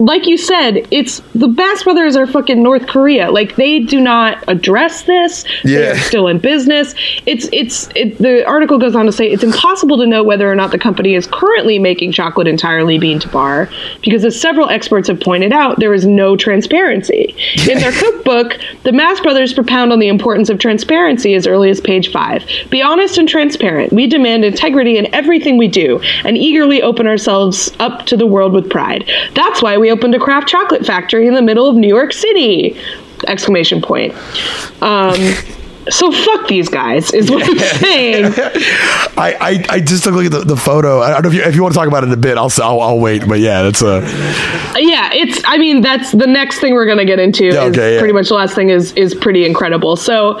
like 0.00 0.26
you 0.26 0.38
said, 0.38 0.88
it's 0.90 1.20
the 1.34 1.46
Mast 1.46 1.84
Brothers 1.84 2.16
are 2.16 2.26
fucking 2.26 2.62
North 2.62 2.86
Korea. 2.86 3.30
Like 3.30 3.56
they 3.56 3.80
do 3.80 4.00
not 4.00 4.42
address 4.48 5.02
this. 5.02 5.44
Yeah. 5.62 5.78
They're 5.78 5.98
still 5.98 6.26
in 6.26 6.38
business. 6.38 6.94
It's 7.26 7.50
it's 7.52 7.90
it, 7.94 8.16
the 8.16 8.44
article 8.46 8.78
goes 8.78 8.96
on 8.96 9.04
to 9.04 9.12
say 9.12 9.30
it's 9.30 9.44
impossible 9.44 9.98
to 9.98 10.06
know 10.06 10.24
whether 10.24 10.50
or 10.50 10.54
not 10.54 10.70
the 10.70 10.78
company 10.78 11.14
is 11.14 11.26
currently 11.26 11.78
making 11.78 12.12
chocolate 12.12 12.48
entirely 12.48 12.98
bean 12.98 13.20
to 13.20 13.28
bar 13.28 13.68
because 14.02 14.24
as 14.24 14.40
several 14.40 14.70
experts 14.70 15.06
have 15.08 15.20
pointed 15.20 15.52
out, 15.52 15.78
there 15.78 15.92
is 15.92 16.06
no 16.06 16.34
transparency. 16.34 17.34
In 17.70 17.78
their 17.78 17.92
cookbook, 18.00 18.58
the 18.84 18.92
Mast 18.92 19.22
Brothers 19.22 19.52
propound 19.52 19.92
on 19.92 19.98
the 19.98 20.08
importance 20.08 20.48
of 20.48 20.58
transparency 20.58 21.34
as 21.34 21.46
early 21.46 21.68
as 21.68 21.78
page 21.78 22.10
5. 22.10 22.70
Be 22.70 22.80
honest 22.80 23.18
and 23.18 23.28
transparent. 23.28 23.92
We 23.92 24.06
demand 24.06 24.46
integrity 24.46 24.96
in 24.96 25.14
everything 25.14 25.58
we 25.58 25.68
do 25.68 26.00
and 26.24 26.38
eagerly 26.38 26.80
open 26.80 27.06
ourselves 27.06 27.70
up 27.78 28.06
to 28.06 28.16
the 28.16 28.26
world 28.26 28.54
with 28.54 28.70
pride. 28.70 29.04
That's 29.34 29.60
why 29.60 29.76
we 29.76 29.89
opened 29.90 30.14
a 30.14 30.18
craft 30.18 30.48
chocolate 30.48 30.84
factory 30.86 31.26
in 31.26 31.34
the 31.34 31.42
middle 31.42 31.68
of 31.68 31.76
New 31.76 31.88
York 31.88 32.12
City! 32.12 32.80
Exclamation 33.26 33.82
point. 33.82 34.14
Um, 34.82 35.34
so 35.88 36.12
fuck 36.12 36.46
these 36.48 36.68
guys 36.68 37.12
is 37.12 37.30
what 37.30 37.42
I'm 37.42 37.58
saying. 37.80 38.32
I, 39.16 39.36
I, 39.40 39.64
I 39.68 39.80
just 39.80 40.04
took 40.04 40.14
a 40.14 40.16
look 40.16 40.26
at 40.26 40.32
the, 40.32 40.40
the 40.40 40.56
photo. 40.56 41.00
I 41.00 41.12
don't 41.12 41.22
know 41.22 41.28
if 41.30 41.34
you, 41.34 41.42
if 41.42 41.54
you 41.54 41.62
want 41.62 41.74
to 41.74 41.78
talk 41.78 41.88
about 41.88 42.04
it 42.04 42.08
in 42.08 42.12
a 42.12 42.16
bit. 42.16 42.36
I'll 42.38 42.50
I'll, 42.62 42.80
I'll 42.80 42.98
wait. 42.98 43.26
But 43.26 43.40
yeah, 43.40 43.62
that's 43.62 43.82
a 43.82 44.00
yeah, 44.78 45.10
it's. 45.12 45.42
I 45.46 45.58
mean, 45.58 45.80
that's 45.80 46.12
the 46.12 46.26
next 46.26 46.60
thing 46.60 46.74
we're 46.74 46.86
gonna 46.86 47.04
get 47.04 47.18
into. 47.18 47.48
Okay, 47.48 47.94
yeah. 47.94 47.98
Pretty 47.98 48.12
much 48.12 48.28
the 48.28 48.34
last 48.34 48.54
thing 48.54 48.70
is 48.70 48.92
is 48.92 49.14
pretty 49.14 49.44
incredible. 49.44 49.96
So. 49.96 50.40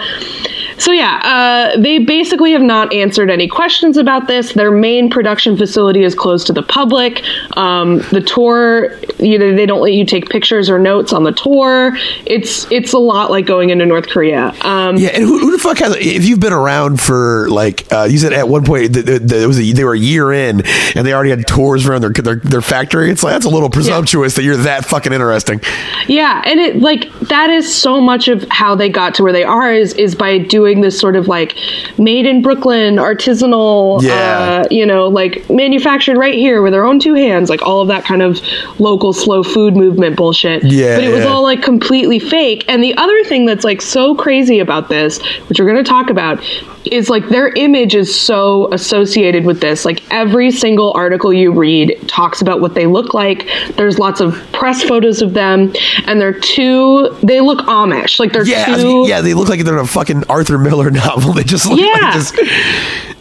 So 0.80 0.92
yeah, 0.92 1.20
uh, 1.22 1.78
they 1.80 1.98
basically 1.98 2.52
have 2.52 2.62
not 2.62 2.92
answered 2.92 3.30
any 3.30 3.46
questions 3.46 3.96
about 3.96 4.26
this. 4.26 4.54
Their 4.54 4.70
main 4.72 5.10
production 5.10 5.56
facility 5.56 6.02
is 6.02 6.14
closed 6.14 6.46
to 6.48 6.52
the 6.52 6.62
public. 6.62 7.22
Um, 7.56 7.98
the 8.10 8.20
tour, 8.20 8.98
you 9.18 9.38
know, 9.38 9.54
they 9.54 9.66
don't 9.66 9.82
let 9.82 9.92
you 9.92 10.04
take 10.06 10.28
pictures 10.30 10.70
or 10.70 10.78
notes 10.78 11.12
on 11.12 11.24
the 11.24 11.32
tour. 11.32 11.96
It's 12.26 12.66
it's 12.72 12.92
a 12.94 12.98
lot 12.98 13.30
like 13.30 13.44
going 13.46 13.70
into 13.70 13.84
North 13.84 14.08
Korea. 14.08 14.54
Um, 14.62 14.96
yeah. 14.96 15.10
And 15.10 15.24
who, 15.24 15.38
who 15.38 15.52
the 15.52 15.58
fuck 15.58 15.78
has? 15.78 15.94
If 15.96 16.24
you've 16.24 16.40
been 16.40 16.52
around 16.54 17.00
for 17.00 17.48
like 17.50 17.86
uh, 17.92 18.04
you 18.10 18.16
said 18.18 18.32
at 18.32 18.48
one 18.48 18.64
point 18.64 18.94
that- 18.94 19.06
that 19.06 19.42
it 19.42 19.46
was 19.46 19.58
a, 19.58 19.72
they 19.72 19.84
were 19.84 19.92
a 19.94 19.98
year 19.98 20.32
in 20.32 20.62
and 20.94 21.06
they 21.06 21.12
already 21.12 21.30
had 21.30 21.46
tours 21.46 21.86
around 21.86 22.00
their 22.00 22.10
their, 22.10 22.36
their 22.36 22.62
factory. 22.62 23.10
It's 23.10 23.22
like 23.22 23.34
that's 23.34 23.44
a 23.44 23.50
little 23.50 23.68
presumptuous 23.68 24.34
that 24.36 24.44
you're 24.44 24.56
that 24.56 24.86
fucking 24.86 25.12
interesting. 25.12 25.60
Yeah, 26.08 26.42
and 26.46 26.58
it 26.58 26.76
like 26.80 27.12
that 27.28 27.50
is 27.50 27.72
so 27.72 28.00
much 28.00 28.28
of 28.28 28.46
how 28.50 28.74
they 28.74 28.88
got 28.88 29.14
to 29.16 29.22
where 29.22 29.32
they 29.32 29.44
are 29.44 29.72
is 29.74 29.92
is 29.94 30.14
by 30.14 30.38
doing 30.38 30.69
this 30.78 30.98
sort 30.98 31.16
of 31.16 31.26
like 31.26 31.56
made 31.98 32.26
in 32.26 32.42
Brooklyn 32.42 32.96
artisanal 32.96 34.00
Yeah. 34.02 34.62
uh, 34.62 34.68
you 34.70 34.86
know, 34.86 35.08
like 35.08 35.48
manufactured 35.50 36.16
right 36.16 36.34
here 36.34 36.62
with 36.62 36.72
their 36.72 36.84
own 36.84 37.00
two 37.00 37.14
hands, 37.14 37.50
like 37.50 37.62
all 37.62 37.80
of 37.80 37.88
that 37.88 38.04
kind 38.04 38.22
of 38.22 38.38
local 38.78 39.12
slow 39.12 39.42
food 39.42 39.76
movement 39.76 40.16
bullshit. 40.16 40.62
Yeah, 40.62 40.96
But 40.96 41.04
it 41.04 41.10
was 41.10 41.24
yeah. 41.24 41.30
all 41.30 41.42
like 41.42 41.62
completely 41.62 42.18
fake. 42.18 42.64
And 42.68 42.82
the 42.82 42.96
other 42.96 43.24
thing 43.24 43.46
that's 43.46 43.64
like 43.64 43.82
so 43.82 44.14
crazy 44.14 44.60
about 44.60 44.88
this, 44.88 45.18
which 45.48 45.58
we're 45.58 45.66
going 45.66 45.82
to 45.82 45.88
talk 45.90 46.10
about, 46.10 46.40
is 46.84 47.10
like 47.10 47.28
their 47.28 47.48
image 47.48 47.94
is 47.94 48.14
so 48.18 48.72
associated 48.72 49.44
with 49.44 49.60
this. 49.60 49.84
Like 49.84 50.02
every 50.10 50.50
single 50.50 50.92
article 50.94 51.32
you 51.32 51.52
read 51.52 51.98
talks 52.08 52.40
about 52.40 52.60
what 52.60 52.74
they 52.74 52.86
look 52.86 53.12
like. 53.12 53.46
There's 53.76 53.98
lots 53.98 54.20
of 54.20 54.34
press 54.52 54.82
photos 54.82 55.20
of 55.22 55.34
them, 55.34 55.72
and 56.06 56.20
they're 56.20 56.38
too. 56.38 57.14
They 57.22 57.40
look 57.40 57.58
Amish. 57.66 58.18
Like 58.18 58.32
they're 58.32 58.46
Yeah, 58.46 58.64
I 58.68 58.76
mean, 58.82 59.06
yeah. 59.06 59.20
They 59.20 59.34
look 59.34 59.48
like 59.48 59.64
they're 59.64 59.78
a 59.78 59.86
fucking 59.86 60.24
Arthur 60.28 60.58
Miller 60.60 60.90
novel. 60.92 61.32
They 61.32 61.44
just 61.44 61.68
look 61.68 61.80
Yeah. 61.80 61.86
like 62.00 62.14
this. 62.14 62.32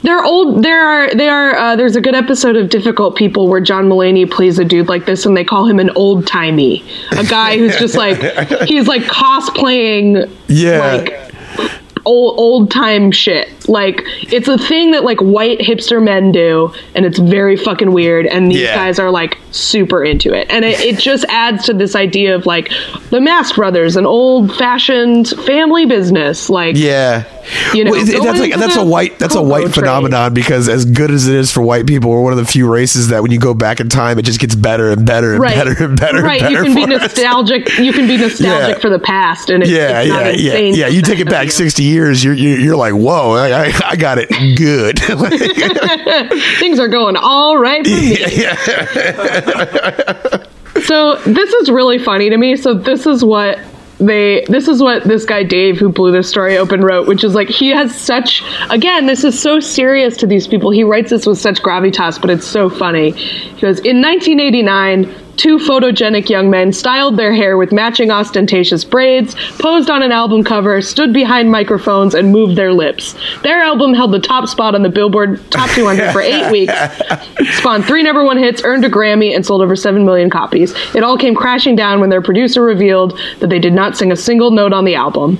They're 0.01 0.23
old. 0.23 0.63
There 0.63 0.81
are. 0.81 1.13
They 1.13 1.27
are. 1.27 1.55
Uh, 1.55 1.75
there's 1.75 1.95
a 1.97 2.01
good 2.01 2.15
episode 2.15 2.55
of 2.55 2.69
Difficult 2.69 3.15
People 3.17 3.47
where 3.49 3.59
John 3.59 3.89
Mulaney 3.89 4.29
plays 4.29 4.57
a 4.59 4.63
dude 4.63 4.87
like 4.87 5.05
this, 5.05 5.25
and 5.25 5.35
they 5.35 5.43
call 5.43 5.65
him 5.67 5.77
an 5.79 5.89
old 5.91 6.25
timey, 6.25 6.83
a 7.11 7.23
guy 7.25 7.57
who's 7.57 7.77
just 7.77 7.95
like 7.97 8.17
he's 8.67 8.87
like 8.87 9.01
cosplaying. 9.03 10.29
Yeah. 10.47 10.79
Like 10.79 11.33
old 12.05 12.39
old 12.39 12.71
time 12.71 13.11
shit. 13.11 13.49
Like 13.69 14.01
it's 14.33 14.47
a 14.47 14.57
thing 14.57 14.91
that 14.91 15.03
like 15.03 15.19
white 15.19 15.59
hipster 15.59 16.03
men 16.03 16.31
do, 16.31 16.73
and 16.95 17.05
it's 17.05 17.19
very 17.19 17.55
fucking 17.55 17.93
weird. 17.93 18.25
And 18.25 18.51
these 18.51 18.61
Yeah. 18.61 18.75
guys 18.75 18.99
are 18.99 19.11
like 19.11 19.37
super 19.51 20.03
into 20.03 20.33
it, 20.33 20.47
and 20.49 20.65
it, 20.65 20.79
it 20.81 20.97
just 20.99 21.23
adds 21.29 21.65
to 21.65 21.73
this 21.73 21.95
idea 21.95 22.35
of 22.35 22.45
like 22.45 22.71
the 23.11 23.21
Mast 23.21 23.55
Brothers, 23.55 23.95
an 23.95 24.05
old 24.05 24.55
fashioned 24.57 25.29
family 25.45 25.85
business. 25.85 26.49
Like 26.49 26.75
Yeah, 26.77 27.23
You 27.73 27.83
know, 27.83 27.91
Well, 27.91 28.05
that's 28.05 28.39
like 28.39 28.55
that's 28.55 28.75
a 28.75 28.83
white 28.85 29.17
that's 29.19 29.35
a 29.35 29.41
white 29.41 29.63
trade. 29.65 29.75
phenomenon 29.75 30.33
because 30.33 30.67
as 30.67 30.85
good 30.85 31.11
as 31.11 31.27
it 31.27 31.35
is 31.35 31.51
for 31.51 31.61
white 31.61 31.85
people, 31.85 32.09
we're 32.11 32.21
one 32.21 32.33
of 32.33 32.39
the 32.39 32.45
few 32.45 32.67
races 32.71 33.09
that 33.09 33.21
when 33.21 33.31
you 33.31 33.39
go 33.39 33.53
back 33.53 33.79
in 33.79 33.87
time, 33.89 34.17
it 34.19 34.23
just 34.23 34.39
gets 34.39 34.55
better 34.55 34.89
and 34.91 35.05
better 35.05 35.33
and 35.33 35.41
right, 35.41 35.55
better 35.55 35.83
and 35.85 35.99
better. 35.99 36.21
right. 36.21 36.41
and 36.41 36.51
you 36.51 36.57
better 36.57 36.73
can 36.73 36.89
be 36.89 36.95
us. 36.95 37.01
nostalgic. 37.01 37.77
You 37.77 37.93
can 37.93 38.07
be 38.07 38.17
nostalgic 38.25 38.75
Yeah. 38.77 38.79
for 38.81 38.89
the 38.89 38.99
past, 38.99 39.49
and 39.49 39.61
it's, 39.63 39.71
Yeah, 39.71 40.01
it's 40.01 40.09
not 40.09 40.39
yeah, 40.39 40.53
yeah, 40.57 40.75
yeah. 40.75 40.87
You 40.87 41.01
take 41.01 41.19
it 41.19 41.29
back 41.29 41.45
you. 41.45 41.51
sixty 41.51 41.83
years, 41.83 42.23
you're 42.23 42.33
you're, 42.33 42.59
you're 42.59 42.75
like, 42.75 42.93
whoa, 42.93 43.31
I, 43.33 43.58
I, 43.59 43.79
I 43.85 43.95
got 43.95 44.17
it 44.19 44.29
good. 44.57 44.99
Things 46.59 46.79
are 46.79 46.87
going 46.87 47.15
all 47.17 47.57
right 47.57 47.85
for 47.85 47.91
me. 47.91 48.15
so 50.85 51.15
this 51.23 51.53
is 51.53 51.69
really 51.69 51.99
funny 51.99 52.29
to 52.29 52.37
me. 52.37 52.55
So 52.55 52.73
this 52.73 53.05
is 53.05 53.23
what 53.23 53.59
they 53.99 54.45
this 54.47 54.69
is 54.69 54.81
what 54.81 55.03
this 55.03 55.25
guy 55.25 55.43
Dave 55.43 55.77
who 55.77 55.89
blew 55.89 56.11
this 56.11 56.29
story 56.29 56.57
open 56.57 56.81
wrote, 56.81 57.07
which 57.07 57.23
is 57.23 57.35
like 57.35 57.49
he 57.49 57.69
has 57.69 57.93
such 57.93 58.43
again, 58.69 59.07
this 59.07 59.23
is 59.23 59.39
so 59.39 59.59
serious 59.59 60.15
to 60.17 60.27
these 60.27 60.47
people. 60.47 60.71
He 60.71 60.83
writes 60.83 61.09
this 61.09 61.25
with 61.25 61.37
such 61.37 61.61
gravitas, 61.61 62.19
but 62.19 62.29
it's 62.29 62.47
so 62.47 62.69
funny. 62.69 63.11
He 63.11 63.61
goes, 63.61 63.79
In 63.79 64.01
1989, 64.01 65.13
two 65.39 65.57
photogenic 65.57 66.29
young 66.29 66.49
men 66.49 66.73
styled 66.73 67.17
their 67.17 67.33
hair 67.33 67.57
with 67.57 67.71
matching 67.71 68.11
ostentatious 68.11 68.83
braids, 68.83 69.35
posed 69.57 69.89
on 69.89 70.03
an 70.03 70.11
album 70.11 70.43
cover, 70.43 70.81
stood 70.81 71.13
behind 71.13 71.49
microphones, 71.49 72.13
and 72.13 72.31
moved 72.31 72.57
their 72.57 72.73
lips. 72.73 73.15
Their 73.41 73.61
album 73.61 73.93
held 73.93 74.11
the 74.11 74.19
top 74.19 74.49
spot 74.49 74.75
on 74.75 74.83
the 74.83 74.89
Billboard 74.89 75.39
Top 75.49 75.69
200 75.69 76.11
for 76.11 76.21
eight 76.21 76.51
weeks, 76.59 76.73
spawned 77.57 77.85
three 77.85 78.03
number 78.03 78.23
one 78.23 78.37
hits, 78.37 78.61
earned 78.65 78.83
a 78.83 78.89
Grammy, 78.89 79.33
and 79.33 79.45
sold 79.45 79.61
over 79.61 79.77
7 79.77 80.05
million 80.05 80.29
copies. 80.29 80.73
It 80.93 81.03
all 81.03 81.17
came 81.17 81.35
crashing 81.35 81.77
down 81.77 82.01
when 82.01 82.09
their 82.09 82.21
producer 82.21 82.61
revealed 82.61 83.17
that 83.39 83.49
they 83.49 83.59
did 83.59 83.73
not 83.73 83.95
sing 83.95 84.11
a 84.11 84.17
single 84.17 84.51
note 84.51 84.73
on 84.73 84.83
the 84.83 84.95
album. 84.95 85.39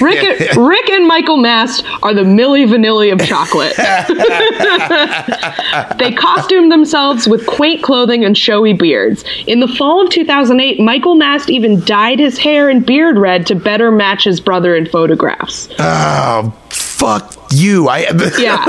Rick, 0.00 0.40
Rick 0.56 0.90
and 0.90 1.06
Michael 1.06 1.36
Mast 1.36 1.84
are 2.02 2.12
the 2.12 2.22
Milli 2.22 2.66
Vanilli 2.66 3.12
of 3.12 3.24
chocolate. 3.24 3.74
They 5.98 6.12
costumed 6.12 6.72
themselves 6.72 7.28
with 7.28 7.46
quaint 7.46 7.82
clothing 7.82 8.24
and 8.24 8.36
showy 8.36 8.72
beards. 8.72 9.24
In 9.46 9.60
the 9.60 9.68
fall 9.68 10.02
of 10.04 10.10
2008, 10.10 10.80
Michael 10.80 11.14
Mast 11.14 11.50
even 11.50 11.80
dyed 11.84 12.18
his 12.18 12.38
hair 12.38 12.68
and 12.68 12.84
beard 12.84 13.18
red 13.18 13.46
to 13.46 13.54
better 13.54 13.90
match 13.90 14.24
his 14.24 14.40
brother 14.40 14.74
in 14.76 14.86
photographs. 14.86 15.68
oh, 15.78 16.54
fuck 16.70 17.34
you! 17.50 17.88
I 17.88 18.06
Yeah. 18.38 18.64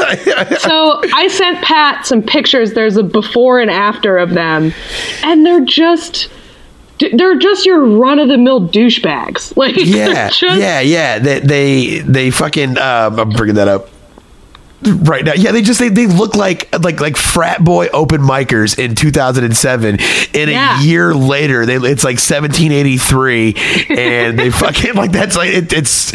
So 0.58 1.02
I 1.14 1.28
sent 1.30 1.62
Pat 1.64 2.06
some 2.06 2.22
pictures. 2.22 2.74
There's 2.74 2.98
a 2.98 3.04
before 3.04 3.60
and 3.60 3.72
after 3.72 4.18
of 4.18 4.32
them, 4.32 4.74
and 5.24 5.46
they're 5.46 5.66
just. 5.66 6.30
They're 7.14 7.38
just 7.38 7.64
your 7.64 7.86
run 7.86 8.18
of 8.18 8.28
the 8.28 8.40
mill 8.40 8.68
douchebags. 8.70 9.54
Like, 9.58 9.76
yeah, 9.78 10.30
just- 10.30 10.42
yeah, 10.42 10.80
yeah. 10.80 11.20
They 11.20 11.40
they 11.42 12.00
they 12.00 12.32
fucking. 12.32 12.80
Um, 12.80 13.20
I'm 13.20 13.30
bringing 13.30 13.54
that 13.56 13.68
up 13.68 13.88
right 14.84 15.26
now. 15.26 15.34
Yeah, 15.34 15.52
they 15.52 15.62
just 15.62 15.80
they, 15.80 15.90
they 15.90 16.06
look 16.08 16.36
like 16.36 16.72
like 16.84 17.00
like 17.02 17.18
frat 17.18 17.64
boy 17.64 17.88
open 17.94 18.22
micers 18.22 18.78
in 18.78 18.96
2007. 18.96 19.98
And 20.00 20.00
Yeah. 20.52 20.80
a 20.80 20.84
year 20.84 21.14
later, 21.14 21.66
they 21.66 21.76
it's 21.76 22.04
like 22.04 22.18
1783, 22.20 23.56
and 23.90 24.38
they 24.40 24.50
fucking 24.52 24.94
like 24.96 25.12
that's 25.12 25.36
like 25.36 25.50
it, 25.52 25.74
it's. 25.74 26.12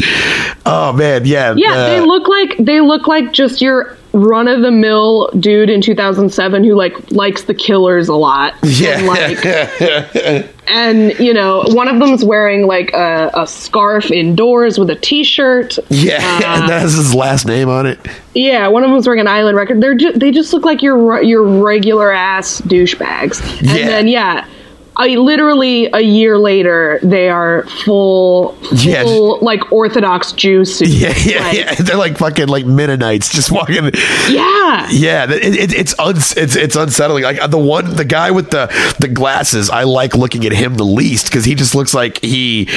Oh 0.65 0.93
man, 0.93 1.25
yeah, 1.25 1.53
Yeah, 1.57 1.73
uh, 1.73 1.89
they 1.89 1.99
look 1.99 2.27
like 2.27 2.55
they 2.57 2.79
look 2.81 3.07
like 3.07 3.33
just 3.33 3.61
your 3.61 3.97
run 4.13 4.47
of 4.47 4.61
the 4.61 4.71
mill 4.71 5.27
dude 5.39 5.69
in 5.71 5.81
2007 5.81 6.63
who 6.63 6.75
like 6.75 7.11
likes 7.11 7.43
the 7.43 7.53
Killers 7.53 8.07
a 8.07 8.15
lot. 8.15 8.53
Yeah. 8.63 8.97
And, 8.99 9.07
like, 9.07 10.49
and 10.67 11.19
you 11.19 11.33
know, 11.33 11.63
one 11.67 11.87
of 11.87 11.99
them's 11.99 12.23
wearing 12.23 12.67
like 12.67 12.91
a, 12.93 13.29
a 13.33 13.45
scarf 13.47 14.11
indoors 14.11 14.77
with 14.79 14.89
a 14.89 14.95
t-shirt. 14.95 15.77
Yeah, 15.89 16.17
Uh, 16.45 16.55
and 16.61 16.69
that 16.69 16.81
has 16.81 16.93
his 16.93 17.13
last 17.15 17.45
name 17.45 17.69
on 17.69 17.85
it. 17.85 17.99
Yeah, 18.33 18.67
one 18.67 18.83
of 18.83 18.89
them's 18.89 19.05
wearing 19.07 19.21
an 19.21 19.27
island 19.27 19.57
record. 19.57 19.81
They're 19.81 19.95
ju- 19.95 20.13
they 20.13 20.31
just 20.31 20.53
look 20.53 20.63
like 20.65 20.81
your 20.81 21.21
your 21.21 21.43
regular 21.43 22.11
ass 22.11 22.61
douchebags. 22.61 23.41
And 23.59 23.67
Yeah. 23.77 23.85
then 23.87 24.07
yeah. 24.07 24.47
I 24.95 25.09
literally 25.15 25.89
a 25.91 26.01
year 26.01 26.37
later 26.37 26.99
they 27.01 27.29
are 27.29 27.63
full, 27.85 28.53
full 28.53 28.77
Yeah. 28.77 29.03
like 29.41 29.71
Orthodox 29.71 30.31
Jew 30.33 30.65
suits. 30.73 30.91
Yeah, 30.93 31.13
yeah, 31.25 31.43
Like, 31.43 31.57
yeah. 31.57 31.73
They're 31.79 31.97
like 31.97 32.17
fucking 32.17 32.47
like 32.47 32.65
Mennonites 32.65 33.29
just 33.29 33.51
walking. 33.51 33.85
yeah. 34.29 34.87
Yeah, 34.91 35.25
it, 35.31 35.55
it, 35.55 35.73
it's 35.73 35.97
uns, 35.99 36.35
it's 36.37 36.55
it's 36.55 36.75
unsettling. 36.75 37.23
Like 37.23 37.49
the 37.49 37.57
one, 37.57 37.95
the 37.95 38.05
guy 38.05 38.31
with 38.31 38.49
the 38.51 38.67
the 38.99 39.07
glasses, 39.07 39.69
I 39.69 39.83
like 39.83 40.13
looking 40.15 40.45
at 40.45 40.51
him 40.51 40.75
the 40.75 40.83
least 40.83 41.27
because 41.27 41.45
he 41.45 41.55
just 41.55 41.73
looks 41.75 41.93
like 41.93 42.19
he, 42.21 42.67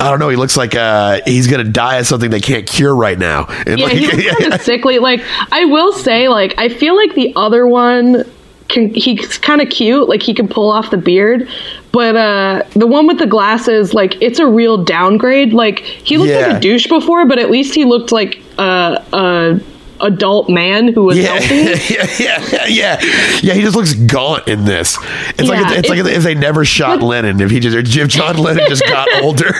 I 0.00 0.10
don't 0.10 0.18
know, 0.18 0.28
he 0.28 0.36
looks 0.36 0.56
like 0.56 0.74
uh 0.74 1.20
he's 1.24 1.46
gonna 1.48 1.64
die 1.64 1.96
of 1.96 2.06
something 2.06 2.30
they 2.30 2.40
can't 2.40 2.66
cure 2.66 2.94
right 2.94 3.18
now. 3.18 3.46
And 3.66 3.78
Yeah, 3.78 3.86
like, 3.86 3.96
he 3.96 4.06
looks 4.06 4.38
kind 4.40 4.54
of 4.54 4.60
sickly. 4.62 4.98
Like 4.98 5.22
I 5.52 5.64
will 5.64 5.92
say, 5.92 6.28
like 6.28 6.54
I 6.58 6.68
feel 6.68 6.96
like 6.96 7.14
the 7.14 7.32
other 7.36 7.66
one 7.66 8.24
can 8.68 8.92
he's 8.94 9.38
kind 9.38 9.60
of 9.60 9.68
cute. 9.70 10.08
Like 10.08 10.22
he 10.22 10.34
can 10.34 10.48
pull 10.48 10.70
off 10.70 10.90
the 10.90 10.96
beard, 10.96 11.48
but 11.92 12.16
uh, 12.16 12.62
the 12.74 12.86
one 12.86 13.06
with 13.06 13.18
the 13.18 13.26
glasses, 13.26 13.94
like 13.94 14.20
it's 14.20 14.38
a 14.38 14.46
real 14.46 14.82
downgrade. 14.82 15.52
Like 15.52 15.80
he 15.80 16.18
looked 16.18 16.30
Yeah. 16.30 16.46
like 16.48 16.56
a 16.56 16.60
douche 16.60 16.88
before, 16.88 17.26
but 17.26 17.38
at 17.38 17.50
least 17.50 17.74
he 17.74 17.84
looked 17.84 18.12
like 18.12 18.40
a, 18.58 19.02
a 19.12 19.60
adult 20.00 20.48
man 20.48 20.88
who 20.88 21.04
was 21.04 21.18
Yeah, 21.18 21.38
healthy. 21.38 21.94
yeah, 21.94 22.06
yeah, 22.18 22.66
yeah, 22.68 23.00
yeah. 23.42 23.54
He 23.54 23.60
just 23.62 23.76
looks 23.76 23.94
gaunt 23.94 24.46
in 24.48 24.64
this. 24.64 24.96
It's 25.38 25.48
Yeah, 25.48 25.60
like 25.62 25.78
it's, 25.78 25.88
like 25.88 25.98
if 25.98 26.22
they 26.22 26.34
never 26.34 26.64
shot 26.64 27.02
Lennon. 27.02 27.40
If 27.40 27.50
he 27.50 27.60
just 27.60 27.76
if 27.96 28.08
John 28.08 28.36
Lennon 28.42 28.64
just 28.68 28.84
got 28.86 29.08
older. 29.22 29.52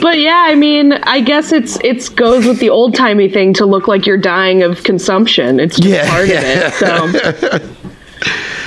But 0.00 0.18
yeah, 0.18 0.44
I 0.46 0.54
mean, 0.54 0.92
I 0.92 1.20
guess 1.20 1.52
it's 1.52 1.78
it's 1.82 2.08
goes 2.08 2.46
with 2.46 2.58
the 2.60 2.70
old 2.70 2.94
timey 2.94 3.28
thing 3.28 3.52
to 3.54 3.66
look 3.66 3.88
like 3.88 4.06
you're 4.06 4.16
dying 4.16 4.62
of 4.62 4.82
consumption. 4.84 5.60
It's 5.60 5.76
just 5.76 5.88
Yeah, 5.88 6.08
part 6.10 6.28
yeah. 6.28 6.68
of 6.68 7.14
it. 7.14 7.62
So. 7.62 7.70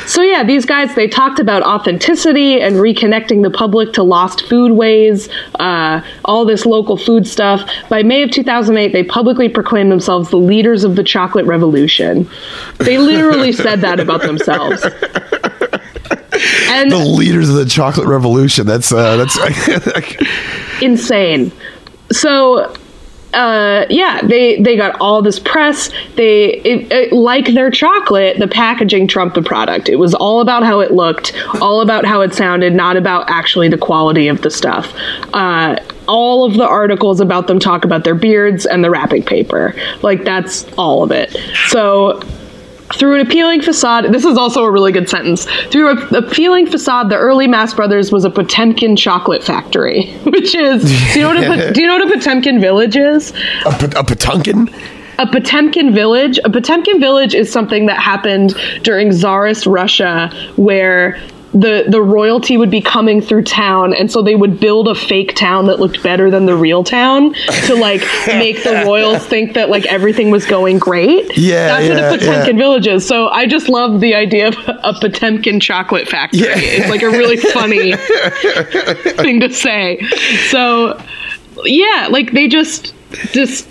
So 0.07 0.21
yeah, 0.21 0.43
these 0.43 0.65
guys 0.65 0.93
they 0.95 1.07
talked 1.07 1.39
about 1.39 1.63
authenticity 1.63 2.61
and 2.61 2.75
reconnecting 2.75 3.43
the 3.43 3.49
public 3.49 3.93
to 3.93 4.03
lost 4.03 4.45
foodways, 4.45 5.31
uh, 5.59 6.05
all 6.25 6.45
this 6.45 6.65
local 6.65 6.97
food 6.97 7.27
stuff. 7.27 7.69
By 7.89 8.03
May 8.03 8.23
of 8.23 8.31
2008, 8.31 8.91
they 8.91 9.03
publicly 9.03 9.49
proclaimed 9.49 9.91
themselves 9.91 10.29
the 10.29 10.37
leaders 10.37 10.83
of 10.83 10.95
the 10.95 11.03
chocolate 11.03 11.45
revolution. 11.45 12.29
They 12.79 12.97
literally 12.97 13.51
said 13.53 13.81
that 13.81 13.99
about 13.99 14.21
themselves. 14.21 14.83
And 16.67 16.91
the 16.91 16.97
leaders 16.97 17.49
of 17.49 17.55
the 17.55 17.65
chocolate 17.65 18.07
revolution. 18.07 18.65
That's 18.65 18.91
uh, 18.91 19.17
that's 19.17 19.37
insane. 20.81 21.51
So, 22.11 22.73
uh, 23.33 23.85
yeah, 23.89 24.21
they 24.21 24.61
they 24.61 24.75
got 24.75 24.99
all 25.01 25.21
this 25.21 25.39
press. 25.39 25.89
They 26.15 26.53
it, 26.61 26.91
it, 26.91 27.13
like 27.13 27.53
their 27.53 27.71
chocolate, 27.71 28.37
the 28.39 28.47
packaging 28.47 29.07
trumped 29.07 29.35
the 29.35 29.41
product. 29.41 29.89
It 29.89 29.95
was 29.95 30.13
all 30.13 30.41
about 30.41 30.63
how 30.63 30.79
it 30.79 30.91
looked, 30.91 31.33
all 31.61 31.81
about 31.81 32.05
how 32.05 32.21
it 32.21 32.33
sounded, 32.33 32.73
not 32.73 32.97
about 32.97 33.29
actually 33.29 33.69
the 33.69 33.77
quality 33.77 34.27
of 34.27 34.41
the 34.41 34.51
stuff. 34.51 34.93
Uh, 35.33 35.77
all 36.07 36.45
of 36.45 36.55
the 36.55 36.67
articles 36.67 37.19
about 37.19 37.47
them 37.47 37.59
talk 37.59 37.85
about 37.85 38.03
their 38.03 38.15
beards 38.15 38.65
and 38.65 38.83
the 38.83 38.89
wrapping 38.89 39.23
paper. 39.23 39.73
Like 40.01 40.23
that's 40.23 40.71
all 40.73 41.03
of 41.03 41.11
it. 41.11 41.35
So 41.67 42.21
through 42.95 43.15
an 43.15 43.21
appealing 43.21 43.61
facade, 43.61 44.05
this 44.13 44.25
is 44.25 44.37
also 44.37 44.63
a 44.63 44.71
really 44.71 44.91
good 44.91 45.09
sentence. 45.09 45.45
Through 45.71 45.97
an 45.97 46.15
appealing 46.15 46.67
facade, 46.67 47.09
the 47.09 47.17
early 47.17 47.47
Mast 47.47 47.75
Brothers 47.75 48.11
was 48.11 48.25
a 48.25 48.29
Potemkin 48.29 48.95
chocolate 48.95 49.43
factory, 49.43 50.11
which 50.23 50.55
is 50.55 50.83
do 51.13 51.19
you 51.19 51.33
know 51.33 51.49
what 51.49 51.59
a, 51.59 51.73
do 51.73 51.81
you 51.81 51.87
know 51.87 51.97
what 51.97 52.07
a 52.07 52.13
Potemkin 52.17 52.59
village 52.59 52.95
is? 52.95 53.31
a, 53.65 53.71
Pot- 53.71 53.95
a 53.95 54.03
Potunkin. 54.03 54.73
A 55.19 55.27
Potemkin 55.27 55.93
village. 55.93 56.39
A 56.43 56.49
Potemkin 56.49 56.99
village 56.99 57.35
is 57.35 57.51
something 57.51 57.85
that 57.85 57.99
happened 57.99 58.55
during 58.81 59.11
Tsarist 59.11 59.67
Russia, 59.67 60.31
where 60.55 61.21
the 61.53 61.85
the 61.87 62.01
royalty 62.01 62.57
would 62.57 62.71
be 62.71 62.81
coming 62.81 63.21
through 63.21 63.43
town, 63.43 63.93
and 63.93 64.11
so 64.11 64.21
they 64.21 64.35
would 64.35 64.59
build 64.59 64.87
a 64.87 64.95
fake 64.95 65.35
town 65.35 65.67
that 65.67 65.79
looked 65.79 66.01
better 66.01 66.31
than 66.31 66.45
the 66.45 66.55
real 66.55 66.83
town 66.83 67.33
to 67.67 67.75
like 67.75 68.01
make 68.27 68.63
the 68.63 68.83
royals 68.85 69.25
think 69.25 69.53
that 69.53 69.69
like 69.69 69.85
everything 69.85 70.31
was 70.31 70.45
going 70.45 70.79
great. 70.79 71.37
Yeah, 71.37 71.67
that's 71.67 71.87
yeah, 71.87 72.11
what 72.11 72.15
a 72.15 72.17
Potemkin 72.17 72.57
yeah. 72.57 72.63
village 72.63 72.87
is. 72.87 73.07
So 73.07 73.27
I 73.27 73.45
just 73.45 73.69
love 73.69 74.01
the 74.01 74.15
idea 74.15 74.47
of 74.47 74.55
a 74.67 74.93
Potemkin 74.99 75.59
chocolate 75.59 76.07
factory. 76.07 76.41
Yeah. 76.41 76.53
It's 76.55 76.89
like 76.89 77.03
a 77.03 77.09
really 77.09 77.37
funny 77.37 77.95
thing 79.17 79.39
to 79.41 79.53
say. 79.53 79.99
So 80.49 80.99
yeah, 81.65 82.07
like 82.09 82.31
they 82.31 82.47
just 82.47 82.93
just 83.31 83.67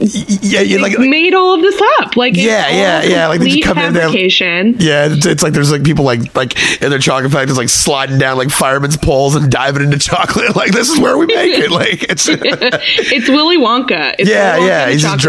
Yeah, 0.00 0.60
yeah, 0.62 0.80
like, 0.80 0.96
like 0.98 1.08
made 1.08 1.34
all 1.34 1.54
of 1.54 1.60
this 1.62 1.80
up. 2.00 2.16
Like 2.16 2.36
Yeah, 2.36 2.68
yeah, 2.70 3.02
yeah, 3.02 3.26
like 3.28 3.40
they 3.40 3.50
just 3.50 3.64
come 3.64 3.78
in 3.78 3.92
there- 3.92 4.08
yeah. 4.08 5.06
It's, 5.12 5.26
it's 5.26 5.42
like 5.42 5.52
there's 5.52 5.70
like 5.70 5.84
people 5.84 6.04
like 6.04 6.34
like 6.34 6.56
in 6.82 6.90
their 6.90 6.98
chocolate 6.98 7.32
factories 7.32 7.58
like 7.58 7.68
sliding 7.68 8.18
down 8.18 8.38
like 8.38 8.50
firemen's 8.50 8.96
poles 8.96 9.34
and 9.34 9.50
diving 9.50 9.82
into 9.82 9.98
chocolate. 10.10 10.56
Like 10.56 10.72
this 10.72 10.88
is 10.88 10.98
where 10.98 11.18
we 11.18 11.26
make 11.26 11.58
it. 11.58 11.70
Like 11.70 12.04
it's 12.04 12.26
it's 12.30 13.28
Willy 13.28 13.58
Wonka. 13.58 14.14
It's 14.18 14.28
yeah, 14.30 14.56
Willy 14.56 14.68
Wonka 14.68 14.68
yeah. 14.68 14.88
He's 14.90 15.02
just 15.02 15.24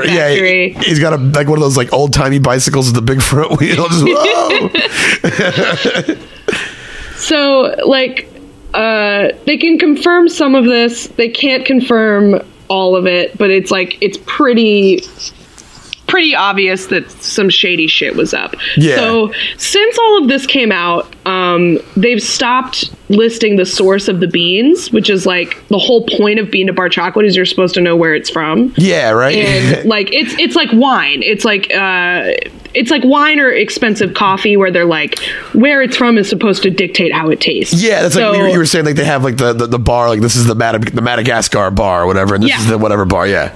yeah. 0.76 0.82
He's 0.82 1.00
got 1.00 1.14
a 1.14 1.18
like 1.18 1.48
one 1.48 1.58
of 1.58 1.62
those 1.62 1.78
like 1.78 1.92
old 1.92 2.14
timey 2.14 2.40
bicycles 2.40 2.88
with 2.88 2.96
the 2.96 3.02
big 3.02 3.22
front 3.22 3.52
wheel. 3.60 3.88
Just. 3.90 4.06
So, 7.18 7.76
like, 7.86 8.28
uh, 8.74 9.30
they 9.46 9.58
can 9.58 9.78
confirm 9.78 10.28
some 10.28 10.56
of 10.56 10.66
this. 10.66 11.08
They 11.08 11.30
can't 11.30 11.66
confirm 11.66 12.42
all 12.72 12.96
of 12.96 13.06
it, 13.06 13.38
but 13.38 13.52
it's 13.52 13.70
like 13.70 13.98
it's 14.02 14.18
pretty 14.26 15.02
pretty 16.08 16.36
obvious 16.36 16.88
that 16.88 17.10
some 17.10 17.50
shady 17.50 17.88
shit 17.88 18.16
was 18.16 18.34
up. 18.34 18.54
Yeah. 18.76 18.96
So 18.96 19.34
since 19.58 19.98
all 19.98 20.22
of 20.22 20.28
this 20.28 20.46
came 20.46 20.72
out, 20.72 21.14
um, 21.26 21.80
they've 21.96 22.22
stopped 22.22 22.94
listing 23.08 23.56
the 23.56 23.66
source 23.66 24.08
of 24.10 24.20
the 24.20 24.28
beans, 24.28 24.92
which 24.92 25.10
is 25.10 25.26
like 25.26 25.66
the 25.70 25.78
whole 25.78 26.06
point 26.06 26.40
of 26.40 26.50
bean 26.52 26.68
to 26.68 26.74
bar 26.74 26.90
chocolate 26.90 27.26
is 27.26 27.36
you're 27.36 27.46
supposed 27.46 27.74
to 27.76 27.82
know 27.82 27.96
where 27.96 28.14
it's 28.16 28.30
from. 28.30 28.74
yeah, 28.78 29.12
right. 29.12 29.36
and 29.36 29.86
like 29.96 30.12
it's 30.14 30.34
it's 30.40 30.56
like 30.56 30.70
wine. 30.74 31.24
It's 31.24 31.46
like 31.46 31.74
uh 31.74 32.32
it's 32.74 32.90
like 32.92 33.04
wine 33.04 33.40
or 33.40 33.50
expensive 33.50 34.14
coffee 34.14 34.56
where 34.58 34.72
they're 34.72 34.86
like 34.86 35.20
where 35.54 35.82
it's 35.82 35.98
from 35.98 36.18
is 36.18 36.30
supposed 36.30 36.64
to 36.64 36.70
dictate 36.70 37.14
how 37.14 37.30
it 37.30 37.42
tastes. 37.42 37.82
Yeah, 37.84 38.02
that's 38.04 38.16
So- 38.16 38.32
like 38.32 38.54
you 38.54 38.60
were, 38.60 38.66
saying 38.66 38.86
like 38.86 38.96
they 38.96 39.06
have 39.06 39.24
like 39.24 39.38
the, 39.38 39.54
the, 39.54 39.68
the 39.68 39.80
bar 39.80 40.08
like 40.10 40.22
this 40.22 40.36
is 40.36 40.46
the 40.48 40.56
Mad- 40.56 40.84
the 40.84 41.02
Madagascar 41.02 41.70
bar 41.72 42.04
or 42.04 42.08
whatever, 42.08 42.36
and 42.36 42.44
this 42.44 42.52
Yeah. 42.52 42.60
is 42.60 42.68
the 42.68 42.78
whatever 42.78 43.06
bar. 43.06 43.28
Yeah, 43.28 43.54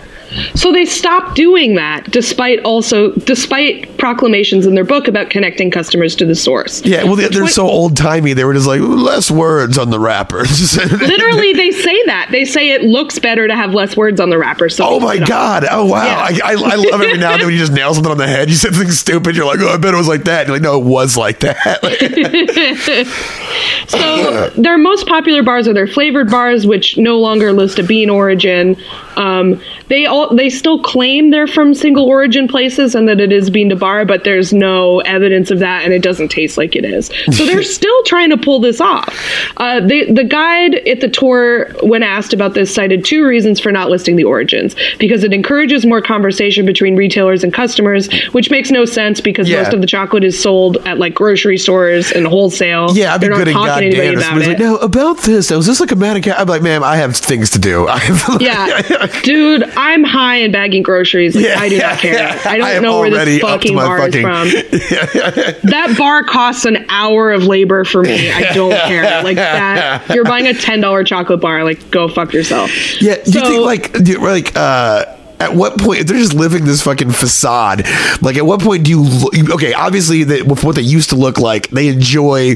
So 0.55 0.71
they 0.71 0.85
stopped 0.85 1.35
doing 1.35 1.75
that 1.75 2.11
despite 2.11 2.59
also 2.63 3.11
despite 3.13 3.97
proclamations 3.97 4.65
in 4.65 4.75
their 4.75 4.83
book 4.83 5.07
about 5.07 5.29
connecting 5.29 5.71
customers 5.71 6.15
to 6.17 6.25
the 6.25 6.35
source. 6.35 6.83
yeah. 6.85 7.03
Well, 7.03 7.15
they, 7.15 7.27
they're 7.27 7.47
so 7.47 7.65
old 7.67 7.95
timey. 7.97 8.33
They 8.33 8.43
were 8.43 8.53
just 8.53 8.67
like 8.67 8.81
less 8.81 9.29
words 9.31 9.77
on 9.77 9.89
the 9.89 9.99
wrappers. 9.99 10.75
Literally, 10.91 11.53
they 11.53 11.71
say 11.71 12.05
that. 12.05 12.29
They 12.31 12.45
say 12.45 12.71
it 12.71 12.83
looks 12.83 13.19
better 13.19 13.47
to 13.47 13.55
have 13.55 13.73
less 13.73 13.95
words 13.95 14.19
on 14.19 14.29
the 14.29 14.37
wrapper. 14.37 14.69
So 14.69 14.85
Oh 14.87 14.99
my 14.99 15.13
put 15.13 15.15
it 15.17 15.21
on. 15.23 15.27
god! 15.27 15.65
Oh 15.71 15.85
wow! 15.85 16.05
Yeah. 16.05 16.45
I, 16.45 16.51
I, 16.51 16.51
I 16.53 16.75
love 16.75 17.01
every 17.01 17.17
now 17.17 17.31
and 17.33 17.41
then 17.41 17.47
when 17.47 17.53
you 17.53 17.59
just 17.59 17.71
nail 17.73 17.93
something 17.93 18.11
on 18.11 18.17
the 18.17 18.27
head. 18.27 18.49
You 18.49 18.55
said 18.55 18.73
something 18.73 18.91
stupid. 18.91 19.35
You're 19.35 19.45
like, 19.45 19.59
oh, 19.61 19.69
I 19.69 19.77
bet 19.77 19.93
it 19.93 19.97
was 19.97 20.07
like 20.07 20.23
that. 20.25 20.47
You're 20.47 20.55
like, 20.55 20.63
no, 20.63 20.79
it 20.79 20.85
was 20.85 21.15
like 21.17 21.39
that. 21.41 21.81
So 23.87 24.49
their 24.57 24.77
most 24.77 25.05
popular 25.07 25.43
bars 25.43 25.67
are 25.67 25.73
their 25.73 25.87
flavored 25.87 26.29
bars, 26.31 26.65
which 26.65 26.97
no 26.97 27.19
longer 27.19 27.53
list 27.53 27.77
a 27.79 27.83
bean 27.83 28.09
origin. 28.09 28.75
Um, 29.15 29.61
they 29.89 30.05
all 30.07 30.24
they 30.33 30.49
still 30.49 30.81
claim 30.81 31.29
they're 31.31 31.47
from 31.47 31.73
single 31.73 32.05
origin 32.05 32.47
places 32.47 32.95
and 32.95 33.07
that 33.09 33.19
it 33.19 33.31
is 33.31 33.49
bean 33.49 33.69
to 33.69 33.75
bar, 33.75 34.05
but 34.05 34.23
there's 34.23 34.53
no 34.53 34.99
evidence 35.01 35.51
of 35.51 35.59
that, 35.59 35.83
and 35.83 35.93
it 35.93 36.01
doesn't 36.01 36.29
taste 36.29 36.57
like 36.57 36.75
it 36.75 36.85
is. 36.85 37.07
So 37.31 37.45
they're 37.45 37.63
still 37.79 38.03
trying 38.03 38.29
to 38.29 38.37
pull 38.37 38.59
this 38.59 38.79
off. 38.81 39.17
Uh, 39.57 39.79
they, 39.85 40.05
the 40.11 40.23
guide 40.23 40.75
at 40.87 41.01
the 41.01 41.09
tour, 41.09 41.69
when 41.83 42.03
asked 42.03 42.33
about 42.33 42.53
this, 42.53 42.73
cited 42.73 43.03
two 43.05 43.25
reasons 43.25 43.59
for 43.59 43.71
not 43.71 43.89
listing 43.89 44.15
the 44.15 44.23
origins: 44.23 44.75
because 44.99 45.23
it 45.23 45.33
encourages 45.33 45.85
more 45.85 46.01
conversation 46.01 46.65
between 46.65 46.95
retailers 46.95 47.43
and 47.43 47.53
customers, 47.53 48.09
which 48.31 48.49
makes 48.51 48.71
no 48.71 48.85
sense 48.85 49.19
because 49.21 49.49
Yeah. 49.49 49.63
most 49.63 49.73
of 49.73 49.81
the 49.81 49.87
chocolate 49.87 50.23
is 50.23 50.39
sold 50.41 50.77
at 50.85 50.97
like 50.97 51.13
grocery 51.13 51.57
stores 51.57 52.11
and 52.11 52.25
wholesale. 52.27 52.89
yeah, 52.93 53.13
I'd 53.13 53.21
be 53.21 53.27
They're 53.27 53.31
not 53.31 53.37
good 53.39 53.47
at 53.49 53.53
talking 53.53 53.89
goddamn. 53.91 54.17
about 54.17 54.47
like, 54.47 54.59
no, 54.59 54.77
about 54.77 55.17
this. 55.19 55.51
Now, 55.51 55.57
is 55.57 55.65
this 55.65 55.79
like 55.79 55.91
a 55.91 55.95
Madagascar? 55.95 56.41
I'm 56.41 56.47
like, 56.47 56.61
ma'am, 56.61 56.83
I 56.83 56.95
have 56.97 57.15
things 57.17 57.49
to 57.51 57.59
do. 57.59 57.87
I 57.89 58.37
Yeah, 58.39 58.81
dude, 59.23 59.63
I'm 59.75 60.03
high 60.05 60.37
and 60.37 60.53
bagging 60.53 60.83
groceries. 60.83 61.35
Like, 61.35 61.45
Yeah, 61.45 61.59
I 61.59 61.69
do 61.69 61.77
not 61.77 61.97
care. 61.99 62.13
yeah. 62.13 62.41
I 62.45 62.57
don't 62.57 62.67
I 62.67 62.79
know 62.79 62.99
where 62.99 63.25
this 63.25 63.41
fucking 63.41 63.75
bar 63.75 63.97
fucking- 63.99 64.19
is 64.19 64.21
from. 64.21 64.49
that 65.69 65.95
bar 65.97 66.23
costs 66.23 66.65
an 66.65 66.85
hour 66.89 67.31
of 67.31 67.43
labor 67.45 67.83
for 67.83 68.03
me. 68.03 68.31
I 68.31 68.53
don't 68.53 68.71
care. 68.87 69.23
Like 69.23 69.35
that, 69.37 70.03
you're 70.13 70.25
buying 70.25 70.47
a 70.47 70.53
ten 70.53 70.81
dollar 70.81 71.03
chocolate 71.03 71.41
bar. 71.41 71.63
Like, 71.63 71.89
go 71.91 72.07
fuck 72.07 72.33
yourself. 72.33 72.71
Yeah, 73.01 73.15
do 73.23 73.31
you 73.31 73.39
So- 73.39 73.47
think 73.47 73.65
like 73.65 74.03
do 74.03 74.11
you- 74.13 74.19
like 74.21 74.55
uh 74.55 75.05
at 75.37 75.53
what 75.53 75.77
point 75.77 76.07
they're 76.07 76.17
just 76.17 76.33
living 76.33 76.63
this 76.63 76.81
fucking 76.81 77.11
facade? 77.11 77.85
Like 78.21 78.37
at 78.37 78.45
what 78.45 78.61
point 78.61 78.85
do 78.85 78.91
you 78.91 79.29
okay? 79.53 79.73
Obviously, 79.73 80.23
that 80.23 80.45
with 80.47 80.63
what 80.63 80.75
they 80.75 80.81
used 80.81 81.09
to 81.09 81.17
look 81.17 81.37
like, 81.39 81.67
they 81.71 81.89
enjoy. 81.89 82.55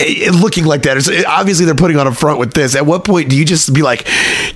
It 0.00 0.34
looking 0.34 0.64
like 0.64 0.82
that. 0.82 0.96
It's, 0.96 1.08
obviously, 1.26 1.66
they're 1.66 1.74
putting 1.74 1.96
on 1.98 2.06
a 2.06 2.12
front 2.14 2.38
with 2.38 2.52
this. 2.52 2.74
At 2.74 2.86
what 2.86 3.04
point 3.04 3.28
do 3.30 3.36
you 3.36 3.44
just 3.44 3.72
be 3.72 3.82
like, 3.82 4.04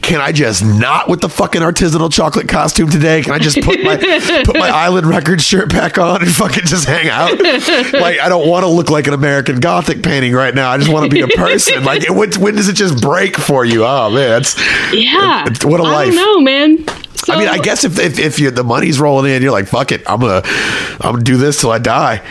"Can 0.03 0.20
I 0.20 0.32
just 0.32 0.64
not 0.64 1.09
with 1.09 1.20
the 1.20 1.28
fucking 1.28 1.62
artisanal 1.62 2.12
chocolate 2.12 2.49
costume 2.49 2.91
today? 2.91 3.22
Can 3.22 3.32
I 3.32 3.39
just 3.39 3.61
put 3.62 3.82
my 3.82 3.97
put 4.45 4.57
my 4.59 4.68
Island 4.68 5.07
Records 5.07 5.45
shirt 5.45 5.68
back 5.70 5.99
on 5.99 6.22
and 6.22 6.30
fucking 6.30 6.64
just 6.64 6.86
hang 6.86 7.09
out? 7.09 7.32
Like, 7.41 8.20
I 8.20 8.28
don't 8.28 8.49
want 8.49 8.64
to 8.64 8.68
look 8.68 8.91
like 8.91 9.07
an 9.07 9.14
American 9.14 9.61
Gothic 9.61 10.03
painting 10.03 10.32
right 10.32 10.55
now. 10.55 10.70
I 10.70 10.78
just 10.78 10.93
want 10.93 11.05
to 11.05 11.14
be 11.14 11.20
a 11.20 11.28
person. 11.28 11.84
Like, 11.84 12.03
it, 12.05 12.11
when, 12.11 12.32
when 12.41 12.55
does 12.55 12.68
it 12.68 12.74
just 12.74 13.01
break 13.03 13.36
for 13.36 13.64
you? 13.64 13.84
Oh 13.84 14.11
man, 14.11 14.28
that's 14.30 14.57
Yeah, 14.93 15.43
It's- 15.47 15.64
what 15.64 15.80
a 15.80 15.84
I 15.84 15.93
life. 15.93 16.12
I 16.12 16.16
know, 16.16 16.41
man. 16.41 16.84
So, 17.24 17.34
I 17.34 17.39
mean, 17.39 17.49
I 17.49 17.59
guess 17.59 17.84
if 17.84 17.99
if, 17.99 18.18
if 18.18 18.39
you, 18.39 18.51
the 18.51 18.62
money's 18.64 19.01
rolling 19.01 19.30
in, 19.32 19.43
you're 19.43 19.51
like, 19.53 19.66
fuck 19.66 19.91
it, 19.93 20.03
I'm 20.09 20.20
gonna 20.20 20.43
I'm 20.45 21.12
gonna 21.12 21.22
do 21.24 21.36
this 21.36 21.61
till 21.61 21.70
I 21.72 21.78
die. 21.78 22.22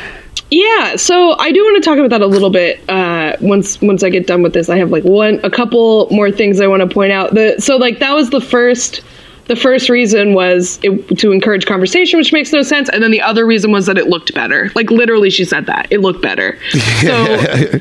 Yeah, 0.49 0.95
so 0.95 1.37
I 1.39 1.51
do 1.51 1.61
want 1.63 1.83
to 1.83 1.89
talk 1.89 1.97
about 1.97 2.09
that 2.11 2.21
a 2.21 2.27
little 2.27 2.49
bit. 2.49 2.79
Uh, 2.89 3.35
once 3.41 3.81
once 3.81 4.03
I 4.03 4.09
get 4.09 4.27
done 4.27 4.41
with 4.41 4.53
this, 4.53 4.69
I 4.69 4.77
have 4.77 4.91
like 4.91 5.03
one 5.03 5.39
a 5.43 5.49
couple 5.49 6.07
more 6.09 6.31
things 6.31 6.61
I 6.61 6.67
want 6.67 6.81
to 6.81 6.87
point 6.87 7.11
out. 7.11 7.33
The 7.33 7.55
so 7.59 7.75
like 7.75 7.99
that 7.99 8.13
was 8.13 8.29
the 8.29 8.39
first 8.39 9.01
the 9.47 9.55
first 9.55 9.89
reason 9.89 10.33
was 10.33 10.79
it, 10.83 11.17
to 11.19 11.31
encourage 11.31 11.65
conversation, 11.65 12.17
which 12.17 12.31
makes 12.31 12.51
no 12.53 12.61
sense, 12.61 12.89
and 12.89 13.01
then 13.03 13.11
the 13.11 13.21
other 13.21 13.45
reason 13.45 13.71
was 13.71 13.85
that 13.87 13.97
it 13.97 14.07
looked 14.07 14.33
better. 14.33 14.71
Like 14.75 14.89
literally, 14.89 15.29
she 15.29 15.43
said 15.43 15.65
that 15.65 15.87
it 15.89 15.99
looked 15.99 16.21
better. 16.21 16.57
So 17.01 17.79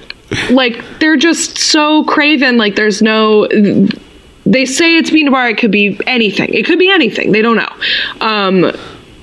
like 0.50 0.82
they're 0.98 1.16
just 1.16 1.58
so 1.58 2.04
craven. 2.04 2.56
Like 2.56 2.74
there's 2.74 3.02
no. 3.02 3.46
They 4.44 4.64
say 4.64 4.96
it's 4.96 5.10
peanut 5.10 5.32
bar. 5.32 5.48
It 5.48 5.58
could 5.58 5.72
be 5.72 6.00
anything. 6.06 6.54
It 6.54 6.66
could 6.66 6.78
be 6.78 6.88
anything. 6.88 7.32
They 7.32 7.42
don't 7.42 7.56
know. 7.56 8.24
Um, 8.24 8.72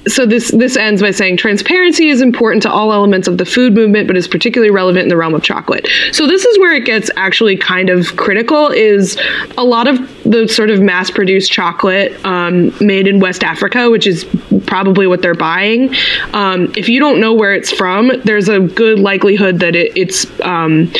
so 0.07 0.25
this 0.25 0.51
this 0.51 0.75
ends 0.75 1.01
by 1.01 1.11
saying 1.11 1.37
transparency 1.37 2.09
is 2.09 2.21
important 2.21 2.63
to 2.63 2.71
all 2.71 2.91
elements 2.91 3.27
of 3.27 3.37
the 3.37 3.45
food 3.45 3.73
movement 3.73 4.07
but 4.07 4.17
is 4.17 4.27
particularly 4.27 4.71
relevant 4.71 5.03
in 5.03 5.09
the 5.09 5.17
realm 5.17 5.33
of 5.33 5.43
chocolate. 5.43 5.87
So 6.11 6.27
this 6.27 6.45
is 6.45 6.59
where 6.59 6.73
it 6.73 6.85
gets 6.85 7.09
actually 7.15 7.57
kind 7.57 7.89
of 7.89 8.15
critical 8.15 8.67
is 8.69 9.17
a 9.57 9.63
lot 9.63 9.87
of 9.87 9.97
the 10.23 10.47
sort 10.47 10.69
of 10.69 10.81
mass 10.81 11.09
produced 11.09 11.51
chocolate 11.51 12.23
um, 12.25 12.73
made 12.79 13.07
in 13.07 13.19
west 13.19 13.43
africa 13.43 13.89
which 13.89 14.07
is 14.07 14.25
probably 14.65 15.07
what 15.07 15.21
they're 15.21 15.33
buying. 15.33 15.93
Um, 16.33 16.71
if 16.75 16.89
you 16.89 16.99
don't 16.99 17.19
know 17.19 17.33
where 17.33 17.53
it's 17.53 17.71
from 17.71 18.11
there's 18.23 18.49
a 18.49 18.59
good 18.59 18.99
likelihood 18.99 19.59
that 19.59 19.75
it, 19.75 19.95
it's 19.95 20.27
um, 20.41 20.91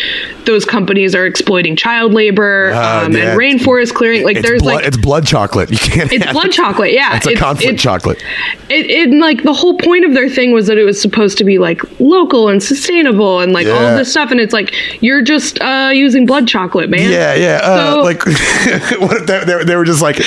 those 0.46 0.66
companies 0.66 1.16
are 1.16 1.26
exploiting 1.26 1.76
child 1.76 2.14
labor 2.14 2.72
Uh, 2.74 3.06
um, 3.06 3.14
yeah. 3.14 3.32
and 3.32 3.40
rainforest 3.40 3.94
clearing 3.94 4.24
like 4.24 4.38
it's 4.38 4.48
there's 4.48 4.62
blood, 4.62 4.76
like 4.76 4.86
it's 4.86 4.98
blood 4.98 5.26
chocolate. 5.26 5.72
You 5.72 5.78
can't. 5.78 6.12
it's 6.12 6.32
blood 6.32 6.48
it. 6.48 6.52
chocolate, 6.54 6.92
yeah. 6.94 7.16
It's 7.18 7.28
a 7.28 7.36
conflict 7.36 7.80
chocolate. 7.80 8.22
It, 8.70 8.90
it 8.90 9.10
like 9.14 9.44
the 9.44 9.54
whole 9.54 9.78
point 9.78 10.06
of 10.06 10.14
their 10.14 10.30
thing 10.30 10.52
was 10.52 10.68
that 10.68 10.78
it 10.78 10.84
was 10.84 11.00
supposed 11.02 11.38
to 11.40 11.44
be 11.44 11.58
like 11.60 11.82
local 12.00 12.50
and 12.50 12.62
sustainable 12.62 13.40
and 13.40 13.54
like 13.54 13.68
all 13.68 13.74
Yeah. 13.74 13.92
of 13.92 13.98
this 13.98 14.12
stuff, 14.12 14.32
and 14.32 14.40
it's 14.40 14.54
like 14.54 14.74
you're 15.02 15.22
just 15.22 15.60
uh, 15.62 15.92
using 15.94 16.26
blood 16.26 16.48
chocolate, 16.48 16.90
man. 16.90 17.10
Yeah, 17.12 17.34
yeah. 17.36 17.60
Uh, 17.64 18.04
like, 18.04 18.26
what 18.26 19.18
if 19.18 19.26
they, 19.28 19.64
they, 19.64 19.76
were 19.76 19.86
just 19.86 20.02
like, 20.02 20.20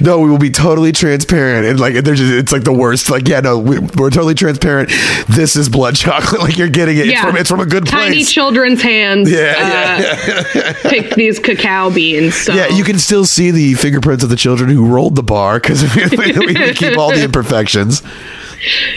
no, 0.00 0.18
we 0.20 0.30
will 0.30 0.38
be 0.38 0.50
totally 0.50 0.92
transparent, 0.92 1.66
and 1.66 1.78
like, 1.80 1.94
they're 2.04 2.14
just, 2.14 2.32
it's 2.32 2.52
like 2.52 2.64
the 2.64 2.72
worst. 2.72 3.10
Like, 3.10 3.28
yeah, 3.28 3.40
no, 3.40 3.58
we, 3.58 3.78
we're 3.78 4.10
totally 4.10 4.34
transparent. 4.34 4.90
This 5.28 5.56
is 5.56 5.68
blood 5.68 5.96
chocolate. 5.96 6.40
Like, 6.42 6.56
you're 6.58 6.68
getting 6.68 6.96
it. 6.96 7.06
It's 7.06 7.12
Yeah. 7.12 7.24
from 7.26 7.36
it's 7.36 7.50
from 7.50 7.60
a 7.60 7.66
good 7.66 7.86
Tiny 7.86 8.16
place. 8.16 8.30
children's 8.32 8.82
hands 8.82 9.30
Yeah, 9.30 9.54
uh, 9.60 10.52
yeah, 10.54 10.72
picked 10.82 11.14
these 11.16 11.38
cacao 11.38 11.90
beans. 11.90 12.34
So 12.34 12.54
yeah. 12.54 12.68
You 12.68 12.84
can 12.84 12.98
still 12.98 13.24
see 13.24 13.50
the 13.50 13.74
fingerprints 13.74 14.24
of 14.24 14.30
the 14.30 14.36
children 14.36 14.70
who 14.70 14.86
rolled 14.86 15.14
the 15.16 15.22
bar 15.22 15.60
because 15.60 15.82
we, 16.10 16.32
we 16.38 16.74
keep 16.74 16.98
all 16.98 17.10
the 17.10 17.22
imperfections. 17.22 18.02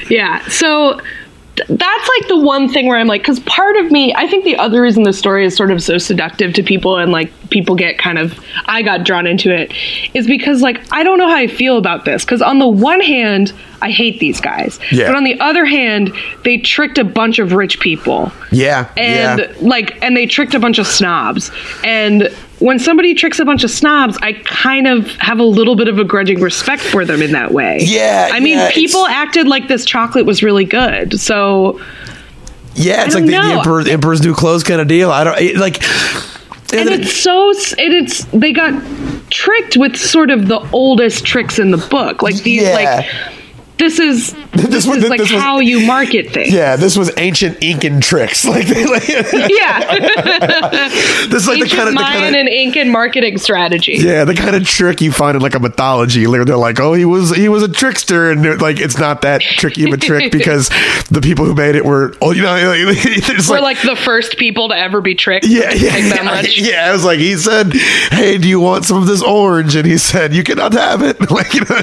Yeah. 0.10 0.46
So 0.50 1.00
th- 1.00 1.06
that's 1.56 2.10
like 2.20 2.28
the 2.30 2.40
one 2.40 2.68
thing 2.68 2.88
where 2.88 2.98
I'm 2.98 3.08
like, 3.08 3.22
because 3.22 3.40
part 3.42 3.76
of 3.78 3.92
me, 3.92 4.14
I 4.16 4.28
think 4.28 4.44
the 4.44 4.56
other 4.58 4.82
reason 4.82 5.04
the 5.04 5.14
story 5.14 5.46
is 5.46 5.56
sort 5.56 5.70
of 5.72 5.84
so 5.84 5.98
seductive 6.00 6.54
to 6.54 6.64
people 6.64 6.98
and 6.98 7.12
like 7.12 7.32
people 7.52 7.76
get 7.76 8.00
kind 8.00 8.18
of, 8.18 8.40
I 8.66 8.82
got 8.82 9.04
drawn 9.04 9.28
into 9.28 9.54
it, 9.54 9.72
is 10.16 10.26
because 10.26 10.62
like 10.62 10.82
I 10.92 11.04
don't 11.04 11.20
know 11.20 11.30
how 11.30 11.36
I 11.36 11.48
feel 11.48 11.78
about 11.78 12.06
this. 12.06 12.26
Because 12.26 12.42
on 12.42 12.58
the 12.58 12.68
one 12.68 13.02
hand, 13.02 13.54
I 13.84 13.92
hate 13.92 14.20
these 14.20 14.42
guys. 14.42 14.80
Yeah. 14.92 15.08
But 15.08 15.16
on 15.16 15.24
the 15.24 15.40
other 15.40 15.66
hand, 15.66 16.12
they 16.44 16.58
tricked 16.58 16.98
a 16.98 17.04
bunch 17.04 17.38
of 17.38 17.54
rich 17.54 17.80
people 17.80 18.32
Yeah, 18.52 18.92
and 18.98 19.42
yeah. 19.42 19.54
like 19.62 20.02
and 20.02 20.18
they 20.18 20.26
tricked 20.26 20.56
a 20.56 20.60
bunch 20.60 20.80
of 20.80 20.88
snobs 20.88 21.52
and 21.84 22.30
when 22.60 22.80
somebody 22.80 23.14
tricks 23.14 23.40
a 23.40 23.46
bunch 23.46 23.64
of 23.64 23.72
snobs 23.72 24.18
i 24.22 24.34
kind 24.46 24.88
of 24.88 25.08
have 25.18 25.40
a 25.40 25.44
little 25.44 25.76
bit 25.76 25.88
of 25.88 25.98
a 26.00 26.04
grudging 26.04 26.40
respect 26.40 26.82
for 26.82 27.04
them 27.06 27.22
in 27.22 27.32
that 27.32 27.52
way 27.52 27.80
Yeah, 27.82 28.30
i 28.32 28.40
mean 28.40 28.58
yeah, 28.58 28.72
people 28.72 29.06
acted 29.08 29.48
like 29.48 29.68
this 29.68 29.86
chocolate 29.86 30.26
was 30.26 30.44
really 30.44 30.66
good 30.66 31.20
so 31.20 31.80
Yeah, 32.76 33.06
it's 33.06 33.16
like 33.16 33.26
the, 33.26 33.32
the 33.32 33.38
emperor, 33.38 33.82
emperor's 33.88 34.22
new 34.24 34.34
clothes 34.34 34.64
kind 34.64 34.82
of 34.82 34.88
deal. 34.88 35.12
I 35.12 35.24
don't 35.24 35.40
it, 35.40 35.58
like. 35.58 35.84
and 36.74 36.90
it's 36.90 37.14
so 37.14 37.50
and 37.52 37.94
it's 37.94 38.26
they 38.26 38.52
got 38.52 38.74
tricked 39.30 39.78
with 39.78 39.96
sort 39.96 40.30
of 40.32 40.48
the 40.48 40.60
oldest 40.72 41.24
tricks 41.26 41.60
in 41.60 41.70
the 41.72 41.78
book 41.78 42.22
like 42.24 42.36
these 42.44 42.64
Yeah. 42.64 42.74
like 42.74 43.06
this 43.78 44.00
is 44.00 44.34
this, 44.54 44.86
was- 44.88 44.98
is 45.04 45.10
like 45.10 45.20
this 45.20 45.32
was- 45.32 45.42
how 45.42 45.60
you 45.60 45.86
market 45.86 46.32
things 46.32 46.54
yeah, 46.54 46.76
this 46.76 46.98
was 46.98 47.12
ancient 47.18 47.62
Incan 47.64 48.02
tricks. 48.02 48.46
Like, 48.54 48.68
like 48.68 49.08
yeah 49.10 49.98
this 51.28 51.42
is 51.44 51.48
like 51.48 51.60
the 51.60 51.72
kind 51.76 51.88
of 51.90 51.96
mayan 51.96 52.22
kind 52.22 52.36
of 52.36 52.40
and 52.42 52.50
incan 52.50 52.92
marketing 52.92 53.38
strategy 53.38 53.94
Yeah, 53.94 54.26
the 54.26 54.36
kind 54.36 54.56
of 54.56 54.66
trick 54.68 55.02
you 55.02 55.12
find 55.12 55.36
in 55.36 55.42
like 55.42 55.56
a 55.56 55.60
mythology. 55.60 56.28
Like, 56.28 56.46
They're 56.46 56.56
like, 56.58 56.80
oh, 56.80 56.94
he 56.94 57.06
was 57.06 57.36
he 57.36 57.50
was 57.50 57.64
a 57.64 57.68
trickster, 57.68 58.30
and 58.32 58.62
like 58.62 58.80
it's 58.80 58.98
not 59.00 59.22
that 59.22 59.42
tricky 59.42 59.86
of 59.86 59.94
a 59.94 59.98
trick 59.98 60.32
because 60.32 60.70
the 61.10 61.20
people 61.22 61.46
who 61.46 61.56
made 61.56 61.76
it 61.76 61.84
were, 61.86 62.14
oh, 62.22 62.32
you 62.32 62.44
know, 62.44 62.56
it's 62.58 63.50
we're 63.50 63.60
like, 63.60 63.78
like 63.78 63.98
the 63.98 64.02
first 64.02 64.38
people 64.38 64.70
to 64.70 64.78
ever 64.78 65.02
be 65.02 65.16
tricked 65.16 65.48
yeah, 65.48 65.72
yeah, 65.74 65.98
yeah, 65.98 66.24
much. 66.24 66.58
yeah. 66.60 66.90
I 66.90 66.94
was 66.94 67.04
like, 67.06 67.20
he 67.20 67.36
said, 67.38 67.74
hey, 67.74 68.38
do 68.38 68.48
you 68.48 68.60
want 68.60 68.86
some 68.86 68.98
of 68.98 69.08
this 69.08 69.22
orange? 69.24 69.76
And 69.76 69.86
he 69.88 69.98
said, 69.98 70.34
you 70.34 70.44
cannot 70.44 70.74
have 70.74 71.02
it. 71.02 71.20
Like, 71.32 71.54
you 71.56 71.62
know, 71.62 71.82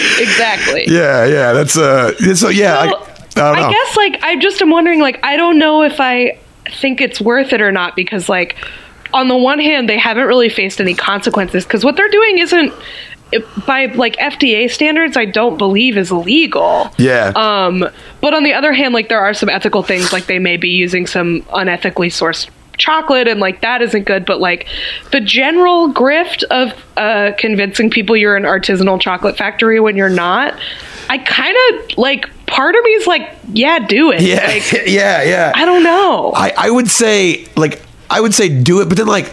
exactly. 0.18 0.84
yeah, 0.88 1.24
yeah. 1.26 1.52
That's 1.52 1.76
uh, 1.76 2.14
so 2.34 2.48
yeah. 2.48 2.76
I, 2.78 2.84
I 2.84 2.88
don't 2.88 3.36
know. 3.36 3.52
I 3.68 3.70
guess 3.70 3.96
like 3.96 4.22
I 4.22 4.36
just 4.36 4.60
am 4.62 4.70
wondering 4.70 5.00
like 5.00 5.20
I 5.22 5.36
don't 5.36 5.58
know 5.58 5.82
if 5.82 6.00
I 6.00 6.38
think 6.80 7.00
it's 7.00 7.20
worth 7.20 7.52
it 7.52 7.60
or 7.60 7.72
not 7.72 7.96
because 7.96 8.28
like 8.28 8.56
on 9.12 9.28
the 9.28 9.36
one 9.36 9.58
hand 9.58 9.88
they 9.88 9.98
haven't 9.98 10.26
really 10.26 10.48
faced 10.48 10.80
any 10.80 10.94
consequences 10.94 11.64
because 11.64 11.84
what 11.84 11.96
they're 11.96 12.08
doing 12.10 12.38
isn't 12.38 12.72
it- 13.32 13.44
by 13.66 13.86
like 13.86 14.16
FDA 14.16 14.68
standards 14.70 15.16
I 15.16 15.24
don't 15.24 15.56
believe 15.56 15.96
is 15.96 16.10
illegal. 16.10 16.90
yeah, 16.98 17.32
Um, 17.36 17.88
but 18.20 18.34
on 18.34 18.42
the 18.42 18.52
other 18.54 18.72
hand, 18.72 18.92
like 18.92 19.08
there 19.08 19.20
are 19.20 19.32
some 19.34 19.48
ethical 19.48 19.82
things, 19.84 20.12
like 20.12 20.26
they 20.26 20.38
may 20.40 20.56
be 20.56 20.68
using 20.70 21.06
some 21.06 21.42
unethically 21.42 22.08
sourced 22.08 22.48
chocolate, 22.80 23.28
and 23.28 23.38
like 23.38 23.60
that 23.60 23.82
isn't 23.82 24.04
good. 24.04 24.26
But 24.26 24.40
like 24.40 24.66
the 25.12 25.20
general 25.20 25.92
grift 25.92 26.42
of 26.44 26.72
uh, 26.96 27.32
convincing 27.38 27.90
people 27.90 28.16
you're 28.16 28.36
an 28.36 28.42
artisanal 28.42 29.00
chocolate 29.00 29.36
factory 29.36 29.78
when 29.78 29.96
you're 29.96 30.08
not, 30.08 30.58
I 31.08 31.18
kind 31.18 31.56
of 31.70 31.98
like. 31.98 32.28
Part 32.46 32.74
of 32.74 32.82
me 32.82 32.90
is 32.90 33.06
like, 33.06 33.30
yeah, 33.52 33.78
do 33.78 34.10
it. 34.10 34.22
yeah, 34.22 34.44
Like, 34.48 34.72
yeah, 34.88 35.22
yeah. 35.22 35.52
I 35.54 35.64
don't 35.64 35.84
know. 35.84 36.32
I, 36.34 36.52
I 36.58 36.68
would 36.68 36.90
say 36.90 37.46
like 37.54 37.80
I 38.10 38.20
would 38.20 38.34
say 38.34 38.48
do 38.48 38.80
it, 38.80 38.88
but 38.88 38.98
then 38.98 39.06
like 39.06 39.28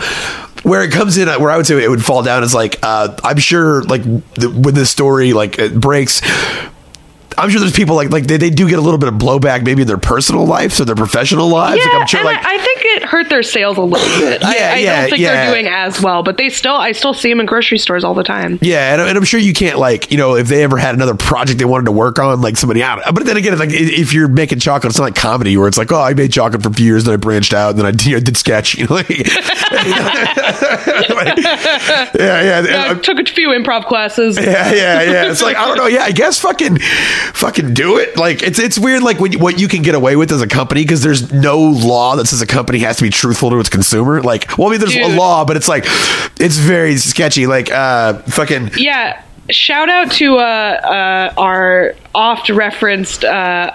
where 0.64 0.84
it 0.84 0.92
comes 0.92 1.18
in, 1.18 1.28
where 1.28 1.50
I 1.50 1.58
would 1.58 1.66
say 1.66 1.84
it 1.84 1.90
would 1.90 2.06
fall 2.06 2.22
down 2.22 2.44
is 2.44 2.54
like 2.54 2.78
uh, 2.84 3.16
I'm 3.24 3.38
sure 3.40 3.82
like 3.86 4.04
the, 4.36 4.52
when 4.56 4.76
this 4.76 4.92
story 4.92 5.34
like 5.34 5.58
it 5.58 5.80
breaks. 5.80 6.22
I'm 7.38 7.50
sure 7.50 7.60
there's 7.60 7.74
people 7.74 7.96
like 7.96 8.10
like 8.10 8.28
they, 8.28 8.38
they 8.38 8.50
do 8.50 8.68
get 8.68 8.80
a 8.80 8.82
little 8.82 8.98
bit 8.98 9.10
of 9.10 9.16
blowback 9.16 9.64
maybe 9.64 9.84
in 9.84 9.88
their 9.88 9.98
personal 9.98 10.46
lives 10.46 10.82
or 10.82 10.86
their 10.86 10.96
professional 10.96 11.48
lives. 11.50 11.82
yeah, 11.84 11.92
like 11.92 12.02
I'm 12.02 12.08
sure 12.08 12.20
and 12.20 12.26
like 12.26 12.46
I, 12.46 12.56
I 12.56 12.58
think 12.58 12.82
it 12.84 13.04
hurt 13.04 13.30
their 13.30 13.44
sales 13.44 13.78
a 13.78 13.82
little 13.82 14.20
bit. 14.20 14.44
I, 14.44 14.56
Yeah, 14.58 14.72
I 14.72 14.78
yeah, 14.78 15.02
don't 15.02 15.10
think 15.10 15.22
yeah. 15.22 15.46
they're 15.46 15.54
doing 15.54 15.68
as 15.68 16.02
well, 16.02 16.24
but 16.24 16.38
they 16.38 16.50
still, 16.50 16.76
I 16.76 16.92
still 16.94 17.14
see 17.14 17.30
them 17.30 17.40
in 17.40 17.46
grocery 17.46 17.78
stores 17.78 18.04
all 18.04 18.14
the 18.14 18.24
time. 18.24 18.58
Yeah, 18.62 18.94
and, 18.94 19.02
and 19.02 19.18
I'm 19.18 19.24
sure 19.24 19.40
you 19.40 19.54
can't 19.54 19.78
like 19.78 20.12
you 20.12 20.18
know 20.18 20.36
if 20.36 20.48
they 20.48 20.64
ever 20.64 20.78
had 20.78 20.96
another 20.96 21.16
project 21.16 21.60
they 21.60 21.66
wanted 21.66 21.86
to 21.86 21.92
work 21.92 22.20
on 22.20 22.42
like 22.42 22.58
somebody 22.58 22.82
out. 22.84 23.02
But 23.14 23.26
then 23.26 23.38
again, 23.38 23.58
like 23.58 23.70
if 23.72 24.14
you're 24.14 24.28
making 24.28 24.60
chocolate, 24.60 24.92
it's 24.92 24.98
not 25.00 25.06
like 25.06 25.16
comedy 25.16 25.56
where 25.58 25.68
it's 25.68 25.78
like 25.78 25.92
oh 25.92 26.02
I 26.02 26.14
made 26.14 26.32
chocolate 26.32 26.64
for 26.64 26.70
a 26.70 26.74
few 26.74 26.86
years, 26.86 27.04
then 27.04 27.14
I 27.14 27.18
branched 27.18 27.54
out, 27.54 27.72
and 27.72 27.80
then 27.80 27.86
I, 27.86 27.92
you 28.04 28.14
know, 28.16 28.20
did 28.20 28.38
sketch. 28.38 28.68
You 28.78 28.86
know, 28.86 28.96
like, 28.96 29.10
Like, 29.68 31.38
yeah, 32.14 32.42
yeah. 32.42 32.60
and, 32.60 32.68
I 32.70 32.94
took 32.96 33.20
a 33.20 33.26
few 33.26 33.50
improv 33.50 33.86
classes. 33.86 34.38
yeah, 34.38 34.72
yeah, 34.74 35.02
yeah. 35.02 35.32
It's 35.32 35.42
like 35.42 35.56
I 35.56 35.66
don't 35.68 35.78
know. 35.78 35.88
Yeah, 35.88 36.04
I 36.04 36.12
guess 36.12 36.40
fucking, 36.40 36.78
fucking 37.34 37.74
do 37.74 37.98
it. 37.98 38.18
Like 38.18 38.44
it's 38.44 38.60
it's 38.60 38.78
weird. 38.78 39.04
Like 39.04 39.20
when, 39.20 39.40
what 39.40 39.60
you 39.60 39.68
can 39.68 39.82
get 39.82 39.96
away 39.96 40.16
with 40.16 40.32
as 40.32 40.42
a 40.42 40.48
company 40.48 40.84
because 40.84 41.02
there's 41.02 41.32
no 41.32 41.60
law 41.60 42.16
that 42.16 42.28
says 42.28 42.42
a 42.42 42.48
company 42.48 42.80
has 42.80 42.98
to 42.98 43.04
be 43.04 43.10
truthful 43.10 43.50
to 43.50 43.60
its 43.60 43.70
consumer. 43.70 44.22
Like, 44.22 44.58
well, 44.58 44.68
I 44.68 44.72
mean, 44.72 44.80
there's 44.80 44.96
a 44.96 45.16
law, 45.16 45.46
but 45.46 45.58
it's 45.58 45.68
like 45.68 45.86
it's 46.40 46.58
very 46.58 46.98
sketchy. 46.98 47.48
Like, 47.48 47.72
uh, 47.72 48.20
fucking. 48.24 48.72
Yeah. 48.78 49.24
Shout 49.50 49.88
out 49.88 50.12
to 50.14 50.36
uh, 50.36 50.42
uh, 50.42 51.34
our 51.38 51.96
oft 52.14 52.50
referenced, 52.50 53.24
uh, 53.24 53.72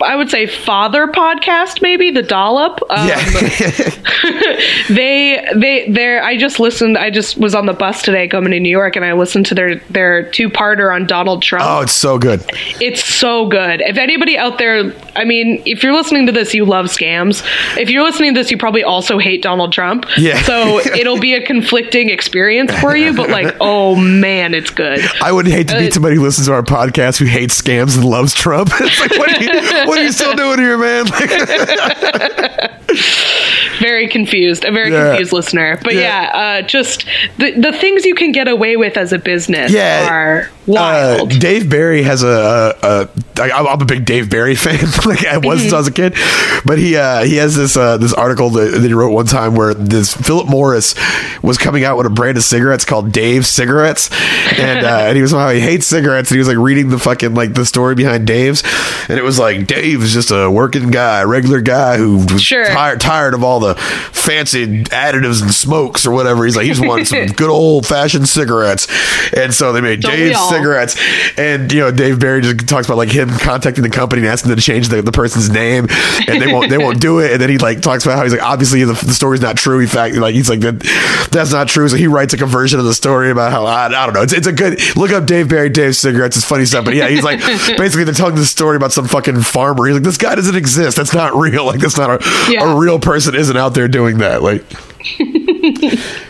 I 0.00 0.16
would 0.16 0.30
say, 0.30 0.46
father 0.46 1.06
podcast, 1.06 1.80
maybe 1.82 2.10
the 2.10 2.22
dollop. 2.22 2.80
Um, 2.90 3.08
Yeah. 3.08 3.18
they 4.88 5.46
they 5.54 5.88
they're 5.90 6.22
I 6.22 6.36
just 6.36 6.58
listened. 6.60 6.98
I 6.98 7.10
just 7.10 7.36
was 7.38 7.54
on 7.54 7.66
the 7.66 7.72
bus 7.72 8.02
today 8.02 8.28
coming 8.28 8.52
to 8.52 8.60
New 8.60 8.68
York, 8.70 8.96
and 8.96 9.04
I 9.04 9.12
listened 9.12 9.46
to 9.46 9.54
their 9.54 9.76
their 9.90 10.30
two 10.30 10.48
parter 10.48 10.94
on 10.94 11.06
Donald 11.06 11.42
Trump. 11.42 11.64
oh, 11.66 11.80
it's 11.82 11.92
so 11.92 12.18
good. 12.18 12.42
It's 12.80 13.04
so 13.04 13.46
good. 13.46 13.80
If 13.82 13.96
anybody 13.98 14.36
out 14.38 14.58
there, 14.58 14.92
I 15.16 15.24
mean, 15.24 15.62
if 15.66 15.82
you're 15.82 15.94
listening 15.94 16.26
to 16.26 16.32
this, 16.32 16.54
you 16.54 16.64
love 16.64 16.86
scams. 16.86 17.44
If 17.78 17.90
you're 17.90 18.02
listening 18.02 18.34
to 18.34 18.40
this, 18.40 18.50
you 18.50 18.58
probably 18.58 18.82
also 18.84 19.18
hate 19.18 19.42
Donald 19.42 19.72
Trump. 19.72 20.06
Yeah. 20.16 20.42
So 20.42 20.80
it'll 20.96 21.20
be 21.20 21.34
a 21.34 21.44
conflicting 21.44 22.10
experience 22.10 22.72
for 22.80 22.96
you, 22.96 23.14
but 23.14 23.30
like, 23.30 23.54
oh 23.60 23.94
man, 23.96 24.54
it's 24.54 24.70
good. 24.70 25.00
I 25.22 25.32
would 25.32 25.46
hate 25.46 25.68
to 25.68 25.76
Uh, 25.76 25.80
meet 25.80 25.92
somebody 25.94 26.16
who 26.16 26.22
listens 26.22 26.46
to 26.48 26.52
our 26.54 26.62
podcast 26.62 27.18
who 27.18 27.24
hates 27.26 27.60
scams 27.60 27.94
and 27.96 28.04
loves 28.04 28.34
Trump. 28.34 28.70
It's 28.80 29.00
like, 29.00 29.10
what 29.18 29.30
are 29.30 29.42
you, 29.42 29.86
what 29.92 30.00
are 30.00 30.04
you 30.04 30.12
still 30.12 30.34
doing 30.34 30.58
here, 30.58 30.78
man? 30.78 31.04
Like, 32.92 33.80
Very 33.80 34.06
confused, 34.06 34.64
a 34.64 34.70
very 34.70 34.92
Yeah. 34.92 35.08
confused 35.08 35.32
listener. 35.32 35.78
But 35.82 35.94
Yeah. 35.94 36.00
yeah, 36.00 36.38
uh, 36.38 36.62
just 36.62 37.04
the 37.38 37.52
the 37.52 37.72
things 37.72 38.04
you 38.04 38.14
can 38.14 38.30
get 38.32 38.46
away 38.46 38.76
with 38.76 38.96
as 38.96 39.12
a 39.12 39.18
business 39.18 39.72
Yeah. 39.72 40.06
are 40.08 40.40
Uh, 40.68 40.72
wild. 40.72 41.40
Dave 41.40 41.68
Barry 41.68 42.02
has 42.02 42.22
a, 42.22 42.76
a, 42.82 42.88
a 42.88 43.08
I, 43.42 43.50
I'm 43.72 43.80
a 43.80 43.84
big 43.84 44.04
Dave 44.04 44.30
Barry 44.30 44.54
fan. 44.64 44.78
like 45.04 45.26
I 45.26 45.38
was 45.38 45.62
since 45.62 45.72
I 45.72 45.78
was 45.78 45.88
a 45.88 45.92
kid, 45.92 46.14
but 46.64 46.78
he 46.78 46.96
uh, 46.96 47.24
he 47.24 47.36
has 47.36 47.56
this 47.56 47.76
uh, 47.76 47.96
this 47.96 48.12
article 48.12 48.50
that, 48.50 48.70
that 48.72 48.86
he 48.86 48.94
wrote 48.94 49.10
one 49.12 49.26
time 49.26 49.56
where 49.56 49.74
this 49.74 50.14
Philip 50.14 50.46
Morris 50.48 50.94
was 51.42 51.58
coming 51.58 51.82
out 51.84 51.96
with 51.96 52.06
a 52.06 52.10
brand 52.10 52.36
of 52.36 52.44
cigarettes 52.44 52.84
called 52.84 53.10
Dave 53.10 53.46
cigarettes, 53.46 54.10
and 54.58 54.84
uh, 54.84 55.06
and 55.08 55.16
he 55.16 55.22
was 55.22 55.30
somehow 55.32 55.50
he 55.50 55.60
hates 55.60 55.86
cigarettes, 55.86 56.30
and 56.30 56.36
he 56.36 56.38
was 56.38 56.48
like 56.48 56.58
reading 56.58 56.90
the 56.90 56.98
fucking 56.98 57.34
like 57.34 57.54
the 57.54 57.66
story 57.66 57.94
behind 57.96 58.26
Dave's, 58.26 58.62
and 59.08 59.18
it 59.18 59.24
was 59.24 59.38
like 59.40 59.66
Dave's 59.66 60.12
just 60.12 60.30
a 60.30 60.48
working 60.50 60.90
guy, 60.90 61.24
regular 61.24 61.60
guy 61.60 61.96
who 61.96 62.18
was 62.18 62.40
Sure. 62.42 62.66
Tired 62.82 63.00
tired 63.00 63.34
of 63.34 63.44
all 63.44 63.60
the 63.60 63.74
fancy 63.76 64.82
additives 64.84 65.42
and 65.42 65.52
smokes 65.52 66.06
or 66.06 66.10
whatever. 66.10 66.44
He's 66.44 66.56
like, 66.56 66.66
he's 66.66 66.80
wanted 66.80 67.06
some 67.06 67.26
good 67.36 67.50
old 67.50 67.86
fashioned 67.86 68.28
cigarettes, 68.28 68.86
and 69.36 69.52
so 69.54 69.72
they 69.72 69.80
made 69.80 70.00
Don't 70.00 70.12
Dave's 70.16 70.38
cigarettes. 70.48 70.96
And 71.38 71.72
you 71.72 71.80
know, 71.80 71.90
Dave 71.90 72.18
Barry 72.18 72.40
just 72.42 72.68
talks 72.68 72.86
about 72.86 72.96
like 72.96 73.10
him 73.10 73.28
contacting 73.28 73.82
the 73.84 73.90
company 73.90 74.22
and 74.22 74.28
asking 74.28 74.48
them 74.50 74.58
to 74.58 74.64
change 74.64 74.88
the, 74.88 75.02
the 75.02 75.12
person's 75.12 75.50
name, 75.50 75.86
and 76.26 76.40
they 76.42 76.52
won't 76.52 76.70
they 76.70 76.78
won't 76.78 77.00
do 77.00 77.20
it. 77.20 77.32
And 77.32 77.40
then 77.40 77.50
he 77.50 77.58
like 77.58 77.80
talks 77.80 78.04
about 78.04 78.16
how 78.16 78.22
he's 78.24 78.32
like, 78.32 78.42
obviously 78.42 78.82
the, 78.84 78.92
the 78.94 79.14
story's 79.14 79.40
not 79.40 79.56
true. 79.56 79.80
In 79.80 79.86
fact, 79.86 80.16
like 80.16 80.34
he's 80.34 80.48
like 80.48 80.60
that 80.60 81.28
that's 81.30 81.52
not 81.52 81.68
true. 81.68 81.88
So 81.88 81.96
he 81.96 82.06
writes 82.06 82.32
like 82.32 82.42
a 82.42 82.46
version 82.46 82.78
of 82.78 82.84
the 82.86 82.94
story 82.94 83.30
about 83.30 83.52
how 83.52 83.64
I, 83.66 83.86
I 83.86 84.06
don't 84.06 84.14
know. 84.14 84.22
It's, 84.22 84.32
it's 84.32 84.46
a 84.46 84.52
good 84.52 84.80
look 84.96 85.10
up 85.12 85.26
Dave 85.26 85.48
Barry 85.48 85.68
Dave's 85.68 85.98
cigarettes. 85.98 86.36
It's 86.36 86.46
funny 86.46 86.64
stuff. 86.64 86.84
But 86.84 86.94
yeah, 86.94 87.08
he's 87.08 87.22
like 87.24 87.40
basically 87.78 88.04
they're 88.04 88.14
telling 88.14 88.34
this 88.34 88.50
story 88.50 88.76
about 88.76 88.92
some 88.92 89.06
fucking 89.06 89.40
farmer. 89.42 89.86
He's 89.86 89.94
like, 89.94 90.02
this 90.04 90.18
guy 90.18 90.34
doesn't 90.34 90.56
exist. 90.56 90.96
That's 90.96 91.14
not 91.14 91.34
real. 91.34 91.66
Like 91.66 91.80
that's 91.80 91.96
not 91.98 92.10
a, 92.22 92.50
Yeah. 92.50 92.70
a 92.70 92.71
real 92.74 92.98
person 92.98 93.34
isn't 93.34 93.56
out 93.56 93.74
there 93.74 93.88
doing 93.88 94.18
that. 94.18 94.42
Like 94.42 94.64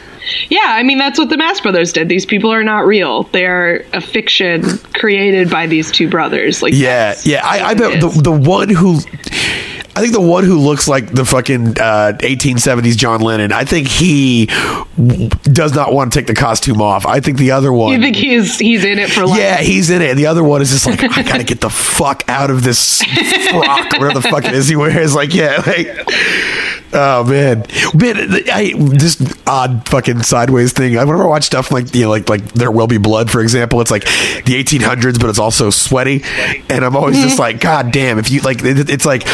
Yeah, 0.49 0.67
I 0.67 0.83
mean 0.83 0.99
that's 0.99 1.19
what 1.19 1.29
the 1.31 1.37
Mast 1.37 1.63
Brothers 1.63 1.93
did. 1.93 2.09
These 2.09 2.27
people 2.27 2.53
are 2.53 2.63
not 2.63 2.87
real. 2.87 3.25
They 3.25 3.47
are 3.47 3.85
a 3.93 4.01
fiction 4.01 4.79
created 4.95 5.51
by 5.51 5.67
these 5.67 5.91
two 5.91 6.09
brothers. 6.09 6.63
Like 6.63 6.75
Yeah, 6.75 7.15
yeah. 7.25 7.41
I, 7.45 7.71
I 7.71 7.75
bet 7.75 8.01
the 8.01 8.09
the 8.09 8.33
one 8.33 8.69
who. 8.69 9.01
I 9.95 10.01
think 10.01 10.15
the 10.15 10.21
one 10.23 10.45
who 10.45 10.59
looks 10.59 10.89
like 10.89 11.13
the 11.13 11.25
fucking 11.27 11.79
uh, 11.79 12.17
1870s 12.21 12.97
John 12.97 13.21
Lennon. 13.21 13.53
I 13.53 13.65
think 13.65 13.89
he 13.89 14.47
w- 14.97 15.29
does 15.43 15.75
not 15.75 15.93
want 15.93 16.11
to 16.13 16.19
take 16.19 16.27
the 16.27 16.35
costume 16.35 16.81
off. 16.81 17.05
I 17.05 17.21
think 17.21 17.37
the 17.37 17.51
other 17.51 17.71
one. 17.73 17.93
You 17.93 18.01
think 18.01 18.17
he's 18.17 18.59
he's 18.59 18.85
in 18.87 18.99
it 18.99 19.11
for 19.11 19.27
life? 19.27 19.39
yeah, 19.39 19.59
he's 19.59 19.91
in 19.91 20.01
it. 20.01 20.09
And 20.11 20.19
the 20.19 20.27
other 20.27 20.43
one 20.43 20.63
is 20.63 20.71
just 20.71 20.87
like, 20.87 21.03
I 21.03 21.23
gotta 21.23 21.45
get 21.53 21.61
the 21.61 21.69
fuck 21.69 22.25
out 22.29 22.51
of 22.51 22.63
this 22.65 23.03
frock, 23.03 23.93
whatever 23.93 24.15
the 24.15 24.23
fuck 24.23 24.47
it 24.47 24.55
is 24.55 24.67
he 24.67 24.77
wears. 24.77 25.15
Like, 25.15 25.35
yeah, 25.35 25.63
like, 25.67 25.89
oh 26.95 27.25
man, 27.25 27.67
man, 27.95 28.41
I 28.51 28.73
this 28.77 29.21
odd 29.47 29.87
fucking 29.89 30.23
sideways 30.23 30.73
thing. 30.73 30.97
I 30.97 31.05
whenever 31.05 31.25
I 31.25 31.27
watch 31.27 31.45
stuff 31.45 31.71
like 31.71 31.95
you 31.95 32.05
know, 32.05 32.11
like 32.11 32.31
like 32.31 32.45
There 32.53 32.71
Will 32.71 32.87
Be 32.87 32.97
Blood, 32.97 33.31
for 33.31 33.43
example, 33.43 33.83
it's 33.83 33.91
like 33.91 34.05
the 34.05 34.55
1800s, 34.65 35.21
but 35.21 35.29
it's 35.29 35.39
also 35.39 35.69
sweaty, 35.69 36.23
and 36.71 36.83
I'm 36.83 36.97
always 36.97 37.21
just 37.23 37.39
like, 37.39 37.61
God 37.61 37.93
damn, 37.93 38.19
if 38.19 38.31
you 38.31 38.41
like, 38.41 38.65
it, 38.65 38.89
it's 38.89 39.05
like. 39.05 39.25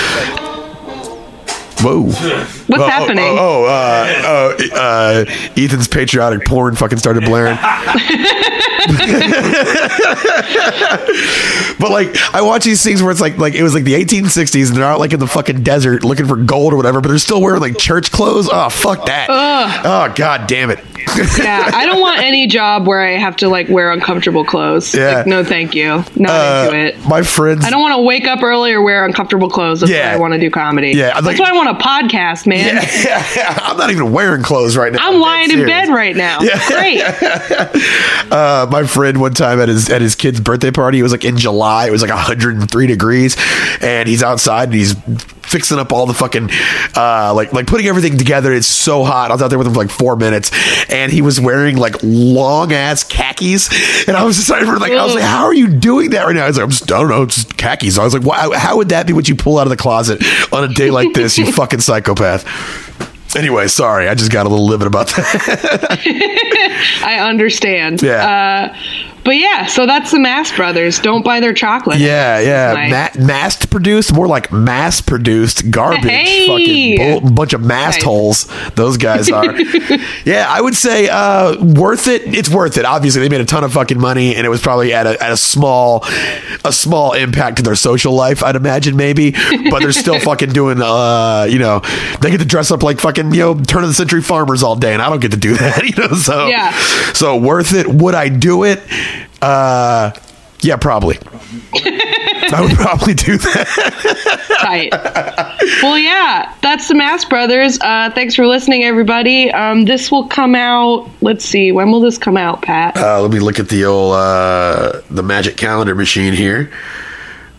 Whoa! 1.80 2.02
What's 2.04 2.82
Oh, 2.82 2.88
happening? 2.88 3.24
Oh, 3.38 3.64
oh, 3.64 3.64
uh, 3.66 4.56
uh, 4.74 4.76
uh, 4.76 5.24
Ethan's 5.56 5.86
patriotic 5.88 6.44
porn 6.44 6.74
fucking 6.74 6.98
started 6.98 7.24
blaring. 7.24 7.56
But 11.78 11.90
like, 11.92 12.16
I 12.34 12.42
watch 12.42 12.64
these 12.64 12.82
things 12.82 13.02
where 13.02 13.12
it's 13.12 13.20
like, 13.20 13.38
like 13.38 13.54
it 13.54 13.62
was 13.62 13.72
like 13.72 13.84
the 13.84 13.94
1860s, 13.94 14.68
and 14.68 14.76
they're 14.76 14.84
out 14.84 14.98
like 14.98 15.12
in 15.12 15.20
the 15.20 15.28
fucking 15.28 15.62
desert 15.62 16.02
looking 16.02 16.26
for 16.26 16.34
gold 16.36 16.72
or 16.72 16.76
whatever, 16.76 17.00
but 17.00 17.08
they're 17.08 17.18
still 17.18 17.40
wearing 17.40 17.60
like 17.60 17.78
church 17.78 18.10
clothes. 18.10 18.48
Oh 18.50 18.68
fuck 18.68 19.06
that! 19.06 19.28
Oh 19.30 20.12
god 20.16 20.48
damn 20.48 20.70
it! 20.70 20.80
yeah, 21.38 21.70
I 21.72 21.86
don't 21.86 22.00
want 22.00 22.20
any 22.20 22.46
job 22.48 22.86
where 22.88 23.00
I 23.00 23.12
have 23.12 23.36
to 23.36 23.48
like 23.48 23.68
wear 23.68 23.92
uncomfortable 23.92 24.44
clothes. 24.44 24.92
Yeah. 24.94 25.18
Like, 25.18 25.26
no, 25.28 25.44
thank 25.44 25.74
you. 25.76 26.04
Not 26.16 26.30
Uh, 26.30 26.70
into 26.72 26.78
it. 26.98 27.06
my 27.08 27.22
friends. 27.22 27.64
I 27.64 27.70
don't 27.70 27.80
want 27.80 27.94
to 27.96 28.02
wake 28.02 28.26
up 28.26 28.42
early 28.42 28.72
or 28.72 28.82
wear 28.82 29.04
uncomfortable 29.04 29.48
clothes. 29.48 29.80
That's 29.80 29.92
Yeah. 29.92 30.08
why 30.10 30.14
I 30.14 30.16
want 30.18 30.34
to 30.34 30.40
do 30.40 30.50
comedy. 30.50 30.90
Yeah, 30.92 31.14
like- 31.14 31.24
That's 31.24 31.40
why 31.40 31.50
I 31.50 31.52
want 31.52 31.67
a 31.68 31.74
podcast, 31.74 32.46
man. 32.46 32.76
Yeah, 33.04 33.58
I'm 33.62 33.76
not 33.76 33.90
even 33.90 34.12
wearing 34.12 34.42
clothes 34.42 34.76
right 34.76 34.92
now. 34.92 34.98
I'm 35.00 35.14
dead 35.14 35.20
lying 35.20 35.50
in 35.50 35.66
bed 35.66 35.88
right 35.88 36.16
now. 36.16 36.38
Great. 36.68 37.00
uh, 38.32 38.66
my 38.70 38.84
friend 38.84 39.20
one 39.20 39.34
time 39.34 39.60
at 39.60 39.68
his 39.68 39.90
at 39.90 40.00
his 40.00 40.14
kid's 40.14 40.40
birthday 40.40 40.70
party. 40.70 40.98
It 40.98 41.02
was 41.02 41.12
like 41.12 41.24
in 41.24 41.36
July. 41.36 41.86
It 41.86 41.92
was 41.92 42.02
like 42.02 42.10
103 42.10 42.86
degrees, 42.86 43.36
and 43.80 44.08
he's 44.08 44.22
outside 44.22 44.68
and 44.68 44.74
he's 44.74 44.94
fixing 45.48 45.78
up 45.78 45.92
all 45.92 46.06
the 46.06 46.14
fucking 46.14 46.50
uh, 46.96 47.32
like 47.34 47.52
like 47.52 47.66
putting 47.66 47.86
everything 47.86 48.18
together. 48.18 48.52
It's 48.52 48.66
so 48.66 49.04
hot. 49.04 49.30
I 49.30 49.34
was 49.34 49.42
out 49.42 49.48
there 49.48 49.58
with 49.58 49.66
him 49.66 49.74
for 49.74 49.80
like 49.80 49.90
four 49.90 50.16
minutes, 50.16 50.50
and 50.90 51.10
he 51.10 51.22
was 51.22 51.40
wearing 51.40 51.76
like 51.76 51.96
long 52.02 52.72
ass 52.72 53.04
khakis, 53.04 53.68
and 54.06 54.16
I 54.16 54.24
was 54.24 54.36
just 54.36 54.50
like, 54.50 54.66
like 54.66 54.92
I 54.92 55.04
was 55.04 55.14
like, 55.14 55.24
how 55.24 55.44
are 55.44 55.54
you 55.54 55.68
doing 55.68 56.10
that 56.10 56.24
right 56.24 56.34
now? 56.34 56.44
I 56.44 56.48
was 56.48 56.56
like, 56.56 56.64
I'm 56.64 56.70
just, 56.70 56.92
I 56.92 57.00
don't 57.00 57.08
know, 57.08 57.26
just 57.26 57.56
khakis. 57.56 57.98
I 57.98 58.04
was 58.04 58.14
like, 58.14 58.24
wow, 58.24 58.52
how 58.52 58.76
would 58.76 58.90
that 58.90 59.06
be 59.06 59.12
what 59.12 59.28
you 59.28 59.34
pull 59.34 59.58
out 59.58 59.66
of 59.66 59.70
the 59.70 59.76
closet 59.76 60.22
on 60.52 60.64
a 60.64 60.68
day 60.68 60.90
like 60.90 61.14
this? 61.14 61.38
You 61.38 61.50
fucking 61.52 61.80
psychopath. 61.80 62.44
Anyway, 63.36 63.68
sorry, 63.68 64.08
I 64.08 64.14
just 64.14 64.32
got 64.32 64.46
a 64.46 64.48
little 64.48 64.66
livid 64.66 64.86
about 64.86 65.08
that. 65.08 65.98
I 67.04 67.18
understand. 67.28 68.00
Yeah. 68.00 68.72
Uh, 68.74 68.76
but 69.24 69.36
yeah, 69.36 69.66
so 69.66 69.86
that's 69.86 70.10
the 70.10 70.18
Mast 70.18 70.56
Brothers. 70.56 70.98
Don't 71.00 71.24
buy 71.24 71.40
their 71.40 71.52
chocolate. 71.52 71.98
Yeah, 71.98 72.38
yeah. 72.40 73.10
Ma- 73.16 73.24
mass 73.26 73.64
produced, 73.66 74.12
more 74.14 74.26
like 74.26 74.50
mass 74.52 75.00
produced 75.00 75.70
garbage. 75.70 76.04
Hey! 76.10 76.96
Fucking 76.96 77.20
bull- 77.22 77.30
bunch 77.32 77.52
of 77.52 77.60
mass 77.62 77.96
Nice. 77.96 78.02
holes. 78.04 78.70
Those 78.74 78.96
guys 78.96 79.30
are. 79.30 79.54
yeah, 80.24 80.46
I 80.48 80.60
would 80.60 80.74
say 80.74 81.08
uh, 81.08 81.56
worth 81.62 82.08
it. 82.08 82.22
It's 82.34 82.48
worth 82.48 82.78
it. 82.78 82.84
Obviously, 82.84 83.20
they 83.22 83.28
made 83.28 83.40
a 83.40 83.44
ton 83.44 83.64
of 83.64 83.72
fucking 83.72 83.98
money, 84.00 84.34
and 84.34 84.46
it 84.46 84.50
was 84.50 84.60
probably 84.62 84.92
at 84.94 85.06
a, 85.06 85.22
at 85.22 85.32
a 85.32 85.36
small 85.36 86.04
a 86.64 86.72
small 86.72 87.12
impact 87.12 87.58
to 87.58 87.62
their 87.62 87.74
social 87.76 88.12
life. 88.14 88.42
I'd 88.42 88.56
imagine 88.56 88.96
maybe, 88.96 89.32
but 89.70 89.80
they're 89.80 89.92
still 89.92 90.18
fucking 90.28 90.50
doing. 90.50 90.80
Uh, 90.80 91.46
you 91.48 91.58
know, 91.58 91.80
they 92.20 92.30
get 92.30 92.38
to 92.38 92.46
dress 92.46 92.70
up 92.70 92.82
like 92.82 92.98
fucking 93.00 93.32
you 93.32 93.40
know 93.40 93.54
turn 93.60 93.82
of 93.82 93.88
the 93.88 93.94
century 93.94 94.22
farmers 94.22 94.62
all 94.62 94.76
day, 94.76 94.92
and 94.92 95.02
I 95.02 95.08
don't 95.10 95.20
get 95.20 95.32
to 95.32 95.36
do 95.36 95.54
that. 95.56 95.82
You 95.84 95.96
know, 96.08 96.14
so 96.14 96.46
Yeah. 96.48 96.72
So 97.12 97.36
worth 97.36 97.74
it. 97.74 97.86
Would 97.86 98.14
I 98.14 98.28
do 98.28 98.64
it? 98.64 98.80
Uh, 99.42 100.10
yeah, 100.60 100.76
probably. 100.76 101.18
I 102.50 102.60
would 102.60 102.76
probably 102.76 103.14
do 103.14 103.38
that. 103.38 104.46
Tight. 104.60 104.92
well, 105.82 105.98
yeah, 105.98 106.52
that's 106.62 106.88
the 106.88 106.94
Mast 106.94 107.28
Brothers. 107.30 107.78
Uh, 107.80 108.10
thanks 108.14 108.34
for 108.34 108.46
listening, 108.46 108.82
everybody. 108.84 109.50
Um, 109.52 109.84
this 109.84 110.10
will 110.10 110.26
come 110.26 110.54
out. 110.54 111.08
Let's 111.20 111.44
see. 111.44 111.70
When 111.72 111.92
will 111.92 112.00
this 112.00 112.18
come 112.18 112.36
out, 112.36 112.62
Pat? 112.62 112.96
Uh, 112.96 113.20
let 113.22 113.30
me 113.30 113.38
look 113.38 113.60
at 113.60 113.68
the 113.68 113.84
old 113.84 114.14
uh, 114.14 115.00
the 115.10 115.22
magic 115.22 115.56
calendar 115.56 115.94
machine 115.94 116.32
here. 116.32 116.70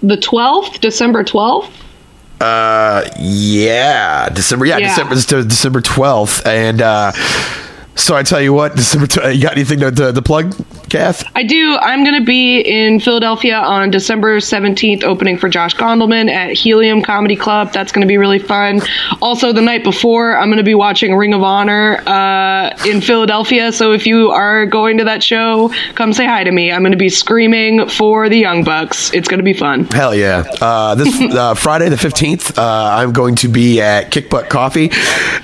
the 0.04 0.18
12th? 0.18 0.80
December 0.82 1.24
12th? 1.24 1.72
Uh, 2.42 3.10
yeah, 3.20 4.30
December. 4.30 4.66
Yeah, 4.66 4.78
Yeah. 4.78 4.88
December. 5.14 5.44
December 5.44 5.82
twelfth, 5.82 6.46
and 6.48 6.82
uh, 6.82 7.12
so 8.00 8.16
I 8.16 8.24
tell 8.24 8.42
you 8.42 8.54
what, 8.54 8.76
December. 8.76 9.08
Tw- 9.08 9.36
you 9.36 9.42
got 9.42 9.54
anything 9.54 9.80
to, 9.80 9.92
to, 9.92 10.14
to 10.14 10.22
plug, 10.22 10.56
Kath? 10.90 11.24
I 11.36 11.44
do. 11.44 11.78
I'm 11.78 12.04
going 12.04 12.20
to 12.20 12.26
be 12.26 12.60
in 12.62 13.00
Philadelphia 13.00 13.58
on 13.58 13.92
December 13.92 14.38
17th, 14.38 15.04
opening 15.04 15.38
for 15.38 15.50
Josh 15.50 15.76
Gondelman 15.76 16.30
at 16.30 16.54
Helium 16.54 17.02
Comedy 17.02 17.36
Club. 17.36 17.72
That's 17.74 17.92
going 17.92 18.02
to 18.02 18.08
be 18.08 18.18
really 18.18 18.40
fun. 18.40 18.82
Also, 19.22 19.52
the 19.52 19.62
night 19.62 19.84
before, 19.84 20.38
I'm 20.38 20.48
going 20.48 20.58
to 20.58 20.64
be 20.64 20.76
watching 20.76 21.16
Ring 21.16 21.34
of 21.34 21.44
Honor 21.44 21.98
uh, 22.08 22.76
in 22.86 23.02
Philadelphia. 23.02 23.72
So 23.72 23.92
if 23.92 24.08
you 24.08 24.32
are 24.32 24.66
going 24.66 24.98
to 24.98 25.04
that 25.04 25.22
show, 25.22 25.72
come 25.96 26.14
say 26.14 26.26
hi 26.26 26.44
to 26.44 26.52
me. 26.52 26.72
I'm 26.72 26.82
going 26.82 26.92
to 26.92 26.98
be 26.98 27.10
screaming 27.10 27.88
for 27.90 28.30
the 28.30 28.38
Young 28.38 28.64
Bucks. 28.64 29.14
It's 29.14 29.28
going 29.28 29.40
to 29.40 29.44
be 29.44 29.54
fun. 29.54 29.86
Hell 29.86 30.16
yeah! 30.16 30.46
Uh, 30.62 30.96
this 30.96 31.22
uh, 31.36 31.54
Friday 31.54 31.90
the 31.90 31.98
fifteenth, 31.98 32.58
uh, 32.58 32.90
I'm 32.94 33.12
going 33.12 33.36
to 33.36 33.48
be 33.48 33.82
at 33.82 34.12
Kick 34.12 34.30
Butt 34.30 34.50
Coffee, 34.50 34.92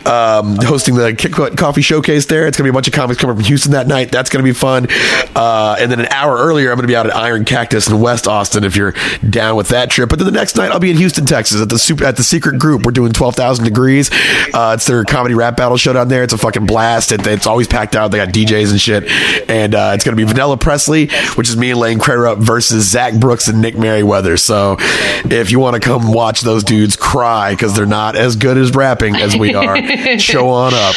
um, 0.06 0.56
hosting 0.58 0.95
the 0.95 1.14
Kick 1.14 1.36
Butt 1.36 1.58
Coffee 1.58 1.82
Showcase. 1.82 2.26
There, 2.26 2.45
it's 2.48 2.58
going 2.58 2.64
to 2.66 2.72
be 2.72 2.74
a 2.74 2.74
bunch 2.74 2.88
of 2.88 2.93
comics 2.93 3.20
coming 3.20 3.36
from 3.36 3.46
Houston 3.46 3.72
that 3.74 3.88
night. 3.88 4.12
That's 4.12 4.30
going 4.30 4.43
to 4.43 4.50
be 4.50 4.54
fun. 4.54 4.88
Uh, 5.36 5.76
and 5.80 5.91
then 5.91 6.00
an 6.00 6.08
hour 6.08 6.38
earlier, 6.38 6.72
I'm 6.72 6.76
going 6.76 6.84
to 6.84 6.88
be 6.88 6.96
out 6.96 7.06
at 7.06 7.16
Iron 7.16 7.46
Cactus 7.46 7.89
in 7.89 8.00
West 8.00 8.28
Austin. 8.28 8.64
If 8.64 8.76
you're 8.76 8.93
down 9.28 9.56
with 9.56 9.70
that 9.70 9.89
trip, 9.89 10.10
but 10.10 10.20
then 10.20 10.26
the 10.26 10.32
next 10.32 10.56
night, 10.56 10.72
I'll 10.72 10.80
be 10.80 10.91
in 10.91 10.98
Houston, 10.98 11.26
Texas, 11.26 11.62
at 11.62 11.70
the 11.70 11.80
super 11.80 12.04
at 12.04 12.18
the 12.18 12.24
Secret 12.24 12.60
Group. 12.60 12.86
We're 12.86 12.91
doing 12.91 13.12
twelve 13.12 13.36
thousand 13.36 13.66
degrees. 13.66 14.10
Uh, 14.54 14.74
it's 14.76 14.86
their 14.86 15.04
comedy 15.04 15.36
rap 15.36 15.58
battle 15.58 15.78
show 15.78 15.93
down 15.93 16.08
there. 16.08 16.24
It's 16.24 16.34
a 16.34 16.38
fucking 16.38 16.66
blast. 16.66 17.12
It, 17.12 17.26
it's 17.28 17.48
always 17.48 17.68
packed 17.68 17.96
out. 17.96 18.12
They 18.12 18.18
got 18.18 18.30
DJs 18.30 18.72
and 18.72 18.82
shit, 18.82 19.10
and 19.50 19.76
uh, 19.76 19.91
it's 19.96 20.04
going 20.04 20.18
to 20.18 20.24
be 20.24 20.28
Vanilla 20.28 20.58
Presley, 20.58 21.08
which 21.36 21.50
is 21.50 21.58
me 21.58 21.72
and 21.72 21.80
Lane 21.80 22.00
Crarup 22.00 22.38
versus 22.38 22.89
Zach 22.89 23.20
Brooks 23.20 23.48
and 23.48 23.62
Nick 23.62 23.78
Merriweather. 23.78 24.38
So 24.38 24.78
if 24.80 25.52
you 25.52 25.60
want 25.60 25.76
to 25.76 25.80
come 25.80 26.12
watch 26.12 26.41
those 26.41 26.64
dudes 26.64 26.96
cry 26.96 27.52
because 27.52 27.76
they're 27.76 27.86
not 27.86 28.16
as 28.16 28.36
good 28.36 28.58
as 28.58 28.72
rapping 28.74 29.16
as 29.16 29.36
we 29.36 29.54
are, 29.54 29.78
show 30.20 30.50
on 30.50 30.74
up. 30.74 30.96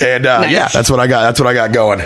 And 0.00 0.26
uh, 0.26 0.40
Nice. 0.40 0.52
yeah, 0.52 0.68
that's 0.68 0.90
what 0.90 0.98
I 1.00 1.06
got. 1.06 1.22
That's 1.22 1.38
what 1.40 1.46
I 1.46 1.54
got 1.54 1.72
going. 1.72 2.00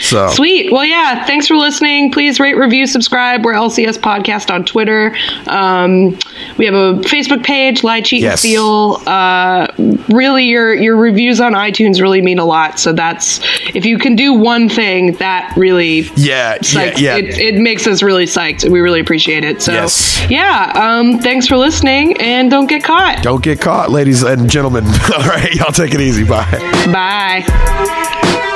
So 0.00 0.28
Sweet. 0.30 0.72
Well, 0.72 0.84
yeah. 0.84 1.24
Thanks 1.26 1.46
for 1.46 1.56
listening. 1.56 2.10
Please 2.12 2.38
rate, 2.40 2.54
review, 2.56 2.86
subscribe. 2.86 3.44
We're 3.44 3.54
LCS 3.54 3.98
Podcast 3.98 4.52
on 4.52 4.64
Twitter. 4.64 5.16
Um, 5.46 6.18
we 6.58 6.64
have 6.66 6.74
a 6.74 6.94
Facebook 7.02 7.44
page, 7.44 7.82
Lie, 7.84 8.00
Cheat, 8.02 8.22
Yes. 8.22 8.32
and 8.32 8.38
Steal. 8.40 9.00
Uh, 9.06 9.65
really, 10.08 10.44
your 10.44 10.74
your 10.74 10.96
reviews 10.96 11.40
on 11.40 11.52
iTunes 11.52 12.00
really 12.00 12.20
mean 12.22 12.38
a 12.38 12.44
lot. 12.44 12.78
So 12.78 12.92
that's 12.92 13.40
if 13.74 13.84
you 13.84 13.98
can 13.98 14.16
do 14.16 14.32
one 14.34 14.68
thing, 14.68 15.12
that 15.14 15.52
really 15.56 16.00
yeah, 16.16 16.58
yeah, 16.72 16.94
yeah. 16.96 17.16
It, 17.16 17.38
it 17.38 17.54
makes 17.56 17.86
us 17.86 18.02
really 18.02 18.24
psyched. 18.26 18.68
We 18.70 18.80
really 18.80 19.00
appreciate 19.00 19.44
it. 19.44 19.62
So 19.62 19.72
Yes. 19.72 20.24
yeah. 20.30 20.72
Um, 20.74 21.18
thanks 21.18 21.46
for 21.46 21.56
listening, 21.56 22.16
and 22.20 22.50
don't 22.50 22.68
get 22.68 22.82
caught. 22.84 23.22
Don't 23.22 23.42
get 23.42 23.60
caught, 23.60 23.90
ladies 23.90 24.22
and 24.22 24.48
gentlemen. 24.50 24.84
All 25.16 25.22
right, 25.24 25.52
y'all 25.54 25.72
take 25.72 25.94
it 25.94 26.00
easy. 26.00 26.24
Bye. 26.24 26.46
Bye. 26.92 28.52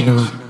International. 0.00 0.41